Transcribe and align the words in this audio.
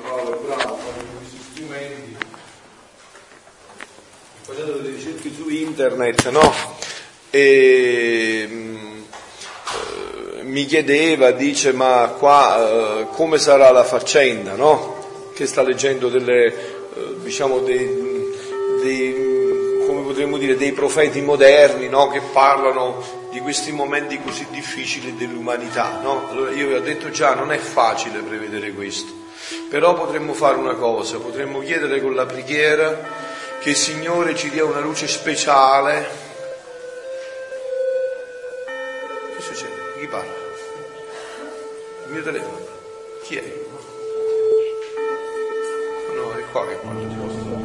Paolo 0.00 0.34
è 0.34 0.46
bravo, 0.46 0.76
fa 0.76 0.90
questi 1.18 1.38
strumenti, 1.52 2.16
facendo 4.42 4.72
delle 4.72 4.94
ricerche 4.96 5.30
su 5.34 5.48
internet, 5.48 6.28
no? 6.30 6.54
E, 7.30 8.46
mm, 8.48 9.02
eh, 10.38 10.42
mi 10.42 10.64
chiedeva, 10.66 11.30
dice, 11.32 11.72
ma 11.72 12.14
qua 12.18 13.00
eh, 13.00 13.06
come 13.12 13.38
sarà 13.38 13.70
la 13.70 13.84
faccenda, 13.84 14.54
no? 14.54 15.30
Che 15.34 15.46
sta 15.46 15.62
leggendo 15.62 16.08
delle, 16.08 16.46
eh, 16.46 17.14
diciamo, 17.22 17.60
dei, 17.60 18.32
dei 18.82 19.34
come 19.86 20.02
potremmo 20.02 20.38
dire, 20.38 20.56
dei 20.56 20.72
profeti 20.72 21.20
moderni 21.20 21.88
no? 21.88 22.08
che 22.08 22.20
parlano 22.32 23.02
di 23.30 23.40
questi 23.40 23.72
momenti 23.72 24.20
così 24.20 24.46
difficili 24.50 25.14
dell'umanità. 25.16 26.00
No? 26.02 26.28
Allora 26.28 26.50
io 26.52 26.68
vi 26.68 26.74
ho 26.74 26.80
detto 26.80 27.10
già, 27.10 27.34
non 27.34 27.52
è 27.52 27.58
facile 27.58 28.20
prevedere 28.20 28.72
questo, 28.72 29.12
però 29.68 29.94
potremmo 29.94 30.32
fare 30.32 30.56
una 30.56 30.74
cosa, 30.74 31.18
potremmo 31.18 31.60
chiedere 31.60 32.00
con 32.00 32.14
la 32.14 32.26
preghiera 32.26 33.22
che 33.60 33.70
il 33.70 33.76
Signore 33.76 34.36
ci 34.36 34.50
dia 34.50 34.64
una 34.64 34.80
luce 34.80 35.08
speciale. 35.08 36.06
Che 39.36 39.42
succede? 39.42 39.72
Chi 39.98 40.06
parla? 40.06 40.32
Il 42.06 42.12
mio 42.12 42.22
telefono? 42.22 42.58
Chi 43.22 43.36
è? 43.36 43.52
No, 46.14 46.34
è 46.34 46.44
qua 46.52 46.66
che 46.66 46.78
vostro. 47.16 47.62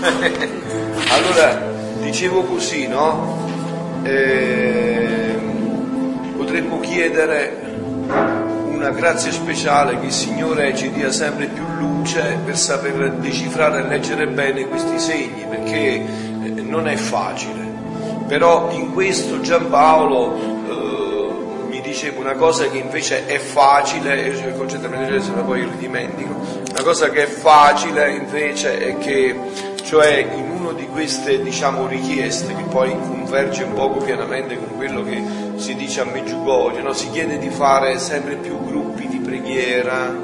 allora, 1.10 1.54
dicevo 2.00 2.44
così, 2.44 2.86
no? 2.86 3.46
Eh, 4.04 5.17
potremmo 6.48 6.80
chiedere 6.80 7.54
una 8.68 8.88
grazia 8.88 9.30
speciale 9.30 10.00
che 10.00 10.06
il 10.06 10.12
Signore 10.12 10.74
ci 10.74 10.90
dia 10.92 11.12
sempre 11.12 11.44
più 11.46 11.62
luce 11.76 12.38
per 12.42 12.56
saper 12.56 13.12
decifrare 13.12 13.80
e 13.80 13.86
leggere 13.86 14.26
bene 14.28 14.66
questi 14.66 14.98
segni, 14.98 15.44
perché 15.46 15.76
eh, 15.76 16.04
non 16.62 16.88
è 16.88 16.96
facile. 16.96 17.66
Però 18.26 18.70
in 18.70 18.94
questo 18.94 19.42
Giampaolo 19.42 20.36
eh, 20.36 21.66
mi 21.68 21.82
diceva 21.82 22.20
una 22.20 22.34
cosa 22.34 22.66
che 22.70 22.78
invece 22.78 23.26
è 23.26 23.38
facile, 23.38 24.24
e 24.24 24.28
io 24.30 24.54
concentrarmi 24.54 25.20
se 25.20 25.30
poi 25.32 25.60
io 25.60 25.68
ridimentico, 25.68 26.34
una 26.70 26.82
cosa 26.82 27.10
che 27.10 27.24
è 27.24 27.26
facile 27.26 28.12
invece 28.12 28.78
è 28.78 28.96
che 28.96 29.38
cioè 29.82 30.26
in 30.34 30.50
una 30.50 30.72
di 30.72 30.86
queste 30.86 31.42
diciamo, 31.42 31.86
richieste 31.86 32.54
che 32.54 32.62
poi 32.70 32.90
converge 32.90 33.64
un 33.64 33.74
poco 33.74 34.02
pienamente 34.02 34.56
con 34.56 34.76
quello 34.76 35.02
che 35.02 35.47
si 35.58 35.74
dice 35.74 36.00
a 36.00 36.04
Meggiugorio, 36.04 36.82
no? 36.82 36.92
si 36.92 37.10
chiede 37.10 37.38
di 37.38 37.50
fare 37.50 37.98
sempre 37.98 38.36
più 38.36 38.64
gruppi 38.64 39.08
di 39.08 39.18
preghiera 39.18 40.14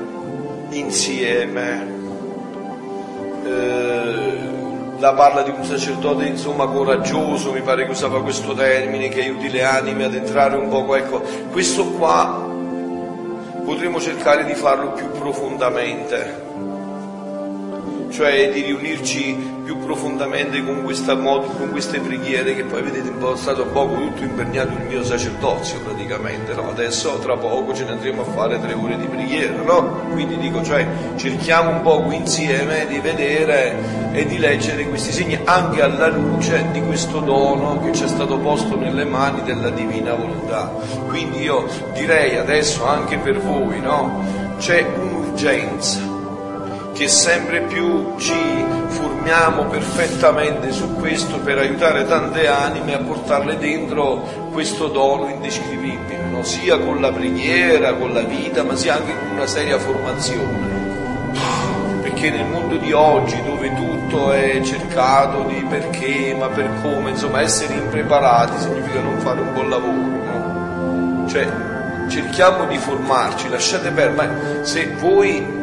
insieme. 0.70 1.92
Eh, 3.44 4.52
la 4.98 5.12
parla 5.12 5.42
di 5.42 5.50
un 5.50 5.64
sacerdote 5.64 6.24
insomma 6.24 6.66
coraggioso, 6.66 7.52
mi 7.52 7.60
pare 7.60 7.84
che 7.84 7.90
usava 7.90 8.22
questo 8.22 8.54
termine, 8.54 9.08
che 9.08 9.22
aiuti 9.22 9.50
le 9.50 9.64
anime 9.64 10.04
ad 10.04 10.14
entrare 10.14 10.56
un 10.56 10.68
poco, 10.68 10.94
ecco, 10.94 11.20
questo 11.50 11.84
qua 11.90 12.52
potremo 13.64 14.00
cercare 14.00 14.44
di 14.44 14.54
farlo 14.54 14.92
più 14.92 15.10
profondamente 15.10 16.52
cioè 18.14 18.48
di 18.52 18.60
riunirci 18.62 19.53
più 19.64 19.78
profondamente 19.78 20.62
con, 20.62 20.84
mod- 21.18 21.56
con 21.56 21.70
queste 21.70 21.98
preghiere 22.00 22.54
che 22.54 22.64
poi 22.64 22.82
vedete 22.82 23.08
po' 23.24 23.34
stato 23.36 23.64
poco 23.66 23.94
tutto 23.94 24.22
imperniato 24.22 24.72
il 24.72 24.84
mio 24.86 25.02
sacerdozio 25.02 25.80
praticamente, 25.80 26.52
no? 26.52 26.68
adesso 26.68 27.18
tra 27.18 27.36
poco 27.36 27.74
ce 27.74 27.84
ne 27.84 27.92
andremo 27.92 28.20
a 28.20 28.24
fare 28.24 28.60
tre 28.60 28.74
ore 28.74 28.98
di 28.98 29.06
preghiera, 29.06 29.62
no? 29.62 30.02
quindi 30.12 30.36
dico 30.36 30.62
cioè 30.62 30.86
cerchiamo 31.16 31.70
un 31.70 31.80
po' 31.80 32.06
insieme 32.10 32.86
di 32.86 32.98
vedere 32.98 34.12
e 34.12 34.26
di 34.26 34.38
leggere 34.38 34.86
questi 34.88 35.12
segni 35.12 35.38
anche 35.44 35.80
alla 35.80 36.08
luce 36.08 36.66
di 36.70 36.82
questo 36.82 37.20
dono 37.20 37.80
che 37.82 37.92
ci 37.92 38.04
è 38.04 38.08
stato 38.08 38.38
posto 38.38 38.76
nelle 38.76 39.04
mani 39.04 39.42
della 39.42 39.70
divina 39.70 40.14
volontà. 40.14 40.72
Quindi 41.06 41.40
io 41.40 41.66
direi 41.94 42.36
adesso 42.36 42.86
anche 42.86 43.16
per 43.16 43.40
voi, 43.40 43.80
no? 43.80 44.22
C'è 44.58 44.86
un'urgenza 44.96 46.13
che 46.94 47.08
sempre 47.08 47.62
più 47.62 48.14
ci 48.18 48.32
formiamo 48.86 49.64
perfettamente 49.64 50.70
su 50.70 50.94
questo 50.94 51.38
per 51.40 51.58
aiutare 51.58 52.06
tante 52.06 52.46
anime 52.46 52.94
a 52.94 52.98
portarle 52.98 53.58
dentro 53.58 54.22
questo 54.52 54.86
dono 54.86 55.28
indescrivibile, 55.28 56.24
no? 56.30 56.44
sia 56.44 56.78
con 56.78 57.00
la 57.00 57.10
preghiera, 57.10 57.94
con 57.94 58.12
la 58.12 58.22
vita, 58.22 58.62
ma 58.62 58.76
sia 58.76 58.94
anche 58.94 59.12
con 59.18 59.30
una 59.32 59.46
seria 59.48 59.76
formazione. 59.76 60.72
Perché 62.00 62.30
nel 62.30 62.46
mondo 62.46 62.76
di 62.76 62.92
oggi, 62.92 63.42
dove 63.42 63.74
tutto 63.74 64.30
è 64.30 64.60
cercato 64.62 65.42
di 65.48 65.66
perché, 65.68 66.36
ma 66.38 66.46
per 66.46 66.70
come, 66.80 67.10
insomma, 67.10 67.40
essere 67.40 67.74
impreparati 67.74 68.60
significa 68.60 69.00
non 69.00 69.18
fare 69.18 69.40
un 69.40 69.52
buon 69.52 69.68
lavoro, 69.68 69.92
no? 69.92 71.26
Cioè, 71.28 71.48
cerchiamo 72.08 72.66
di 72.66 72.78
formarci, 72.78 73.48
lasciate 73.48 73.90
perdere, 73.90 74.64
se 74.64 74.94
voi 75.00 75.62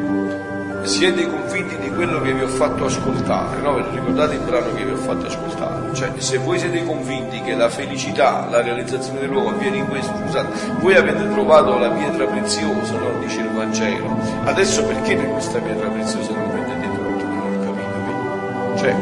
siete 0.84 1.30
convinti 1.30 1.78
di 1.78 1.90
quello 1.92 2.22
che 2.22 2.34
vi 2.34 2.42
ho 2.42 2.48
fatto 2.48 2.86
ascoltare, 2.86 3.62
no? 3.62 3.78
ricordate 3.92 4.36
il 4.36 4.42
brano 4.42 4.74
che 4.74 4.84
vi 4.84 4.92
ho 4.92 4.98
fatto 4.98 5.28
ascoltare, 5.28 5.94
cioè 5.94 6.12
se 6.18 6.38
voi 6.38 6.58
siete 6.60 6.84
convinti 6.86 7.42
che 7.42 7.54
la 7.54 7.70
felicità, 7.70 8.48
la 8.50 8.62
realizzazione 8.62 9.20
dell'uomo 9.20 9.50
avviene 9.50 9.78
in 9.78 9.88
questo, 9.88 10.14
scusate, 10.24 10.50
voi 10.80 10.96
avete 10.96 11.30
trovato 11.30 11.78
la 11.78 11.90
pietra 11.90 12.26
preziosa, 12.26 12.94
no? 12.94 13.20
dice 13.20 13.42
il 13.42 13.50
Vangelo, 13.50 14.18
adesso 14.46 14.84
perché 14.86 15.16
per 15.16 15.30
questa 15.30 15.60
pietra 15.60 15.88
preziosa 15.88 16.32
non 16.34 16.50
prendete 16.50 16.88
tutto? 16.96 17.26
Non 17.26 17.54
ho 17.54 17.66
capito, 17.66 18.78
cioè 18.78 18.96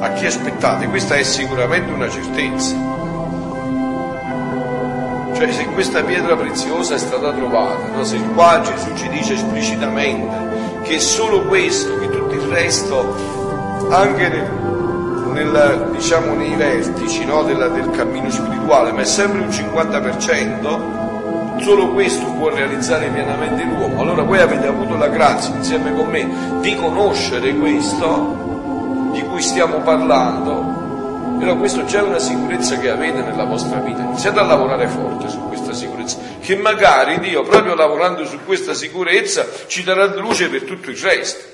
a 0.00 0.12
chi 0.12 0.26
aspettate? 0.26 0.86
Questa 0.88 1.14
è 1.14 1.22
sicuramente 1.22 1.90
una 1.90 2.10
certezza. 2.10 2.74
Cioè 5.34 5.50
se 5.50 5.64
questa 5.72 6.02
pietra 6.02 6.36
preziosa 6.36 6.94
è 6.94 6.98
stata 6.98 7.32
trovata, 7.32 7.88
no? 7.88 8.04
se 8.04 8.20
qua 8.34 8.60
Gesù 8.62 8.94
ci 8.94 9.08
dice 9.08 9.34
esplicitamente 9.34 10.54
che 10.84 10.96
è 10.96 10.98
solo 10.98 11.42
questo, 11.42 11.98
che 11.98 12.10
tutto 12.10 12.34
il 12.34 12.42
resto, 12.42 13.88
anche 13.90 14.28
nel, 14.28 14.50
nel, 15.32 15.88
diciamo, 15.92 16.34
nei 16.34 16.54
vertici 16.54 17.24
no, 17.24 17.42
della, 17.42 17.68
del 17.68 17.90
cammino 17.90 18.30
spirituale, 18.30 18.92
ma 18.92 19.00
è 19.00 19.04
sempre 19.04 19.40
un 19.40 19.48
50%, 19.48 21.62
solo 21.62 21.92
questo 21.92 22.26
può 22.32 22.50
realizzare 22.50 23.08
pienamente 23.08 23.64
l'uomo. 23.64 24.02
Allora 24.02 24.22
voi 24.22 24.40
avete 24.40 24.66
avuto 24.66 24.96
la 24.96 25.08
grazia 25.08 25.54
insieme 25.54 25.94
con 25.94 26.06
me 26.06 26.28
di 26.60 26.76
conoscere 26.76 27.56
questo 27.56 28.42
di 29.12 29.22
cui 29.22 29.40
stiamo 29.40 29.78
parlando, 29.78 30.73
però 31.44 31.56
questo 31.58 31.84
già 31.84 31.98
è 31.98 32.02
una 32.02 32.18
sicurezza 32.18 32.78
che 32.78 32.88
avete 32.88 33.20
nella 33.20 33.44
vostra 33.44 33.78
vita. 33.80 34.00
Iniziate 34.00 34.38
a 34.38 34.44
lavorare 34.44 34.88
forte 34.88 35.28
su 35.28 35.46
questa 35.46 35.74
sicurezza 35.74 36.16
che 36.40 36.56
magari 36.56 37.18
Dio, 37.20 37.42
proprio 37.42 37.74
lavorando 37.74 38.24
su 38.24 38.42
questa 38.46 38.72
sicurezza, 38.72 39.46
ci 39.66 39.84
darà 39.84 40.06
luce 40.06 40.48
per 40.48 40.62
tutto 40.62 40.88
il 40.88 40.96
resto. 40.96 41.44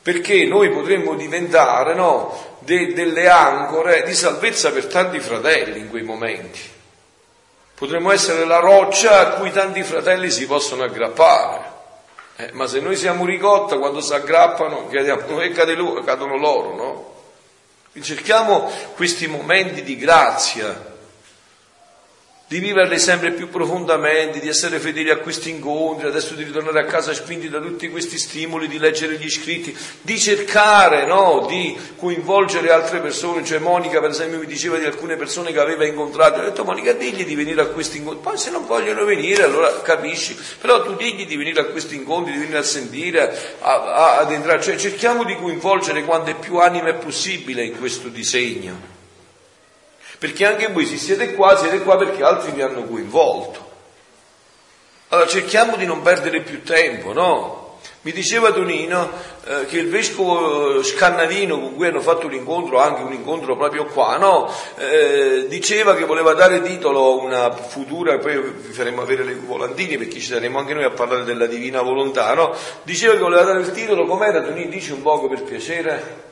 Perché 0.00 0.44
noi 0.44 0.70
potremmo 0.70 1.16
diventare 1.16 1.94
no, 1.94 2.58
de, 2.60 2.92
delle 2.92 3.28
ancore 3.28 4.04
di 4.04 4.14
salvezza 4.14 4.70
per 4.70 4.86
tanti 4.86 5.18
fratelli 5.18 5.80
in 5.80 5.90
quei 5.90 6.04
momenti. 6.04 6.60
Potremmo 7.74 8.12
essere 8.12 8.44
la 8.44 8.60
roccia 8.60 9.18
a 9.18 9.30
cui 9.30 9.50
tanti 9.50 9.82
fratelli 9.82 10.30
si 10.30 10.46
possono 10.46 10.84
aggrappare. 10.84 11.74
Eh, 12.36 12.50
ma 12.52 12.68
se 12.68 12.78
noi 12.78 12.94
siamo 12.94 13.24
ricotta, 13.24 13.78
quando 13.78 14.00
si 14.00 14.14
aggrappano, 14.14 14.86
cadiamo, 14.86 15.40
e 15.40 15.50
cadono 15.50 16.36
loro, 16.36 16.74
no? 16.76 17.14
Cerchiamo 18.00 18.70
questi 18.94 19.26
momenti 19.26 19.82
di 19.82 19.96
grazia 19.96 20.94
di 22.48 22.60
viverle 22.60 22.98
sempre 22.98 23.32
più 23.32 23.48
profondamente, 23.48 24.38
di 24.38 24.46
essere 24.48 24.78
fedeli 24.78 25.10
a 25.10 25.16
questi 25.16 25.50
incontri, 25.50 26.06
adesso 26.06 26.34
di 26.34 26.44
ritornare 26.44 26.78
a 26.78 26.84
casa 26.84 27.12
spinti 27.12 27.48
da 27.48 27.58
tutti 27.58 27.90
questi 27.90 28.18
stimoli, 28.18 28.68
di 28.68 28.78
leggere 28.78 29.16
gli 29.16 29.28
scritti, 29.28 29.76
di 30.02 30.16
cercare 30.16 31.06
no, 31.06 31.44
di 31.48 31.76
coinvolgere 31.96 32.70
altre 32.70 33.00
persone. 33.00 33.44
Cioè 33.44 33.58
Monica 33.58 33.98
per 33.98 34.10
esempio 34.10 34.38
mi 34.38 34.46
diceva 34.46 34.78
di 34.78 34.84
alcune 34.84 35.16
persone 35.16 35.50
che 35.50 35.58
aveva 35.58 35.84
incontrato, 35.84 36.38
ho 36.38 36.44
detto 36.44 36.62
Monica 36.62 36.92
digli 36.92 37.24
di 37.24 37.34
venire 37.34 37.62
a 37.62 37.66
questi 37.66 37.96
incontri, 37.96 38.22
poi 38.22 38.38
se 38.38 38.50
non 38.50 38.64
vogliono 38.64 39.04
venire 39.04 39.42
allora 39.42 39.80
capisci, 39.80 40.36
però 40.60 40.84
tu 40.84 40.94
digli 40.94 41.26
di 41.26 41.36
venire 41.36 41.60
a 41.60 41.64
questi 41.64 41.96
incontri, 41.96 42.32
di 42.32 42.38
venire 42.38 42.58
a 42.58 42.62
sentire, 42.62 43.56
a, 43.58 43.72
a, 43.72 44.18
ad 44.18 44.30
entrare, 44.30 44.62
cioè 44.62 44.76
cerchiamo 44.76 45.24
di 45.24 45.34
coinvolgere 45.34 46.04
quante 46.04 46.34
più 46.34 46.58
anime 46.58 46.94
possibile 46.94 47.64
in 47.64 47.76
questo 47.76 48.06
disegno. 48.06 48.95
Perché 50.18 50.46
anche 50.46 50.68
voi 50.68 50.86
se 50.86 50.96
siete 50.96 51.34
qua, 51.34 51.56
siete 51.56 51.80
qua 51.82 51.96
perché 51.96 52.22
altri 52.22 52.52
vi 52.52 52.62
hanno 52.62 52.84
coinvolto. 52.84 53.64
Allora 55.08 55.28
cerchiamo 55.28 55.76
di 55.76 55.86
non 55.86 56.02
perdere 56.02 56.40
più 56.40 56.62
tempo, 56.62 57.12
no? 57.12 57.64
Mi 58.00 58.12
diceva 58.12 58.52
Tonino 58.52 59.10
eh, 59.44 59.66
che 59.66 59.78
il 59.78 59.88
vescovo 59.88 60.82
Scannavino 60.82 61.58
con 61.58 61.74
cui 61.74 61.86
hanno 61.86 62.00
fatto 62.00 62.26
un 62.26 62.34
incontro, 62.34 62.78
anche 62.78 63.02
un 63.02 63.12
incontro 63.12 63.56
proprio 63.56 63.86
qua, 63.86 64.16
no? 64.16 64.48
eh, 64.76 65.46
diceva 65.48 65.94
che 65.96 66.04
voleva 66.04 66.32
dare 66.32 66.62
titolo 66.62 67.04
a 67.04 67.22
una 67.22 67.52
futura, 67.52 68.18
poi 68.18 68.40
vi 68.40 68.72
faremo 68.72 69.02
avere 69.02 69.24
le 69.24 69.34
volantini 69.34 69.96
perché 69.98 70.20
ci 70.20 70.26
saremo 70.26 70.58
anche 70.58 70.74
noi 70.74 70.84
a 70.84 70.90
parlare 70.90 71.24
della 71.24 71.46
divina 71.46 71.82
volontà, 71.82 72.32
no? 72.34 72.54
Diceva 72.84 73.14
che 73.14 73.20
voleva 73.20 73.42
dare 73.42 73.60
il 73.60 73.72
titolo, 73.72 74.06
com'era 74.06 74.40
Tonino? 74.40 74.70
Dici 74.70 74.92
un 74.92 75.02
poco 75.02 75.28
per 75.28 75.42
piacere. 75.42 76.25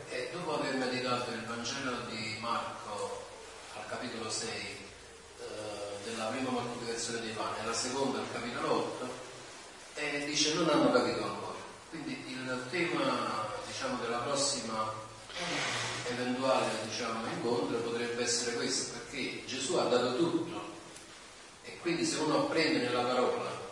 Dice 10.35 10.55
non 10.55 10.69
hanno 10.69 10.91
capito 10.91 11.23
ancora. 11.23 11.55
Quindi 11.91 12.25
il 12.27 12.65
tema 12.71 13.47
diciamo, 13.67 13.99
della 14.03 14.19
prossima 14.19 14.93
eventuale 16.11 16.71
diciamo, 16.89 17.25
incontro 17.33 17.79
potrebbe 17.79 18.23
essere 18.23 18.57
questo, 18.57 18.99
perché 18.99 19.45
Gesù 19.47 19.77
ha 19.77 19.85
dato 19.85 20.17
tutto 20.17 20.73
e 21.65 21.79
quindi 21.81 22.05
se 22.05 22.17
uno 22.19 22.47
apprende 22.47 22.85
nella 22.85 23.03
parola 23.03 23.63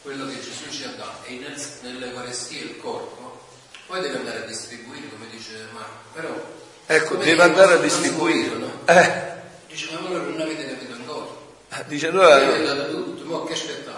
quello 0.00 0.26
che 0.26 0.40
Gesù 0.40 0.70
ci 0.70 0.84
ha 0.84 0.94
dato 0.96 1.26
e 1.26 1.36
nel, 1.36 1.62
nell'Eucaristia 1.82 2.62
il 2.62 2.78
corpo, 2.78 3.40
poi 3.86 4.00
deve 4.00 4.16
andare 4.16 4.44
a 4.44 4.46
distribuire, 4.46 5.08
come 5.10 5.28
dice 5.30 5.66
Marco, 5.72 6.08
però... 6.14 6.60
Ecco, 6.86 7.14
deve 7.16 7.42
andare 7.42 7.74
a 7.74 7.76
distribuire. 7.76 8.56
No? 8.56 8.80
Eh. 8.86 9.30
Dice, 9.68 9.92
ma 9.92 9.98
allora 9.98 10.24
non 10.24 10.40
avete 10.40 10.66
capito 10.66 10.92
ancora. 10.94 11.84
Dice, 11.86 12.08
allora... 12.08 12.34
Avete 12.34 12.64
dato 12.64 13.04
tutto, 13.04 13.24
ma 13.24 13.46
che 13.46 13.52
aspettate? 13.52 13.91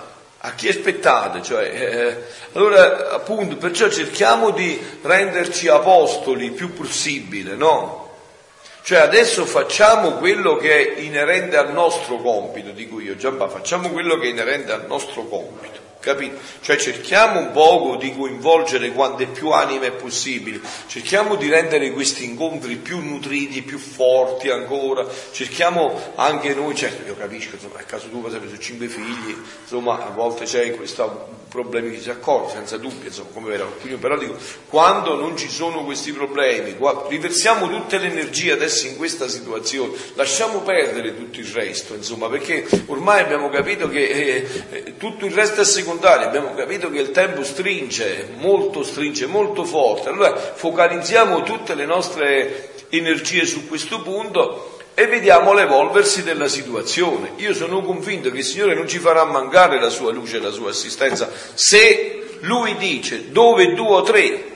A 0.46 0.52
chi 0.54 0.68
aspettate? 0.68 1.40
Cioè, 1.40 1.64
eh, 1.64 2.16
allora, 2.52 3.12
appunto, 3.12 3.56
perciò 3.56 3.88
cerchiamo 3.88 4.50
di 4.50 4.78
renderci 5.00 5.68
apostoli 5.68 6.44
il 6.44 6.52
più 6.52 6.74
possibile, 6.74 7.54
no? 7.54 8.02
Cioè 8.82 8.98
adesso 8.98 9.46
facciamo 9.46 10.16
quello 10.16 10.56
che 10.56 10.96
è 10.96 11.00
inerente 11.00 11.56
al 11.56 11.72
nostro 11.72 12.16
compito, 12.18 12.72
dico 12.72 13.00
io, 13.00 13.16
Giampa, 13.16 13.48
facciamo 13.48 13.88
quello 13.88 14.18
che 14.18 14.26
è 14.26 14.30
inerente 14.30 14.72
al 14.72 14.84
nostro 14.86 15.24
compito. 15.24 15.83
Capito? 16.04 16.38
Cioè 16.60 16.76
cerchiamo 16.76 17.40
un 17.40 17.50
poco 17.52 17.96
di 17.96 18.14
coinvolgere 18.14 18.92
quante 18.92 19.24
più 19.24 19.52
anime 19.52 19.90
possibili, 19.90 20.60
cerchiamo 20.86 21.34
di 21.36 21.48
rendere 21.48 21.92
questi 21.92 22.26
incontri 22.26 22.76
più 22.76 22.98
nutriti, 23.00 23.62
più 23.62 23.78
forti 23.78 24.50
ancora, 24.50 25.06
cerchiamo 25.32 25.98
anche 26.16 26.52
noi, 26.52 26.74
certo 26.74 27.06
io 27.06 27.16
capisco, 27.16 27.54
insomma, 27.54 27.78
a 27.78 27.84
caso 27.84 28.08
tuo 28.08 28.20
per 28.20 28.28
esempio 28.28 28.50
su 28.50 28.60
cinque 28.60 28.88
figli, 28.88 29.34
insomma 29.62 30.06
a 30.06 30.10
volte 30.10 30.44
c'è 30.44 30.76
questo 30.76 31.43
problemi 31.54 31.92
che 31.92 32.00
si 32.00 32.10
accorge, 32.10 32.54
senza 32.54 32.78
dubbio, 32.78 33.06
insomma, 33.06 33.28
come 33.32 33.50
vera 33.50 33.62
opinione, 33.62 34.00
però 34.00 34.18
dico, 34.18 34.34
quando 34.68 35.14
non 35.14 35.36
ci 35.36 35.48
sono 35.48 35.84
questi 35.84 36.10
problemi, 36.10 36.74
riversiamo 37.06 37.68
tutte 37.68 37.98
le 37.98 38.08
energie 38.08 38.50
adesso 38.50 38.88
in 38.88 38.96
questa 38.96 39.28
situazione, 39.28 39.92
lasciamo 40.14 40.62
perdere 40.62 41.16
tutto 41.16 41.38
il 41.38 41.46
resto, 41.46 41.94
insomma, 41.94 42.28
perché 42.28 42.66
ormai 42.86 43.20
abbiamo 43.20 43.50
capito 43.50 43.88
che 43.88 44.04
eh, 44.04 44.46
eh 44.70 44.96
tutto 44.96 45.26
il 45.26 45.32
resto 45.32 45.60
è 45.60 45.64
secondario 45.64 46.26
abbiamo 46.26 46.54
capito 46.54 46.90
che 46.90 46.98
il 46.98 47.12
tempo 47.12 47.44
stringe, 47.44 48.30
molto 48.36 48.82
stringe, 48.82 49.26
molto 49.26 49.64
forte, 49.64 50.08
allora 50.08 50.36
focalizziamo 50.36 51.44
tutte 51.44 51.76
le 51.76 51.86
nostre 51.86 52.72
energie 52.88 53.46
su 53.46 53.68
questo 53.68 54.02
punto 54.02 54.73
e 54.94 55.06
vediamo 55.06 55.52
l'evolversi 55.52 56.22
della 56.22 56.48
situazione. 56.48 57.32
Io 57.36 57.52
sono 57.52 57.82
convinto 57.82 58.30
che 58.30 58.38
il 58.38 58.44
Signore 58.44 58.74
non 58.74 58.88
ci 58.88 58.98
farà 58.98 59.24
mancare 59.24 59.80
la 59.80 59.90
sua 59.90 60.12
luce 60.12 60.36
e 60.36 60.40
la 60.40 60.50
sua 60.50 60.70
assistenza 60.70 61.30
se 61.54 62.38
Lui 62.40 62.76
dice 62.76 63.30
dove 63.30 63.74
due 63.74 63.94
o 63.94 64.02
tre 64.02 64.52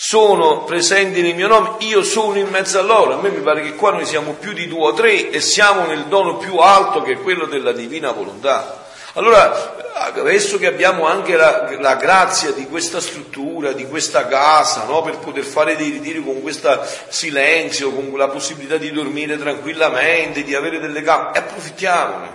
sono 0.00 0.62
presenti 0.62 1.22
nel 1.22 1.34
mio 1.34 1.48
nome, 1.48 1.70
io 1.80 2.04
sono 2.04 2.38
in 2.38 2.48
mezzo 2.50 2.78
a 2.78 2.82
loro. 2.82 3.14
A 3.14 3.20
me 3.20 3.30
mi 3.30 3.40
pare 3.40 3.62
che 3.62 3.74
qua 3.74 3.90
noi 3.90 4.06
siamo 4.06 4.34
più 4.34 4.52
di 4.52 4.68
due 4.68 4.90
o 4.90 4.92
tre 4.92 5.30
e 5.30 5.40
siamo 5.40 5.86
nel 5.86 6.04
dono 6.04 6.36
più 6.36 6.56
alto 6.58 7.02
che 7.02 7.18
quello 7.18 7.46
della 7.46 7.72
divina 7.72 8.12
volontà. 8.12 8.87
Allora, 9.18 9.74
adesso 10.14 10.58
che 10.58 10.68
abbiamo 10.68 11.04
anche 11.04 11.34
la, 11.34 11.68
la 11.80 11.96
grazia 11.96 12.52
di 12.52 12.68
questa 12.68 13.00
struttura, 13.00 13.72
di 13.72 13.84
questa 13.84 14.28
casa, 14.28 14.84
no? 14.84 15.02
per 15.02 15.18
poter 15.18 15.42
fare 15.42 15.74
dei 15.74 15.90
ritiri 15.90 16.22
con 16.22 16.40
questo 16.40 16.86
silenzio, 17.08 17.90
con 17.90 18.16
la 18.16 18.28
possibilità 18.28 18.76
di 18.76 18.92
dormire 18.92 19.36
tranquillamente, 19.36 20.44
di 20.44 20.54
avere 20.54 20.78
delle 20.78 21.02
gambe, 21.02 21.36
approfittiamone. 21.36 22.28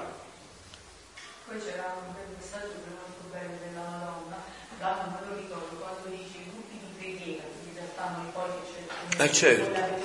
Poi 1.48 1.58
c'era 1.58 1.96
un 2.06 2.14
bel 2.14 2.36
messaggio 2.38 2.76
molto 2.84 3.32
bello 3.32 3.58
della 3.64 3.88
Madonna, 3.88 4.44
da, 4.78 5.08
non 5.08 5.20
lo 5.30 5.36
ricordo, 5.40 5.80
quando 5.80 6.10
dice 6.10 6.36
i 6.36 6.50
gruppi 6.52 6.78
di 6.84 6.92
preghiera, 7.00 7.44
in 7.64 7.76
realtà 7.76 8.12
noi 8.18 8.28
poi 8.34 8.52
c'è 8.68 9.24
eh 9.24 9.32
certo. 9.32 10.03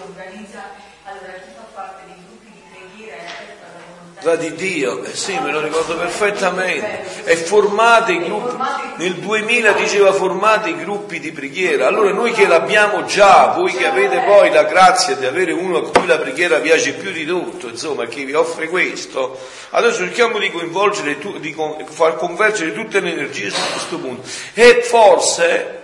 La 4.22 4.34
di 4.34 4.54
Dio, 4.54 5.04
eh 5.04 5.14
sì, 5.14 5.38
me 5.38 5.52
lo 5.52 5.60
ricordo 5.60 5.96
perfettamente, 5.96 7.24
e 7.24 7.36
formate 7.36 8.12
i 8.12 8.24
gruppi, 8.24 8.56
nel 8.96 9.14
2000 9.14 9.72
diceva 9.72 10.12
formate 10.12 10.70
i 10.70 10.76
gruppi 10.76 11.20
di 11.20 11.30
preghiera, 11.30 11.86
allora 11.86 12.10
noi 12.10 12.32
che 12.32 12.46
l'abbiamo 12.46 13.04
già, 13.04 13.52
voi 13.56 13.72
che 13.72 13.86
avete 13.86 14.18
poi 14.20 14.50
la 14.50 14.64
grazia 14.64 15.14
di 15.14 15.24
avere 15.24 15.52
uno 15.52 15.78
a 15.78 15.90
cui 15.90 16.06
la 16.06 16.18
preghiera 16.18 16.58
piace 16.58 16.94
più 16.94 17.12
di 17.12 17.24
tutto, 17.24 17.68
insomma, 17.68 18.06
che 18.06 18.24
vi 18.24 18.34
offre 18.34 18.68
questo, 18.68 19.38
adesso 19.70 19.98
cerchiamo 19.98 20.38
di 20.38 20.50
coinvolgere, 20.50 21.18
di 21.38 21.56
far 21.88 22.16
convergere 22.16 22.72
tutte 22.72 23.00
le 23.00 23.12
energie 23.12 23.50
su 23.50 23.60
questo 23.72 23.98
punto, 23.98 24.28
e 24.54 24.82
forse 24.82 25.76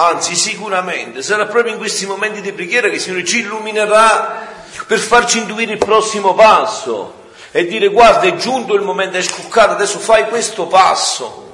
Anzi, 0.00 0.36
sicuramente 0.36 1.22
sarà 1.22 1.46
proprio 1.46 1.72
in 1.72 1.78
questi 1.78 2.06
momenti 2.06 2.40
di 2.40 2.52
preghiera 2.52 2.88
che 2.88 2.94
il 2.94 3.00
Signore 3.00 3.24
ci 3.24 3.40
illuminerà 3.40 4.46
per 4.86 5.00
farci 5.00 5.38
intuire 5.38 5.72
il 5.72 5.78
prossimo 5.78 6.34
passo 6.34 7.14
e 7.50 7.66
dire 7.66 7.88
guarda 7.88 8.26
è 8.26 8.34
giunto 8.36 8.74
il 8.74 8.82
momento, 8.82 9.16
è 9.16 9.22
scoccato, 9.22 9.72
adesso 9.72 9.98
fai 9.98 10.28
questo 10.28 10.66
passo. 10.66 11.46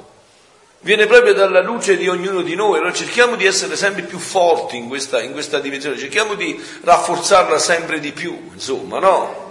Viene 0.79 1.07
proprio 1.07 1.33
dalla 1.33 1.61
luce 1.61 1.97
di 1.97 2.07
ognuno 2.07 2.41
di 2.41 2.53
noi, 2.53 2.77
allora 2.77 2.93
cerchiamo 2.93 3.35
di 3.35 3.45
essere 3.45 3.75
sempre 3.75 4.03
più 4.03 4.19
forti 4.19 4.77
in 4.77 4.87
questa, 4.87 5.19
in 5.21 5.31
questa 5.31 5.59
dimensione, 5.59 5.97
cerchiamo 5.97 6.35
di 6.35 6.63
rafforzarla 6.83 7.57
sempre 7.57 7.99
di 7.99 8.11
più, 8.11 8.51
insomma, 8.53 8.99
no? 8.99 9.45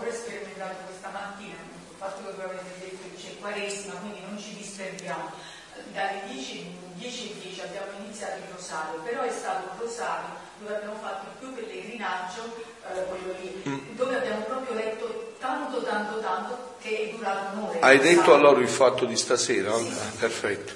dalle 5.94 6.22
10, 6.28 6.76
10 6.96 7.34
10 7.40 7.60
abbiamo 7.60 7.86
iniziato 8.02 8.38
il 8.38 8.52
rosario, 8.52 9.00
però 9.04 9.22
è 9.22 9.30
stato 9.30 9.70
un 9.72 9.78
rosario 9.78 10.42
dove 10.58 10.74
abbiamo 10.74 10.98
fatto 11.00 11.26
il 11.30 11.36
più 11.38 11.54
pellegrinaggio, 11.54 12.56
eh, 12.90 13.04
quello 13.04 13.34
lì, 13.40 13.94
dove 13.94 14.16
abbiamo 14.16 14.42
proprio 14.42 14.74
letto 14.74 15.23
tanto, 15.44 15.82
tanto, 15.82 16.20
tanto 16.20 16.74
che 16.80 17.10
è 17.10 17.14
durato 17.14 17.56
un'ora. 17.58 17.78
Hai 17.80 17.98
detto 17.98 18.32
a 18.32 18.38
loro 18.38 18.60
il 18.60 18.68
fatto 18.68 19.04
di 19.04 19.14
stasera? 19.14 19.76
Sì. 19.76 19.92
Perfetto. 20.18 20.72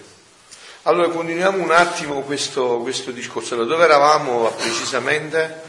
Allora 0.82 1.08
continuiamo 1.08 1.62
un 1.62 1.70
attimo 1.70 2.20
questo, 2.20 2.78
questo 2.78 3.10
discorso. 3.10 3.54
Allora, 3.54 3.68
dove 3.70 3.84
eravamo 3.84 4.50
precisamente? 4.50 5.62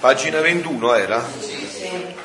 Pagina 0.00 0.40
21 0.40 0.94
era? 0.94 1.26
Sì, 1.38 1.68
sì. 1.70 2.16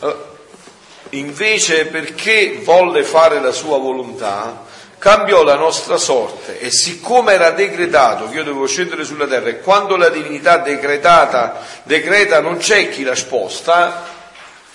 Allora, 0.00 0.28
invece 1.10 1.86
perché 1.86 2.60
volle 2.62 3.04
fare 3.04 3.40
la 3.40 3.52
sua 3.52 3.78
volontà, 3.78 4.64
cambiò 5.00 5.42
la 5.42 5.54
nostra 5.54 5.96
sorte 5.96 6.60
e 6.60 6.70
siccome 6.70 7.32
era 7.32 7.52
decretato 7.52 8.28
che 8.28 8.36
io 8.36 8.44
dovevo 8.44 8.66
scendere 8.66 9.02
sulla 9.04 9.26
terra 9.26 9.48
e 9.48 9.60
quando 9.60 9.96
la 9.96 10.10
divinità 10.10 10.58
decretata 10.58 11.64
decreta 11.84 12.40
non 12.40 12.58
c'è 12.58 12.90
chi 12.90 13.02
la 13.02 13.14
sposta, 13.14 14.04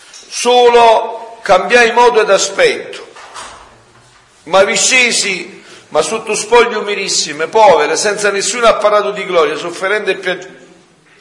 solo 0.10 1.38
cambiai 1.44 1.92
modo 1.92 2.22
ed 2.22 2.32
aspetto, 2.32 3.08
ma 4.46 4.64
vi 4.64 4.76
scesi, 4.76 5.64
ma 5.90 6.02
sotto 6.02 6.34
spoglie 6.34 6.78
umilissime, 6.78 7.46
povere, 7.46 7.96
senza 7.96 8.32
nessun 8.32 8.64
apparato 8.64 9.12
di 9.12 9.26
gloria, 9.26 9.56
sofferente 9.56 10.10
e 10.10 10.16
piangente, 10.16 10.66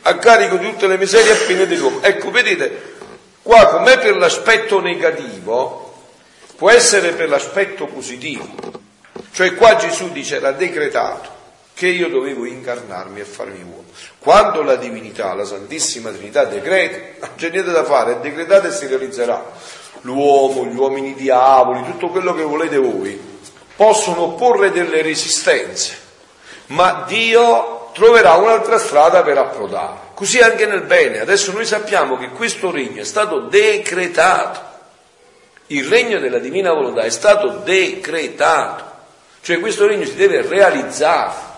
a 0.00 0.16
carico 0.16 0.56
di 0.56 0.70
tutte 0.70 0.86
le 0.86 0.96
miserie 0.96 1.32
e 1.32 1.44
pene 1.44 1.66
dell'uomo. 1.66 2.02
Ecco, 2.02 2.30
vedete, 2.30 2.94
qua 3.42 3.66
com'è 3.66 3.98
per 3.98 4.16
l'aspetto 4.16 4.80
negativo, 4.80 5.94
può 6.56 6.70
essere 6.70 7.10
per 7.12 7.28
l'aspetto 7.28 7.84
positivo. 7.84 8.82
Cioè 9.34 9.56
qua 9.56 9.74
Gesù 9.74 10.12
dice 10.12 10.36
era 10.36 10.52
decretato 10.52 11.28
che 11.74 11.88
io 11.88 12.08
dovevo 12.08 12.44
incarnarmi 12.44 13.18
e 13.18 13.24
farmi 13.24 13.62
uomo. 13.62 13.86
Quando 14.20 14.62
la 14.62 14.76
divinità, 14.76 15.34
la 15.34 15.44
Santissima 15.44 16.10
Trinità 16.10 16.44
decreta, 16.44 17.26
non 17.26 17.34
c'è 17.36 17.50
niente 17.50 17.72
da 17.72 17.82
fare, 17.82 18.12
è 18.12 18.16
decretata 18.20 18.68
e 18.68 18.70
si 18.70 18.86
realizzerà. 18.86 19.44
L'uomo, 20.02 20.66
gli 20.66 20.76
uomini 20.76 21.14
diavoli, 21.14 21.82
tutto 21.82 22.10
quello 22.10 22.32
che 22.32 22.44
volete 22.44 22.78
voi, 22.78 23.20
possono 23.74 24.22
opporre 24.22 24.70
delle 24.70 25.02
resistenze, 25.02 25.96
ma 26.66 27.02
Dio 27.04 27.90
troverà 27.92 28.34
un'altra 28.34 28.78
strada 28.78 29.24
per 29.24 29.38
approdare. 29.38 29.98
Così 30.14 30.38
anche 30.38 30.66
nel 30.66 30.82
bene. 30.82 31.18
Adesso 31.18 31.50
noi 31.50 31.66
sappiamo 31.66 32.16
che 32.16 32.28
questo 32.28 32.70
regno 32.70 33.00
è 33.00 33.04
stato 33.04 33.40
decretato 33.48 34.72
Il 35.68 35.86
regno 35.86 36.20
della 36.20 36.38
divina 36.38 36.72
volontà 36.72 37.00
è 37.00 37.10
stato 37.10 37.62
decretato, 37.64 38.84
cioè 39.44 39.60
questo 39.60 39.86
regno 39.86 40.06
si 40.06 40.14
deve 40.14 40.40
realizzare. 40.40 41.52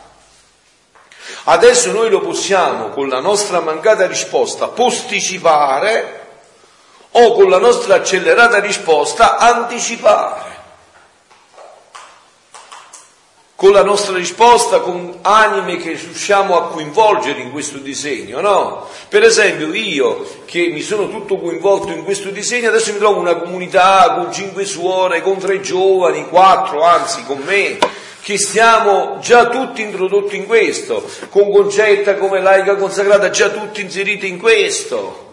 Adesso 1.44 1.92
noi 1.92 2.10
lo 2.10 2.20
possiamo 2.20 2.88
con 2.88 3.08
la 3.08 3.20
nostra 3.20 3.60
mancata 3.60 4.08
risposta 4.08 4.66
posticipare 4.66 6.24
o 7.12 7.32
con 7.34 7.48
la 7.48 7.58
nostra 7.58 7.94
accelerata 7.94 8.58
risposta 8.58 9.36
anticipare 9.36 10.55
con 13.56 13.72
la 13.72 13.82
nostra 13.82 14.14
risposta, 14.14 14.80
con 14.80 15.16
anime 15.22 15.78
che 15.78 15.92
riusciamo 15.92 16.56
a 16.58 16.68
coinvolgere 16.68 17.40
in 17.40 17.52
questo 17.52 17.78
disegno, 17.78 18.42
no? 18.42 18.86
Per 19.08 19.22
esempio 19.22 19.72
io 19.72 20.42
che 20.44 20.68
mi 20.68 20.82
sono 20.82 21.08
tutto 21.08 21.38
coinvolto 21.38 21.90
in 21.90 22.04
questo 22.04 22.28
disegno, 22.28 22.68
adesso 22.68 22.92
mi 22.92 22.98
trovo 22.98 23.18
una 23.18 23.36
comunità 23.36 24.12
con 24.14 24.30
cinque 24.30 24.66
suore, 24.66 25.22
con 25.22 25.38
tre 25.38 25.62
giovani, 25.62 26.28
quattro 26.28 26.82
anzi 26.82 27.24
con 27.24 27.38
me, 27.46 27.78
che 28.20 28.36
stiamo 28.36 29.18
già 29.20 29.48
tutti 29.48 29.80
introdotti 29.80 30.36
in 30.36 30.46
questo, 30.46 31.02
con 31.30 31.50
Concetta 31.50 32.16
come 32.16 32.42
laica 32.42 32.76
consacrata, 32.76 33.30
già 33.30 33.48
tutti 33.48 33.80
inseriti 33.80 34.28
in 34.28 34.38
questo 34.38 35.25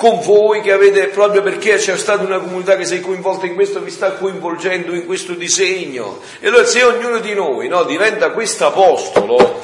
con 0.00 0.18
voi 0.20 0.62
che 0.62 0.72
avete, 0.72 1.08
proprio 1.08 1.42
perché 1.42 1.76
c'è 1.76 1.94
stata 1.98 2.24
una 2.24 2.38
comunità 2.38 2.74
che 2.74 2.84
è 2.84 3.00
coinvolta 3.02 3.44
in 3.44 3.54
questo, 3.54 3.80
vi 3.80 3.90
sta 3.90 4.12
coinvolgendo 4.12 4.94
in 4.94 5.04
questo 5.04 5.34
disegno. 5.34 6.22
E 6.40 6.48
allora 6.48 6.64
se 6.64 6.82
ognuno 6.82 7.18
di 7.18 7.34
noi 7.34 7.68
no, 7.68 7.82
diventa 7.82 8.30
questo 8.30 8.64
apostolo 8.64 9.60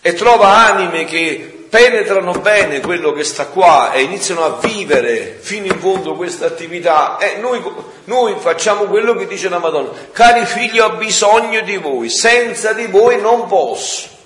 e 0.00 0.12
trova 0.12 0.68
anime 0.68 1.04
che 1.04 1.66
penetrano 1.68 2.30
bene 2.34 2.78
quello 2.78 3.10
che 3.10 3.24
sta 3.24 3.46
qua 3.46 3.90
e 3.90 4.02
iniziano 4.02 4.44
a 4.44 4.58
vivere 4.60 5.38
fino 5.40 5.66
in 5.66 5.80
fondo 5.80 6.14
questa 6.14 6.46
attività, 6.46 7.18
eh, 7.18 7.38
noi, 7.40 7.60
noi 8.04 8.36
facciamo 8.38 8.84
quello 8.84 9.16
che 9.16 9.26
dice 9.26 9.48
la 9.48 9.58
Madonna, 9.58 9.90
cari 10.12 10.46
figli 10.46 10.78
ho 10.78 10.90
bisogno 10.90 11.60
di 11.62 11.76
voi, 11.76 12.08
senza 12.08 12.72
di 12.72 12.86
voi 12.86 13.20
non 13.20 13.48
posso. 13.48 14.18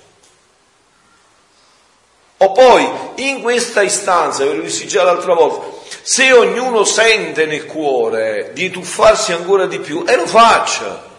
O 2.37 2.51
poi, 2.51 2.89
in 3.15 3.41
questa 3.41 3.81
istanza, 3.81 4.43
ve 4.43 4.53
lo 4.55 4.61
dissi 4.61 4.87
già 4.87 5.03
l'altra 5.03 5.33
volta, 5.33 5.73
se 6.01 6.33
ognuno 6.33 6.83
sente 6.83 7.45
nel 7.45 7.65
cuore 7.65 8.51
di 8.53 8.69
tuffarsi 8.69 9.31
ancora 9.31 9.65
di 9.67 9.79
più, 9.79 10.03
e 10.05 10.15
lo 10.17 10.27
faccia, 10.27 11.13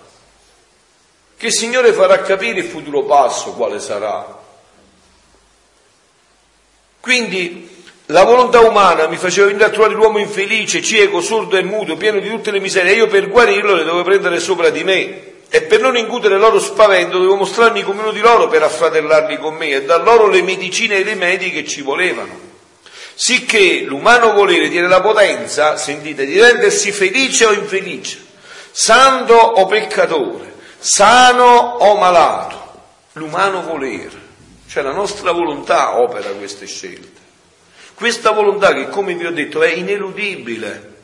che 1.39 1.47
il 1.47 1.53
Signore 1.53 1.93
farà 1.93 2.21
capire 2.21 2.61
il 2.61 2.67
futuro 2.67 3.05
passo 3.05 3.53
quale 3.53 3.81
sarà. 3.81 4.45
Quindi 7.01 7.85
la 8.07 8.25
volontà 8.25 8.61
umana 8.61 9.07
mi 9.07 9.17
faceva 9.17 9.47
venire 9.47 9.65
a 9.65 9.71
trovare 9.71 9.95
l'uomo 9.95 10.19
infelice, 10.19 10.83
cieco, 10.83 11.21
sordo 11.23 11.57
e 11.57 11.63
muto, 11.63 11.97
pieno 11.97 12.19
di 12.19 12.29
tutte 12.29 12.51
le 12.51 12.61
miserie, 12.61 12.93
e 12.93 12.97
io 12.97 13.07
per 13.07 13.29
guarirlo 13.29 13.75
le 13.75 13.85
dovevo 13.85 14.05
prendere 14.05 14.39
sopra 14.39 14.69
di 14.69 14.85
me 14.85 15.35
e 15.49 15.63
per 15.63 15.81
non 15.81 15.97
incutere 15.97 16.39
loro 16.39 16.59
spavento 16.59 17.19
dovevo 17.19 17.37
mostrarmi 17.37 17.83
come 17.83 18.03
uno 18.03 18.11
di 18.11 18.21
loro 18.21 18.49
per 18.49 18.63
affratellarli 18.63 19.39
con 19.39 19.55
me 19.55 19.71
e 19.71 19.85
dar 19.85 20.03
loro 20.03 20.27
le 20.27 20.43
medicine 20.43 20.97
e 20.97 21.01
i 21.01 21.05
rimedi 21.05 21.51
che 21.51 21.65
ci 21.65 21.83
volevano. 21.83 22.55
Sicché 23.15 23.81
l'umano 23.83 24.33
volere 24.33 24.69
tiene 24.69 24.89
la 24.89 25.01
potenza, 25.01 25.77
sentite, 25.77 26.27
di 26.27 26.39
rendersi 26.39 26.93
felice 26.93 27.47
o 27.47 27.53
infelice, 27.53 28.23
santo 28.71 29.35
o 29.35 29.67
peccatore, 29.67 30.53
sano 30.79 31.45
o 31.45 31.97
malato. 31.97 32.65
L'umano 33.13 33.63
volere, 33.63 34.21
cioè 34.69 34.83
la 34.83 34.93
nostra 34.93 35.33
volontà 35.33 35.99
opera 35.99 36.29
queste 36.31 36.67
scelte. 36.67 37.25
Questa 37.95 38.33
volontà 38.33 38.75
che, 38.75 38.91
come 38.91 39.15
vi 39.15 39.25
ho 39.25 39.33
detto, 39.33 39.63
è 39.63 39.73
ineludibile. 39.73 40.95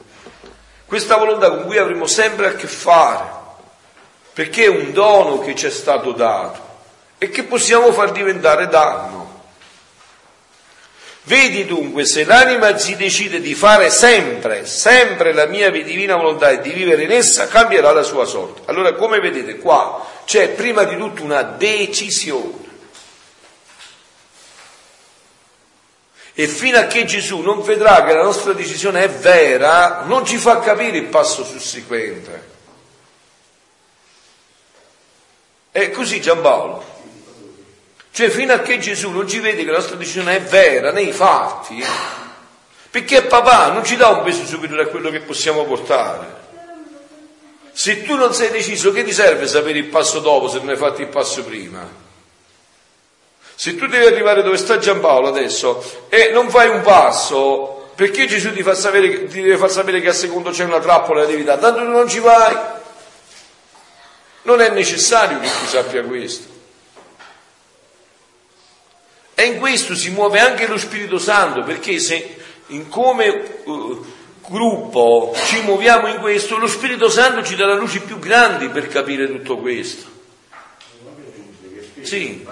Questa 0.85 1.17
volontà 1.17 1.49
con 1.49 1.65
cui 1.65 1.79
avremo 1.79 2.07
sempre 2.07 2.49
a 2.49 2.53
che 2.53 2.67
fare 2.67 3.41
perché 4.33 4.65
è 4.65 4.69
un 4.69 4.93
dono 4.93 5.41
che 5.41 5.55
ci 5.55 5.67
è 5.67 5.71
stato 5.71 6.13
dato 6.13 6.71
e 7.19 7.29
che 7.31 7.45
possiamo 7.45 7.93
far 7.93 8.13
diventare 8.13 8.69
danno. 8.69 9.23
Vedi 11.25 11.67
dunque, 11.67 12.05
se 12.05 12.25
l'anima 12.25 12.77
si 12.77 12.97
decide 12.97 13.41
di 13.41 13.55
fare 13.55 13.91
sempre, 13.91 14.67
sempre 14.67 15.33
la 15.33 15.47
mia 15.47 15.71
divina 15.71 16.17
volontà 16.17 16.51
e 16.51 16.61
di 16.61 16.71
vivere 16.71 17.05
in 17.05 17.13
essa, 17.13 17.47
cambierà 17.47 17.93
la 17.93 18.03
sua 18.03 18.25
sorte. 18.25 18.63
Allora, 18.65 18.95
come 18.95 19.21
vedete 19.21 19.59
qua, 19.59 20.05
c'è 20.25 20.49
prima 20.49 20.83
di 20.83 20.97
tutto 20.97 21.23
una 21.23 21.43
decisione. 21.43 22.71
E 26.35 26.49
fino 26.49 26.79
a 26.79 26.87
che 26.87 27.05
Gesù 27.05 27.39
non 27.41 27.63
vedrà 27.63 28.03
che 28.05 28.15
la 28.15 28.23
nostra 28.23 28.53
decisione 28.53 29.05
è 29.05 29.09
vera, 29.09 30.03
non 30.05 30.25
ci 30.25 30.39
fa 30.39 30.59
capire 30.59 30.97
il 30.97 31.05
passo 31.05 31.45
susseguente. 31.45 32.52
È 35.73 35.91
così 35.91 36.21
Giampaolo. 36.21 36.85
Cioè 38.13 38.29
fino 38.29 38.53
a 38.53 38.59
che 38.59 38.79
Gesù 38.79 39.11
non 39.11 39.27
ci 39.27 39.41
vede 39.41 39.65
che 39.65 39.71
la 39.71 39.79
nostra 39.79 39.97
decisione 39.97 40.37
è 40.37 40.43
vera 40.43 40.93
nei 40.93 41.13
fatti, 41.13 41.83
perché 42.91 43.23
papà 43.23 43.73
non 43.73 43.83
ci 43.83 43.97
dà 43.97 44.09
un 44.09 44.23
peso 44.23 44.45
superiore 44.45 44.83
a 44.83 44.87
quello 44.89 45.09
che 45.09 45.21
possiamo 45.21 45.65
portare. 45.65 46.41
Se 47.73 48.03
tu 48.03 48.17
non 48.17 48.35
sei 48.35 48.51
deciso, 48.51 48.93
che 48.93 49.03
ti 49.03 49.13
serve 49.13 49.47
sapere 49.47 49.79
il 49.79 49.87
passo 49.87 50.19
dopo 50.19 50.47
se 50.47 50.59
non 50.59 50.69
hai 50.69 50.77
fatto 50.77 51.01
il 51.01 51.09
passo 51.09 51.43
prima? 51.43 51.89
Se 53.55 53.75
tu 53.75 53.87
devi 53.87 54.05
arrivare 54.05 54.43
dove 54.43 54.59
sta 54.59 54.77
Giampaolo 54.77 55.29
adesso 55.29 56.07
e 56.11 56.33
non 56.35 56.51
fai 56.51 56.69
un 56.69 56.83
passo, 56.83 57.93
perché 57.95 58.27
Gesù 58.27 58.53
ti, 58.53 58.63
fa 58.63 58.75
sapere, 58.75 59.27
ti 59.27 59.41
deve 59.41 59.57
far 59.57 59.71
sapere 59.71 60.03
che 60.03 60.09
a 60.09 60.13
secondo 60.13 60.51
c'è 60.51 60.65
una 60.65 60.81
trappola 60.81 61.23
e 61.23 61.27
devi 61.29 61.45
dare? 61.45 61.61
Tanto 61.63 61.79
tu 61.79 61.91
non 61.91 62.11
ci 62.11 62.19
vai. 62.19 62.81
Non 64.43 64.61
è 64.61 64.71
necessario 64.71 65.39
che 65.39 65.47
tu 65.47 65.67
sappia 65.67 66.03
questo. 66.03 66.51
E 69.35 69.45
in 69.45 69.59
questo 69.59 69.95
si 69.95 70.11
muove 70.11 70.41
anche 70.41 70.67
lo 70.67 70.79
Spirito 70.79 71.19
Santo, 71.19 71.63
perché 71.63 71.99
se 71.99 72.37
in 72.69 72.89
come 72.89 73.61
uh, 73.65 74.05
gruppo 74.47 75.35
ci 75.47 75.61
muoviamo 75.63 76.09
in 76.09 76.19
questo, 76.19 76.59
lo 76.59 76.67
Spirito 76.67 77.09
Santo 77.09 77.43
ci 77.43 77.57
dà 77.57 77.67
la 77.67 77.75
luce 77.75 78.01
più 78.01 78.19
grandi 78.19 78.69
per 78.69 78.89
capire 78.89 79.27
tutto 79.27 79.59
questo. 79.59 80.11
Sì. 82.03 82.47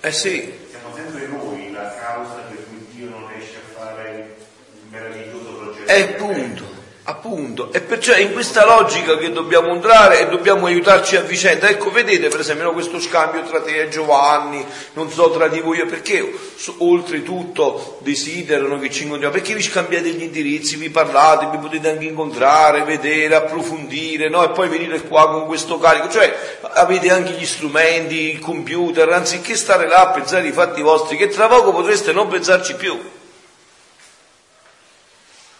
Eh 0.00 0.12
sì. 0.12 0.54
Siamo 0.70 0.94
sempre 0.94 1.26
noi 1.26 1.72
la 1.72 1.92
causa 1.96 2.34
per 2.48 2.64
cui 2.68 2.86
Dio 2.92 3.08
non 3.08 3.28
riesce 3.28 3.56
a 3.56 3.76
fare 3.76 4.36
il 4.72 4.88
meraviglioso 4.88 5.56
progetto. 5.56 5.75
È 5.86 6.00
appunto, 6.00 6.64
appunto. 7.04 7.72
E 7.72 7.80
perciò 7.80 8.12
è 8.12 8.18
in 8.18 8.32
questa 8.32 8.64
logica 8.64 9.16
che 9.16 9.30
dobbiamo 9.30 9.72
entrare 9.72 10.20
e 10.20 10.28
dobbiamo 10.28 10.66
aiutarci 10.66 11.14
a 11.14 11.20
vicenda. 11.20 11.68
Ecco, 11.68 11.92
vedete 11.92 12.26
per 12.26 12.40
esempio 12.40 12.72
questo 12.72 12.98
scambio 12.98 13.44
tra 13.44 13.60
te 13.62 13.82
e 13.82 13.88
Giovanni, 13.88 14.66
non 14.94 15.08
so 15.12 15.30
tra 15.30 15.46
di 15.46 15.60
voi, 15.60 15.86
perché 15.86 16.34
oltretutto 16.78 18.00
desiderano 18.02 18.80
che 18.80 18.90
ci 18.90 19.04
incontriamo, 19.04 19.32
perché 19.32 19.54
vi 19.54 19.62
scambiate 19.62 20.08
gli 20.08 20.22
indirizzi, 20.22 20.74
vi 20.74 20.90
parlate, 20.90 21.46
vi 21.52 21.58
potete 21.58 21.88
anche 21.88 22.06
incontrare, 22.06 22.82
vedere, 22.82 23.36
approfondire, 23.36 24.28
no? 24.28 24.42
E 24.42 24.50
poi 24.50 24.68
venire 24.68 25.02
qua 25.02 25.30
con 25.30 25.46
questo 25.46 25.78
carico, 25.78 26.08
cioè 26.08 26.58
avete 26.72 27.12
anche 27.12 27.30
gli 27.30 27.46
strumenti, 27.46 28.32
il 28.32 28.40
computer, 28.40 29.08
anziché 29.10 29.54
stare 29.54 29.86
là 29.86 30.00
a 30.00 30.08
pensare 30.08 30.42
ai 30.42 30.52
fatti 30.52 30.82
vostri, 30.82 31.16
che 31.16 31.28
tra 31.28 31.46
poco 31.46 31.70
potreste 31.70 32.12
non 32.12 32.26
pensarci 32.26 32.74
più. 32.74 33.14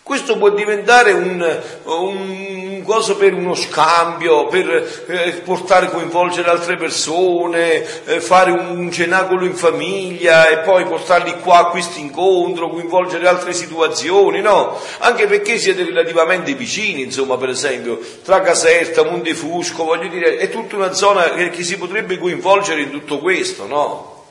Questo 0.07 0.39
può 0.39 0.51
diventare 0.51 1.11
un, 1.11 1.61
un 1.83 2.83
coso 2.85 3.17
per 3.17 3.35
uno 3.35 3.57
scambio, 3.57 4.47
per 4.47 5.05
eh, 5.09 5.33
portare 5.45 5.91
coinvolgere 5.91 6.49
altre 6.49 6.77
persone, 6.77 7.85
eh, 8.05 8.21
fare 8.21 8.53
un 8.53 8.89
cenacolo 8.93 9.45
in 9.45 9.57
famiglia 9.57 10.47
e 10.47 10.59
poi 10.59 10.85
portarli 10.85 11.41
qua 11.41 11.59
a 11.59 11.67
questo 11.71 11.99
incontro, 11.99 12.71
coinvolgere 12.71 13.27
altre 13.27 13.53
situazioni, 13.53 14.41
no? 14.41 14.81
Anche 14.99 15.27
perché 15.27 15.59
siete 15.59 15.83
relativamente 15.83 16.55
vicini, 16.55 17.03
insomma, 17.03 17.37
per 17.37 17.49
esempio, 17.49 17.99
tra 18.23 18.43
Caserta, 18.43 19.03
Montefusco, 19.03 19.83
voglio 19.83 20.09
dire, 20.09 20.37
è 20.37 20.49
tutta 20.51 20.77
una 20.77 20.93
zona 20.93 21.31
che, 21.31 21.51
che 21.51 21.65
si 21.65 21.77
potrebbe 21.77 22.17
coinvolgere 22.17 22.83
in 22.83 22.91
tutto 22.93 23.19
questo, 23.19 23.67
no? 23.67 24.25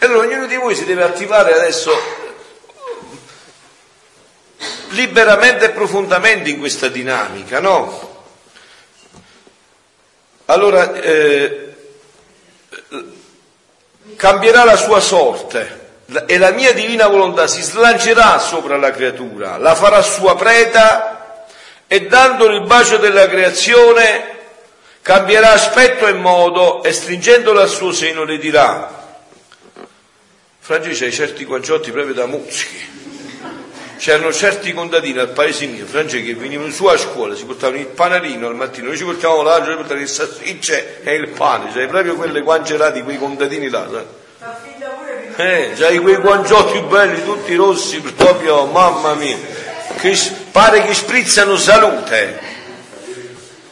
E 0.00 0.06
allora 0.06 0.26
ognuno 0.26 0.46
di 0.46 0.56
voi 0.56 0.74
si 0.74 0.84
deve 0.84 1.04
attivare 1.04 1.54
adesso 1.54 1.92
liberamente 4.92 5.66
e 5.66 5.70
profondamente 5.70 6.48
in 6.50 6.58
questa 6.58 6.88
dinamica, 6.88 7.60
no? 7.60 8.10
Allora 10.46 10.92
eh, 10.94 11.74
cambierà 14.16 14.64
la 14.64 14.76
sua 14.76 15.00
sorte 15.00 15.80
e 16.26 16.38
la 16.38 16.50
mia 16.50 16.72
divina 16.72 17.06
volontà 17.06 17.46
si 17.46 17.62
slancerà 17.62 18.38
sopra 18.38 18.76
la 18.76 18.90
creatura, 18.90 19.56
la 19.56 19.74
farà 19.74 20.02
sua 20.02 20.36
preda 20.36 21.46
e 21.86 22.06
dandole 22.06 22.56
il 22.56 22.66
bacio 22.66 22.96
della 22.98 23.28
creazione 23.28 24.30
cambierà 25.02 25.52
aspetto 25.52 26.06
e 26.06 26.12
modo 26.12 26.82
e 26.82 26.92
stringendola 26.92 27.62
al 27.62 27.68
suo 27.68 27.92
seno 27.92 28.24
le 28.24 28.38
dirà 28.38 29.00
Francesco 30.64 31.00
c'hai 31.00 31.12
certi 31.12 31.44
guanciotti 31.44 31.90
proprio 31.90 32.14
da 32.14 32.26
muzzichi. 32.26 33.01
C'erano 34.02 34.32
certi 34.32 34.72
contadini 34.72 35.20
al 35.20 35.28
paese 35.28 35.64
mio, 35.66 35.86
Francesco, 35.86 36.24
che 36.24 36.34
venivano 36.34 36.72
su 36.72 36.86
a 36.86 36.96
scuola, 36.96 37.36
si 37.36 37.44
portavano 37.44 37.78
il 37.78 37.86
panarino 37.86 38.48
al 38.48 38.56
mattino, 38.56 38.88
noi 38.88 38.96
ci 38.96 39.04
portavamo 39.04 39.42
l'altro, 39.42 39.70
ci 39.70 39.76
portavano 39.76 40.00
il 40.00 40.08
salsicce 40.08 41.02
e 41.04 41.14
il 41.14 41.28
pane, 41.28 41.70
cioè 41.70 41.86
proprio 41.86 42.16
quelle 42.16 42.40
guance 42.40 42.76
là 42.76 42.90
di 42.90 43.00
quei 43.02 43.16
contadini 43.16 43.68
là. 43.68 43.86
Eh, 45.36 45.70
c'hai 45.76 45.98
quei 45.98 46.16
guanciotti 46.16 46.80
belli, 46.80 47.22
tutti 47.22 47.54
rossi, 47.54 48.00
proprio, 48.00 48.64
mamma 48.66 49.14
mia, 49.14 49.38
che 50.00 50.18
pare 50.50 50.82
che 50.82 50.94
sprizzano 50.94 51.56
salute. 51.56 52.40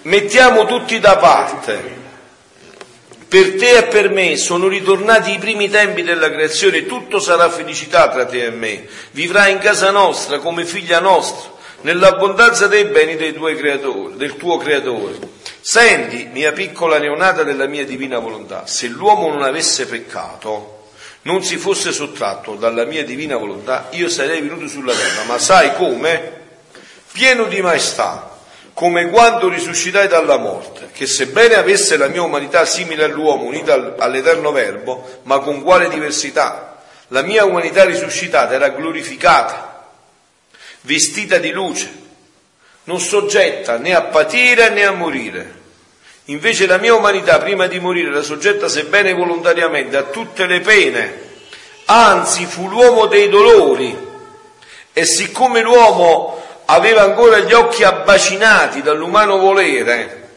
Mettiamo 0.03 0.65
tutti 0.65 1.01
da 1.01 1.17
parte 1.17 2.00
per 3.31 3.55
te 3.55 3.77
e 3.77 3.83
per 3.85 4.11
me 4.11 4.37
sono 4.37 4.67
ritornati 4.67 5.33
i 5.33 5.39
primi 5.39 5.71
tempi 5.71 6.03
della 6.03 6.29
creazione, 6.33 6.85
tutto 6.87 7.21
sarà 7.21 7.49
felicità 7.49 8.09
tra 8.09 8.27
te 8.27 8.47
e 8.47 8.51
me. 8.51 8.89
Vivrai 9.13 9.53
in 9.53 9.59
casa 9.59 9.93
nostra 9.93 10.41
come 10.41 10.65
figlia 10.65 10.99
nostra, 10.99 11.49
nell'abbondanza 11.83 12.67
dei 12.67 12.87
beni 12.87 13.15
dei 13.15 13.33
creatori, 13.33 14.17
del 14.17 14.37
tuo 14.37 14.57
creatore. 14.57 15.17
Senti, 15.61 16.29
mia 16.33 16.51
piccola 16.51 16.99
neonata 16.99 17.45
della 17.45 17.69
mia 17.69 17.85
divina 17.85 18.19
volontà, 18.19 18.67
se 18.67 18.89
l'uomo 18.89 19.29
non 19.29 19.45
avesse 19.45 19.87
peccato, 19.87 20.89
non 21.23 21.45
si 21.45 21.57
fosse 21.57 21.93
sottratto 21.93 22.57
dalla 22.57 22.85
mia 22.85 23.05
divina 23.05 23.37
volontà, 23.37 23.91
io 23.91 24.09
sarei 24.09 24.41
venuto 24.41 24.67
sulla 24.67 24.93
terra, 24.93 25.23
ma 25.29 25.39
sai 25.39 25.77
come? 25.77 26.39
Pieno 27.13 27.45
di 27.45 27.61
maestà, 27.61 28.30
come 28.81 29.11
quando 29.11 29.51
risuscitai 29.51 30.09
dalla 30.09 30.39
morte, 30.39 30.89
che 30.91 31.07
sebbene 31.07 31.55
avesse 31.55 31.99
la 31.99 32.09
mia 32.09 32.23
umanità 32.23 32.65
simile 32.65 33.05
all'uomo, 33.05 33.45
unita 33.45 33.97
all'eterno 33.99 34.53
Verbo, 34.53 35.21
ma 35.25 35.39
con 35.41 35.61
quale 35.61 35.91
diversità? 35.91 36.83
La 37.09 37.21
mia 37.21 37.45
umanità 37.45 37.85
risuscitata 37.85 38.55
era 38.55 38.71
glorificata, 38.71 39.87
vestita 40.81 41.37
di 41.37 41.51
luce, 41.51 41.93
non 42.85 43.01
soggetta 43.01 43.77
né 43.77 43.95
a 43.95 44.01
patire 44.01 44.71
né 44.71 44.87
a 44.87 44.93
morire. 44.93 45.59
Invece 46.27 46.65
la 46.65 46.79
mia 46.79 46.95
umanità 46.95 47.39
prima 47.39 47.67
di 47.67 47.79
morire 47.81 48.09
era 48.09 48.23
soggetta, 48.23 48.67
sebbene 48.67 49.13
volontariamente, 49.13 49.99
a 49.99 50.05
tutte 50.05 50.47
le 50.47 50.61
pene, 50.61 51.21
anzi 51.85 52.47
fu 52.47 52.67
l'uomo 52.67 53.05
dei 53.05 53.29
dolori. 53.29 54.09
E 54.95 55.05
siccome 55.05 55.61
l'uomo 55.61 56.40
aveva 56.71 57.03
ancora 57.03 57.41
gli 57.41 57.53
occhi 57.53 57.83
abbacinati 57.83 58.81
dall'umano 58.81 59.39
volere, 59.39 60.29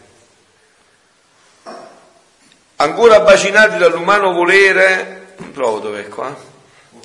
ancora 2.78 3.18
abbacinati 3.18 3.78
dall'umano 3.78 4.34
volere, 4.34 5.34
non 5.38 5.52
trovo 5.54 5.80
dov'è 5.80 6.08
qua, 6.08 6.36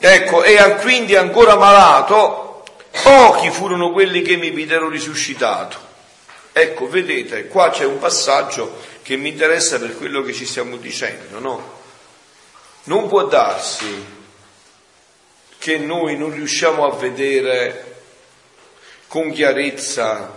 ecco, 0.00 0.42
e 0.42 0.76
quindi 0.80 1.14
ancora 1.14 1.56
malato, 1.56 2.64
pochi 3.02 3.50
furono 3.50 3.92
quelli 3.92 4.22
che 4.22 4.36
mi 4.36 4.48
videro 4.50 4.88
risuscitato. 4.88 5.86
Ecco, 6.52 6.88
vedete, 6.88 7.46
qua 7.48 7.70
c'è 7.70 7.84
un 7.84 7.98
passaggio 7.98 8.78
che 9.02 9.16
mi 9.16 9.28
interessa 9.28 9.78
per 9.78 9.96
quello 9.96 10.22
che 10.22 10.32
ci 10.32 10.46
stiamo 10.46 10.76
dicendo, 10.76 11.38
no? 11.38 11.76
Non 12.84 13.06
può 13.08 13.26
darsi 13.26 14.16
che 15.58 15.76
noi 15.76 16.16
non 16.16 16.32
riusciamo 16.32 16.86
a 16.86 16.96
vedere 16.96 17.87
con 19.08 19.32
chiarezza 19.32 20.36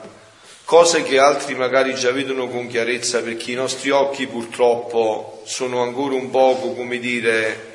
cose 0.63 1.03
che 1.03 1.19
altri 1.19 1.53
magari 1.53 1.93
già 1.93 2.11
vedono 2.11 2.47
con 2.47 2.67
chiarezza 2.67 3.21
perché 3.21 3.51
i 3.51 3.55
nostri 3.55 3.89
occhi 3.89 4.25
purtroppo 4.27 5.41
sono 5.45 5.81
ancora 5.81 6.15
un 6.15 6.29
poco, 6.29 6.71
come 6.71 6.97
dire, 6.97 7.69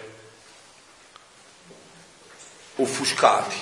offuscati. 2.77 3.57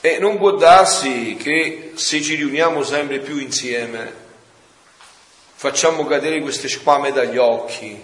E 0.00 0.18
non 0.18 0.38
può 0.38 0.52
darsi 0.52 1.34
che 1.34 1.92
se 1.96 2.22
ci 2.22 2.36
riuniamo 2.36 2.84
sempre 2.84 3.18
più 3.18 3.38
insieme 3.38 4.24
facciamo 5.56 6.06
cadere 6.06 6.40
queste 6.40 6.68
squame 6.68 7.10
dagli 7.10 7.38
occhi 7.38 8.00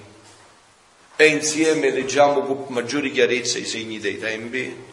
e 1.15 1.27
insieme 1.27 1.91
leggiamo 1.91 2.41
con 2.41 2.65
maggiore 2.69 3.13
chiarezza 3.13 3.59
i 3.59 3.67
segni 3.67 4.01
dei 4.01 4.19
tempi 4.19 4.91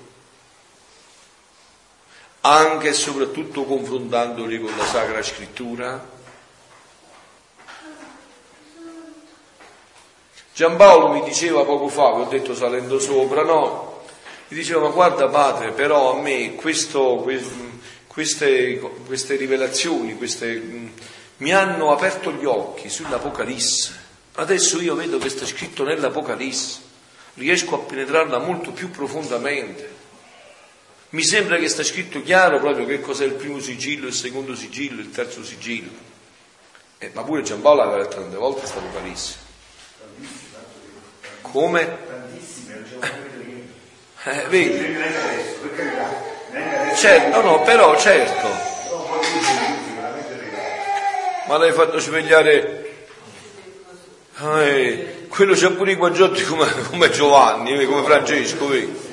anche 2.42 2.90
e 2.90 2.94
soprattutto 2.94 3.64
confrontandoli 3.64 4.60
con 4.60 4.76
la 4.78 4.86
Sacra 4.86 5.22
Scrittura? 5.22 6.18
Giampaolo 10.54 11.14
mi 11.14 11.24
diceva 11.24 11.64
poco 11.64 11.88
fa, 11.88 12.16
vi 12.16 12.22
ho 12.22 12.26
detto 12.26 12.54
salendo 12.54 13.00
sopra, 13.00 13.44
no? 13.44 14.04
Mi 14.50 14.58
diceva, 14.58 14.82
ma 14.82 14.90
guarda 14.90 15.30
padre, 15.30 15.72
però 15.72 16.18
a 16.18 16.22
me 16.22 16.56
questo, 16.56 17.26
queste, 18.08 18.80
queste, 19.06 19.36
rivelazioni, 19.36 20.18
queste, 20.18 20.92
mi 21.38 21.54
hanno 21.54 21.92
aperto 21.94 22.32
gli 22.32 22.46
occhi 22.46 22.90
sull'Apocalisse. 22.90 24.08
Adesso 24.34 24.82
io 24.82 24.96
vedo 24.96 25.18
che 25.18 25.30
sta 25.30 25.46
scritto 25.46 25.84
nell'Apocalisse, 25.84 26.80
riesco 27.36 27.76
a 27.76 27.86
penetrarla 27.86 28.40
molto 28.40 28.72
più 28.72 28.90
profondamente. 28.90 29.99
Mi 31.12 31.24
sembra 31.24 31.58
che 31.58 31.68
sta 31.68 31.84
scritto 31.84 32.22
chiaro 32.22 32.60
proprio 32.60 32.86
che 32.86 33.02
cos'è 33.02 33.26
il 33.26 33.34
primo 33.34 33.60
sigillo, 33.60 34.06
il 34.06 34.14
secondo 34.14 34.56
sigillo, 34.56 35.02
il 35.02 35.10
terzo 35.10 35.44
sigillo. 35.44 35.90
Eh, 37.00 37.10
ma 37.14 37.24
pure 37.24 37.42
Giampaolo 37.42 37.82
aveva 37.82 37.98
letto 37.98 38.18
tante 38.18 38.38
volte 38.38 38.60
questa 38.60 38.78
Apocalisse. 38.78 39.36
Come? 41.42 41.98
Eh, 44.24 44.46
vedi? 44.50 44.98
Certo, 46.96 47.42
no, 47.42 47.50
no, 47.50 47.62
però 47.64 47.98
certo. 47.98 48.48
Ma 51.48 51.58
l'hai 51.58 51.72
fatto 51.72 51.98
svegliare. 51.98 53.08
Eh, 54.42 55.26
quello 55.28 55.56
c'ha 55.56 55.72
pure 55.72 55.94
i 55.94 55.96
guangiotti 55.96 56.44
come, 56.44 56.68
come 56.90 57.10
Giovanni, 57.10 57.84
come 57.86 58.04
Francesco, 58.04 58.68
vedi? 58.68 59.09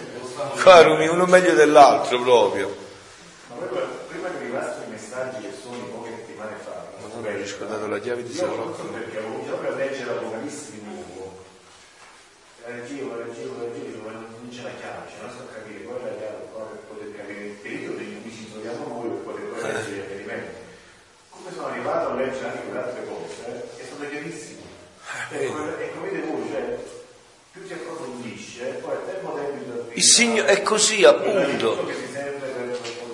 Caro 0.55 0.97
mio, 0.97 1.13
uno 1.13 1.27
meglio 1.27 1.55
dell'altro 1.55 2.21
proprio. 2.21 2.77
Ma 3.49 3.67
prima 4.09 4.29
che 4.31 4.37
arrivassero 4.37 4.85
i 4.87 4.91
messaggi 4.91 5.41
che 5.43 5.53
sono 5.61 5.79
poche 5.87 6.11
settimane 6.17 6.57
fa, 6.63 6.87
ma 7.01 7.09
non 7.15 7.25
hai 7.25 7.37
riscordato 7.37 7.87
la 7.87 7.99
chiave 7.99 8.23
di 8.23 8.33
Salotto? 8.33 8.83
Perché 8.85 9.19
avevo 9.19 9.39
proprio 9.41 9.73
a 9.73 9.77
leggere 9.77 10.15
l'Apocalisse 10.15 10.73
di 10.73 10.83
nuovo. 10.85 11.45
Leggevo, 12.67 13.17
leggevo, 13.17 13.55
leggevo, 13.61 14.09
ma 14.09 14.13
non 14.13 14.49
c'è 14.51 14.63
la 14.63 14.75
chiave, 14.79 15.09
cioè 15.09 15.27
non 15.27 15.31
so 15.31 15.47
capire 15.53 15.85
qual 15.85 16.01
è 16.01 16.05
la 16.11 16.17
chiave 16.17 16.37
per 16.53 16.79
poter 16.89 17.17
capire 17.17 17.45
il 17.45 17.53
periodo 17.63 18.01
in 18.01 18.23
cui 18.23 18.33
ci 18.33 18.51
troviamo 18.51 18.87
noi 18.89 19.09
per 19.09 19.19
poter 19.23 19.45
poi 19.47 19.63
leggere 19.63 19.97
gli 19.97 20.07
chiarimenti. 20.07 20.55
Come 21.31 21.51
sono 21.53 21.67
arrivato 21.67 22.11
a 22.11 22.15
leggere 22.15 22.47
anche 22.47 22.63
quelle 22.67 22.83
altre 22.83 23.05
cose, 23.07 23.47
eh, 23.47 23.81
è 23.81 23.85
stato 23.85 24.09
chiarissimo. 24.09 24.63
Eh, 25.31 25.45
e 25.45 25.47
come 25.49 26.11
vedete 26.11 26.27
voi, 26.27 26.49
cioè, 26.51 26.79
più 27.53 27.67
si 27.67 27.73
approfondisce, 27.73 28.65
poi 28.83 28.93
al 28.97 29.07
tempo 29.07 29.33
tempo 29.33 29.86
il 29.97 30.05
Signore 30.05 30.49
è 30.49 30.63
così 30.63 31.05
appunto. 31.05 32.06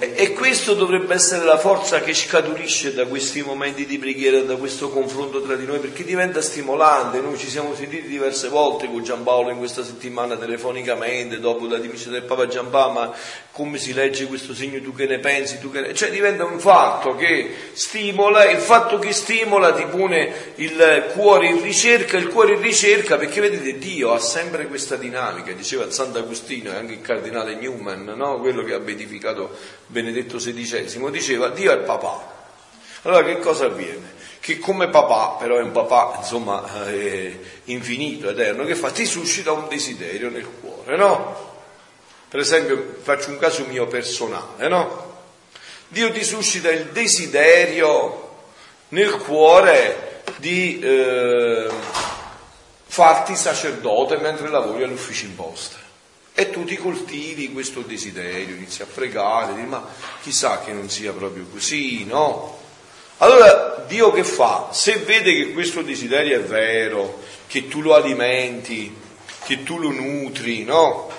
E 0.05 0.33
questo 0.33 0.75
dovrebbe 0.75 1.15
essere 1.15 1.45
la 1.45 1.59
forza 1.59 2.01
che 2.01 2.13
scaturisce 2.13 2.93
da 2.93 3.07
questi 3.07 3.41
momenti 3.41 3.87
di 3.87 3.99
preghiera, 3.99 4.41
da 4.41 4.57
questo 4.57 4.91
confronto 4.91 5.41
tra 5.43 5.55
di 5.55 5.65
noi, 5.65 5.79
perché 5.79 6.03
diventa 6.03 6.41
stimolante. 6.41 7.21
Noi 7.21 7.39
ci 7.39 7.49
siamo 7.49 7.73
sentiti 7.77 8.09
diverse 8.09 8.49
volte 8.49 8.89
con 8.89 9.05
Giampaolo 9.05 9.51
in 9.51 9.59
questa 9.59 9.85
settimana 9.85 10.37
telefonicamente, 10.37 11.39
dopo 11.39 11.69
la 11.69 11.79
dimissione 11.79 12.19
del 12.19 12.27
Papa 12.27 12.49
Giampaolo, 12.49 12.93
ma 12.93 13.15
come 13.53 13.79
si 13.79 13.95
legge 13.95 14.27
questo 14.27 14.55
segno, 14.55 14.81
tu 14.81 14.93
che 14.93 15.07
ne 15.07 15.21
pensi, 15.21 15.61
tu 15.61 15.71
che 15.71 15.81
ne... 15.81 15.95
Cioè 15.95 16.11
diventa 16.11 16.45
un 16.45 16.59
fatto 16.59 17.15
che 17.15 17.55
stimola, 17.73 18.51
il 18.51 18.59
fatto 18.59 18.99
che 18.99 19.13
stimola 19.13 19.73
ti 19.73 19.85
pone 19.85 20.55
il 20.57 21.11
cuore 21.13 21.47
in 21.47 21.63
ricerca, 21.63 22.17
il 22.17 22.27
cuore 22.27 22.55
in 22.55 22.61
ricerca, 22.61 23.19
perché 23.19 23.41
vedete 23.41 23.79
Dio 23.79 24.13
ha 24.13 24.19
sempre 24.19 24.67
questa 24.67 24.97
dinamica, 24.97 25.53
diceva 25.53 25.89
Sant'Agostino 25.89 26.73
e 26.73 26.75
anche 26.75 26.95
il 26.95 27.03
cardinale 27.03 27.55
Newman, 27.55 28.15
no? 28.17 28.41
quello 28.41 28.65
che 28.65 28.73
ha 28.73 28.81
beatificato 28.81 29.57
Benedetto 29.93 30.39
XVI, 30.39 31.11
diceva 31.11 31.51
Dio 31.51 31.71
è 31.71 31.77
papà. 31.81 32.31
Allora 33.03 33.23
che 33.25 33.39
cosa 33.41 33.67
avviene? 33.67 34.21
Che 34.41 34.59
come 34.59 34.89
papà, 34.89 35.37
però 35.39 35.59
è 35.59 35.61
un 35.61 35.71
papà 35.71 36.15
insomma 36.19 36.65
infinito, 37.65 38.31
eterno, 38.31 38.65
che 38.65 38.75
fa? 38.75 38.91
Ti 38.91 39.05
suscita 39.05 39.53
un 39.53 39.69
desiderio 39.69 40.31
nel 40.31 40.49
cuore, 40.61 40.97
no? 40.97 41.51
Per 42.27 42.41
esempio, 42.41 42.97
faccio 43.03 43.29
un 43.29 43.39
caso 43.39 43.67
mio 43.67 43.87
personale, 43.87 44.67
no? 44.67 45.11
Dio 45.89 46.11
ti 46.11 46.25
suscita 46.25 46.71
il 46.71 46.87
desiderio 46.87 48.31
nel 48.89 49.19
cuore 49.19 50.23
di 50.37 50.79
eh, 50.81 51.69
farti 52.87 53.37
sacerdote 53.37 54.17
mentre 54.17 54.49
lavori 54.49 54.85
all'ufficio 54.85 55.27
imposta. 55.27 55.82
E 56.35 56.51
tu 56.51 56.65
ti 56.65 56.77
coltivi 56.77 57.53
questo 57.53 57.81
desiderio, 57.83 58.57
inizi 58.57 58.83
a 58.83 58.87
pregare, 58.87 59.55
dici, 59.55 59.67
ma 59.67 59.87
chissà 60.23 60.61
che 60.61 60.73
non 60.73 60.89
sia 60.89 61.13
proprio 61.13 61.47
così, 61.53 62.05
no? 62.05 62.59
Allora 63.19 63.85
Dio 63.87 64.11
che 64.13 64.25
fa? 64.25 64.71
Se 64.73 64.97
vede 64.97 65.35
che 65.35 65.53
questo 65.53 65.83
desiderio 65.83 66.39
è 66.39 66.43
vero, 66.43 67.21
che 67.47 67.69
tu 67.69 67.83
lo 67.83 67.95
alimenti, 67.95 68.97
che 69.45 69.63
tu 69.63 69.79
lo 69.79 69.91
nutri, 69.91 70.65
no? 70.65 71.11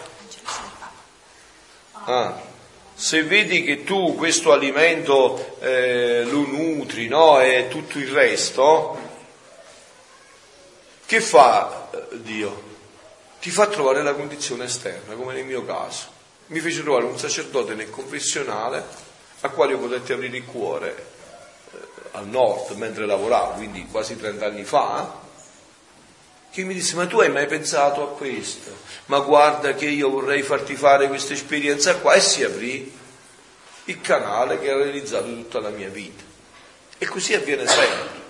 Ah, 2.06 2.42
se 2.96 3.24
vedi 3.24 3.64
che 3.64 3.84
tu 3.84 4.16
questo 4.16 4.52
alimento 4.52 5.58
eh, 5.62 6.24
lo 6.24 6.42
nutri, 6.48 7.08
no? 7.08 7.40
E 7.40 7.68
tutto 7.70 8.00
il 8.00 8.08
resto, 8.08 8.98
che 11.06 11.22
fa 11.22 11.90
eh, 11.92 12.22
Dio? 12.22 12.72
Ti 13.44 13.52
fa 13.52 13.68
trovare 13.68 14.02
la 14.04 14.14
condizione 14.14 14.64
esterna, 14.64 15.16
come 15.16 15.34
nel 15.34 15.44
mio 15.44 15.66
caso. 15.66 16.06
Mi 16.46 16.62
fece 16.62 16.82
trovare 16.82 17.04
un 17.04 17.20
sacerdote 17.20 17.74
nel 17.74 17.90
confessionale 17.90 18.82
a 19.42 19.50
quale 19.50 19.74
io 19.74 19.80
potetti 19.80 20.14
aprire 20.14 20.38
il 20.38 20.46
cuore 20.46 20.96
eh, 21.74 21.78
al 22.12 22.26
nord 22.26 22.72
mentre 22.78 23.06
lavoravo, 23.06 23.56
quindi 23.56 23.86
quasi 23.92 24.16
30 24.16 24.46
anni 24.46 24.64
fa, 24.64 25.20
che 26.52 26.64
mi 26.64 26.74
disse 26.74 26.96
ma 26.96 27.06
tu 27.06 27.20
hai 27.20 27.30
mai 27.30 27.46
pensato 27.46 28.02
a 28.02 28.16
questo? 28.16 28.72
Ma 29.08 29.20
guarda 29.20 29.74
che 29.74 29.88
io 29.88 30.10
vorrei 30.10 30.42
farti 30.42 30.76
fare 30.76 31.10
questa 31.10 31.34
esperienza 31.34 31.98
qua 31.98 32.14
e 32.14 32.22
si 32.22 32.46
aprì 32.46 32.98
il 33.84 34.00
canale 34.00 34.58
che 34.58 34.72
ha 34.72 34.78
realizzato 34.78 35.26
tutta 35.26 35.60
la 35.60 35.70
mia 35.70 35.90
vita. 35.90 36.24
E 36.98 37.06
così 37.08 37.34
avviene 37.34 37.68
sempre. 37.68 38.23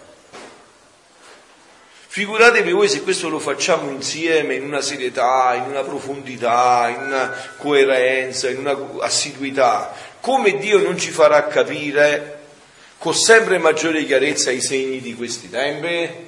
Figuratevi 2.14 2.72
voi 2.74 2.90
se 2.90 3.02
questo 3.02 3.28
lo 3.28 3.40
facciamo 3.40 3.90
insieme 3.90 4.54
in 4.54 4.66
una 4.66 4.82
serietà, 4.82 5.56
in 5.56 5.64
una 5.64 5.82
profondità, 5.82 6.88
in 6.96 7.06
una 7.06 7.36
coerenza, 7.58 8.52
in 8.52 8.60
una 8.60 8.78
assiduità, 9.00 9.92
come 10.20 10.60
Dio 10.60 10.78
non 10.78 10.96
ci 10.96 11.10
farà 11.10 11.48
capire 11.48 12.42
con 13.00 13.16
sempre 13.16 13.58
maggiore 13.58 14.06
chiarezza 14.06 14.52
i 14.52 14.62
segni 14.62 15.02
di 15.02 15.16
questi 15.16 15.50
tempi? 15.50 16.28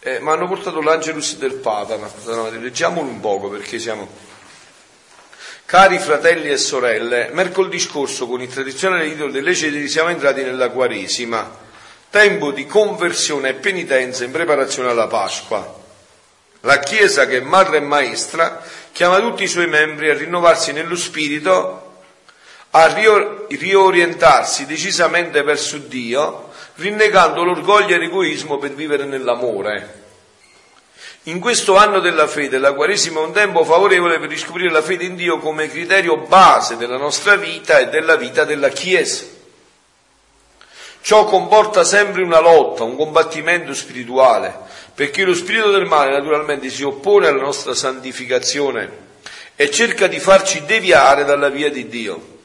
Eh, 0.00 0.18
mi 0.18 0.30
hanno 0.30 0.48
portato 0.48 0.80
l'Angelus 0.80 1.36
del 1.36 1.56
Papa, 1.56 1.98
leggiamolo 2.58 3.06
un 3.06 3.20
poco 3.20 3.50
perché 3.50 3.78
siamo... 3.78 4.08
Cari 5.66 5.98
fratelli 5.98 6.48
e 6.48 6.56
sorelle, 6.56 7.28
mercoledì 7.34 7.78
scorso 7.78 8.26
con 8.28 8.40
il 8.40 8.48
tradizionale 8.48 9.04
rito 9.04 9.28
delle 9.28 9.54
cedri 9.54 9.86
siamo 9.88 10.08
entrati 10.08 10.42
nella 10.42 10.70
Quaresima, 10.70 11.63
tempo 12.14 12.52
di 12.52 12.64
conversione 12.64 13.48
e 13.48 13.54
penitenza 13.54 14.22
in 14.22 14.30
preparazione 14.30 14.88
alla 14.88 15.08
Pasqua. 15.08 15.82
La 16.60 16.78
Chiesa, 16.78 17.26
che 17.26 17.38
è 17.38 17.40
madre 17.40 17.78
e 17.78 17.80
maestra, 17.80 18.62
chiama 18.92 19.18
tutti 19.18 19.42
i 19.42 19.48
suoi 19.48 19.66
membri 19.66 20.10
a 20.10 20.14
rinnovarsi 20.14 20.70
nello 20.70 20.94
spirito, 20.94 22.02
a 22.70 22.86
riorientarsi 22.86 24.64
decisamente 24.64 25.42
verso 25.42 25.78
Dio, 25.78 26.52
rinnegando 26.76 27.42
l'orgoglio 27.42 27.96
e 27.96 27.98
l'egoismo 27.98 28.58
per 28.58 28.74
vivere 28.74 29.06
nell'amore. 29.06 30.02
In 31.24 31.40
questo 31.40 31.74
anno 31.76 31.98
della 31.98 32.28
fede, 32.28 32.58
la 32.58 32.74
Quaresima 32.74 33.18
è 33.18 33.24
un 33.24 33.32
tempo 33.32 33.64
favorevole 33.64 34.20
per 34.20 34.28
riscoprire 34.28 34.70
la 34.70 34.82
fede 34.82 35.02
in 35.02 35.16
Dio 35.16 35.38
come 35.38 35.68
criterio 35.68 36.18
base 36.18 36.76
della 36.76 36.96
nostra 36.96 37.34
vita 37.34 37.80
e 37.80 37.88
della 37.88 38.14
vita 38.14 38.44
della 38.44 38.68
Chiesa. 38.68 39.33
Ciò 41.04 41.26
comporta 41.26 41.84
sempre 41.84 42.22
una 42.22 42.40
lotta, 42.40 42.82
un 42.82 42.96
combattimento 42.96 43.74
spirituale, 43.74 44.58
perché 44.94 45.22
lo 45.24 45.34
spirito 45.34 45.70
del 45.70 45.84
male 45.84 46.12
naturalmente 46.12 46.70
si 46.70 46.82
oppone 46.82 47.26
alla 47.26 47.42
nostra 47.42 47.74
santificazione 47.74 48.90
e 49.54 49.70
cerca 49.70 50.06
di 50.06 50.18
farci 50.18 50.64
deviare 50.64 51.26
dalla 51.26 51.50
via 51.50 51.70
di 51.70 51.88
Dio. 51.88 52.38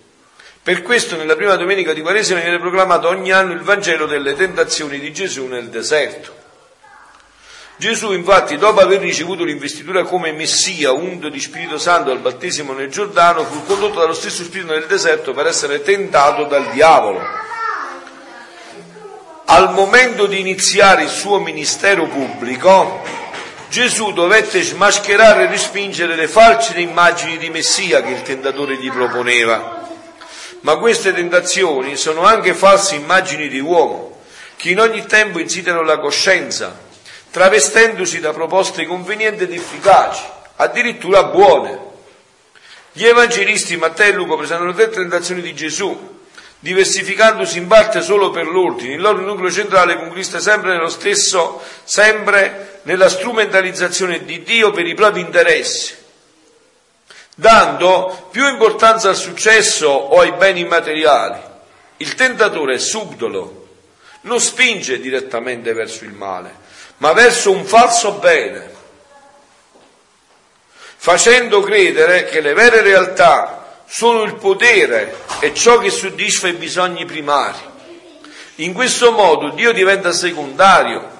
Per 0.62 0.82
questo 0.82 1.16
nella 1.16 1.38
prima 1.38 1.56
domenica 1.56 1.94
di 1.94 2.02
Quaresima 2.02 2.42
viene 2.42 2.60
proclamato 2.60 3.08
ogni 3.08 3.32
anno 3.32 3.54
il 3.54 3.62
Vangelo 3.62 4.06
delle 4.08 4.36
tentazioni 4.36 5.00
di 5.00 5.14
Gesù 5.14 5.46
nel 5.46 5.70
deserto. 5.70 6.36
Gesù 7.78 8.12
infatti, 8.12 8.58
dopo 8.58 8.82
aver 8.82 9.00
ricevuto 9.00 9.46
l'investitura 9.46 10.04
come 10.04 10.34
Messia, 10.34 10.92
unto 10.92 11.30
di 11.30 11.40
Spirito 11.40 11.78
Santo 11.78 12.12
al 12.12 12.20
battesimo 12.20 12.74
nel 12.74 12.92
Giordano, 12.92 13.46
fu 13.46 13.64
condotto 13.64 14.02
dallo 14.02 14.12
stesso 14.12 14.44
Spirito 14.44 14.74
nel 14.74 14.86
deserto 14.86 15.32
per 15.32 15.48
essere 15.48 15.82
tentato 15.82 16.44
dal 16.44 16.70
diavolo. 16.72 17.48
Al 19.52 19.72
momento 19.74 20.26
di 20.26 20.40
iniziare 20.40 21.04
il 21.04 21.10
suo 21.10 21.40
ministero 21.40 22.08
pubblico, 22.08 23.02
Gesù 23.70 24.14
dovette 24.14 24.62
smascherare 24.62 25.44
e 25.44 25.48
respingere 25.48 26.16
le 26.16 26.28
false 26.28 26.80
immagini 26.80 27.38
di 27.38 27.50
Messia 27.50 28.02
che 28.02 28.12
il 28.12 28.22
tentatore 28.22 28.78
gli 28.78 28.90
proponeva 28.90 29.80
ma 30.62 30.78
queste 30.78 31.14
tentazioni 31.14 31.96
sono 31.96 32.24
anche 32.24 32.54
false 32.54 32.96
immagini 32.96 33.48
di 33.48 33.60
uomo, 33.60 34.22
che 34.56 34.72
in 34.72 34.80
ogni 34.80 35.06
tempo 35.06 35.40
insidiano 35.40 35.84
la 35.84 36.00
coscienza, 36.00 36.78
travestendosi 37.32 38.20
da 38.20 38.34
proposte 38.34 38.86
convenienti 38.86 39.44
ed 39.44 39.54
efficaci, 39.54 40.24
addirittura 40.58 41.26
buone. 41.26 41.88
Gli 42.92 43.06
evangelisti 43.06 43.78
Matteo 43.78 44.12
e 44.12 44.14
Luca 44.14 44.36
presentano 44.36 44.74
tre 44.74 44.90
tentazioni 44.90 45.42
di 45.42 45.54
Gesù, 45.54 46.19
diversificandosi 46.60 47.58
in 47.58 47.68
parte 47.68 48.02
solo 48.02 48.30
per 48.30 48.48
l'ordine. 48.48 48.96
Il 48.96 49.02
loro 49.02 49.22
nucleo 49.22 49.52
centrale 49.52 49.98
conquista 49.98 50.40
sempre 50.40 50.72
nello 50.72 50.90
stesso, 50.90 51.62
sempre 51.84 52.82
nella 52.84 53.10
strumentalizzazione 53.10 54.26
di 54.26 54.44
Dio 54.44 54.72
per 54.72 54.86
i 54.86 54.94
propri 54.94 55.22
interessi 55.22 55.98
dando 57.40 58.28
più 58.32 58.46
importanza 58.50 59.08
al 59.08 59.16
successo 59.16 59.88
o 59.88 60.20
ai 60.20 60.34
beni 60.34 60.66
materiali. 60.66 61.40
Il 61.98 62.14
tentatore 62.16 62.76
è 62.76 62.80
subdolo, 62.80 63.68
non 64.22 64.42
spinge 64.42 65.00
direttamente 65.00 65.74
verso 65.74 66.04
il 66.04 66.12
male, 66.12 66.54
ma 66.98 67.14
verso 67.14 67.52
un 67.52 67.64
falso 67.64 68.14
bene, 68.14 68.70
facendo 70.98 71.62
credere 71.62 72.26
che 72.26 72.42
le 72.42 72.54
vere 72.54 72.82
realtà 72.82 73.59
sono 73.90 74.22
il 74.22 74.36
potere 74.36 75.18
e 75.40 75.54
ciò 75.54 75.80
che 75.80 75.90
soddisfa 75.90 76.48
i 76.48 76.54
bisogni 76.54 77.06
primari. 77.06 77.58
In 78.56 78.74
questo 78.74 79.12
modo 79.12 79.50
Dio 79.50 79.72
diventa 79.72 80.12
secondario, 80.12 81.18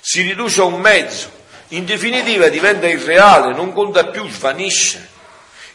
si 0.00 0.22
riduce 0.22 0.60
a 0.60 0.64
un 0.64 0.80
mezzo, 0.80 1.28
in 1.68 1.84
definitiva 1.84 2.48
diventa 2.48 2.86
irreale, 2.86 3.54
non 3.54 3.72
conta 3.72 4.06
più, 4.06 4.28
svanisce. 4.28 5.14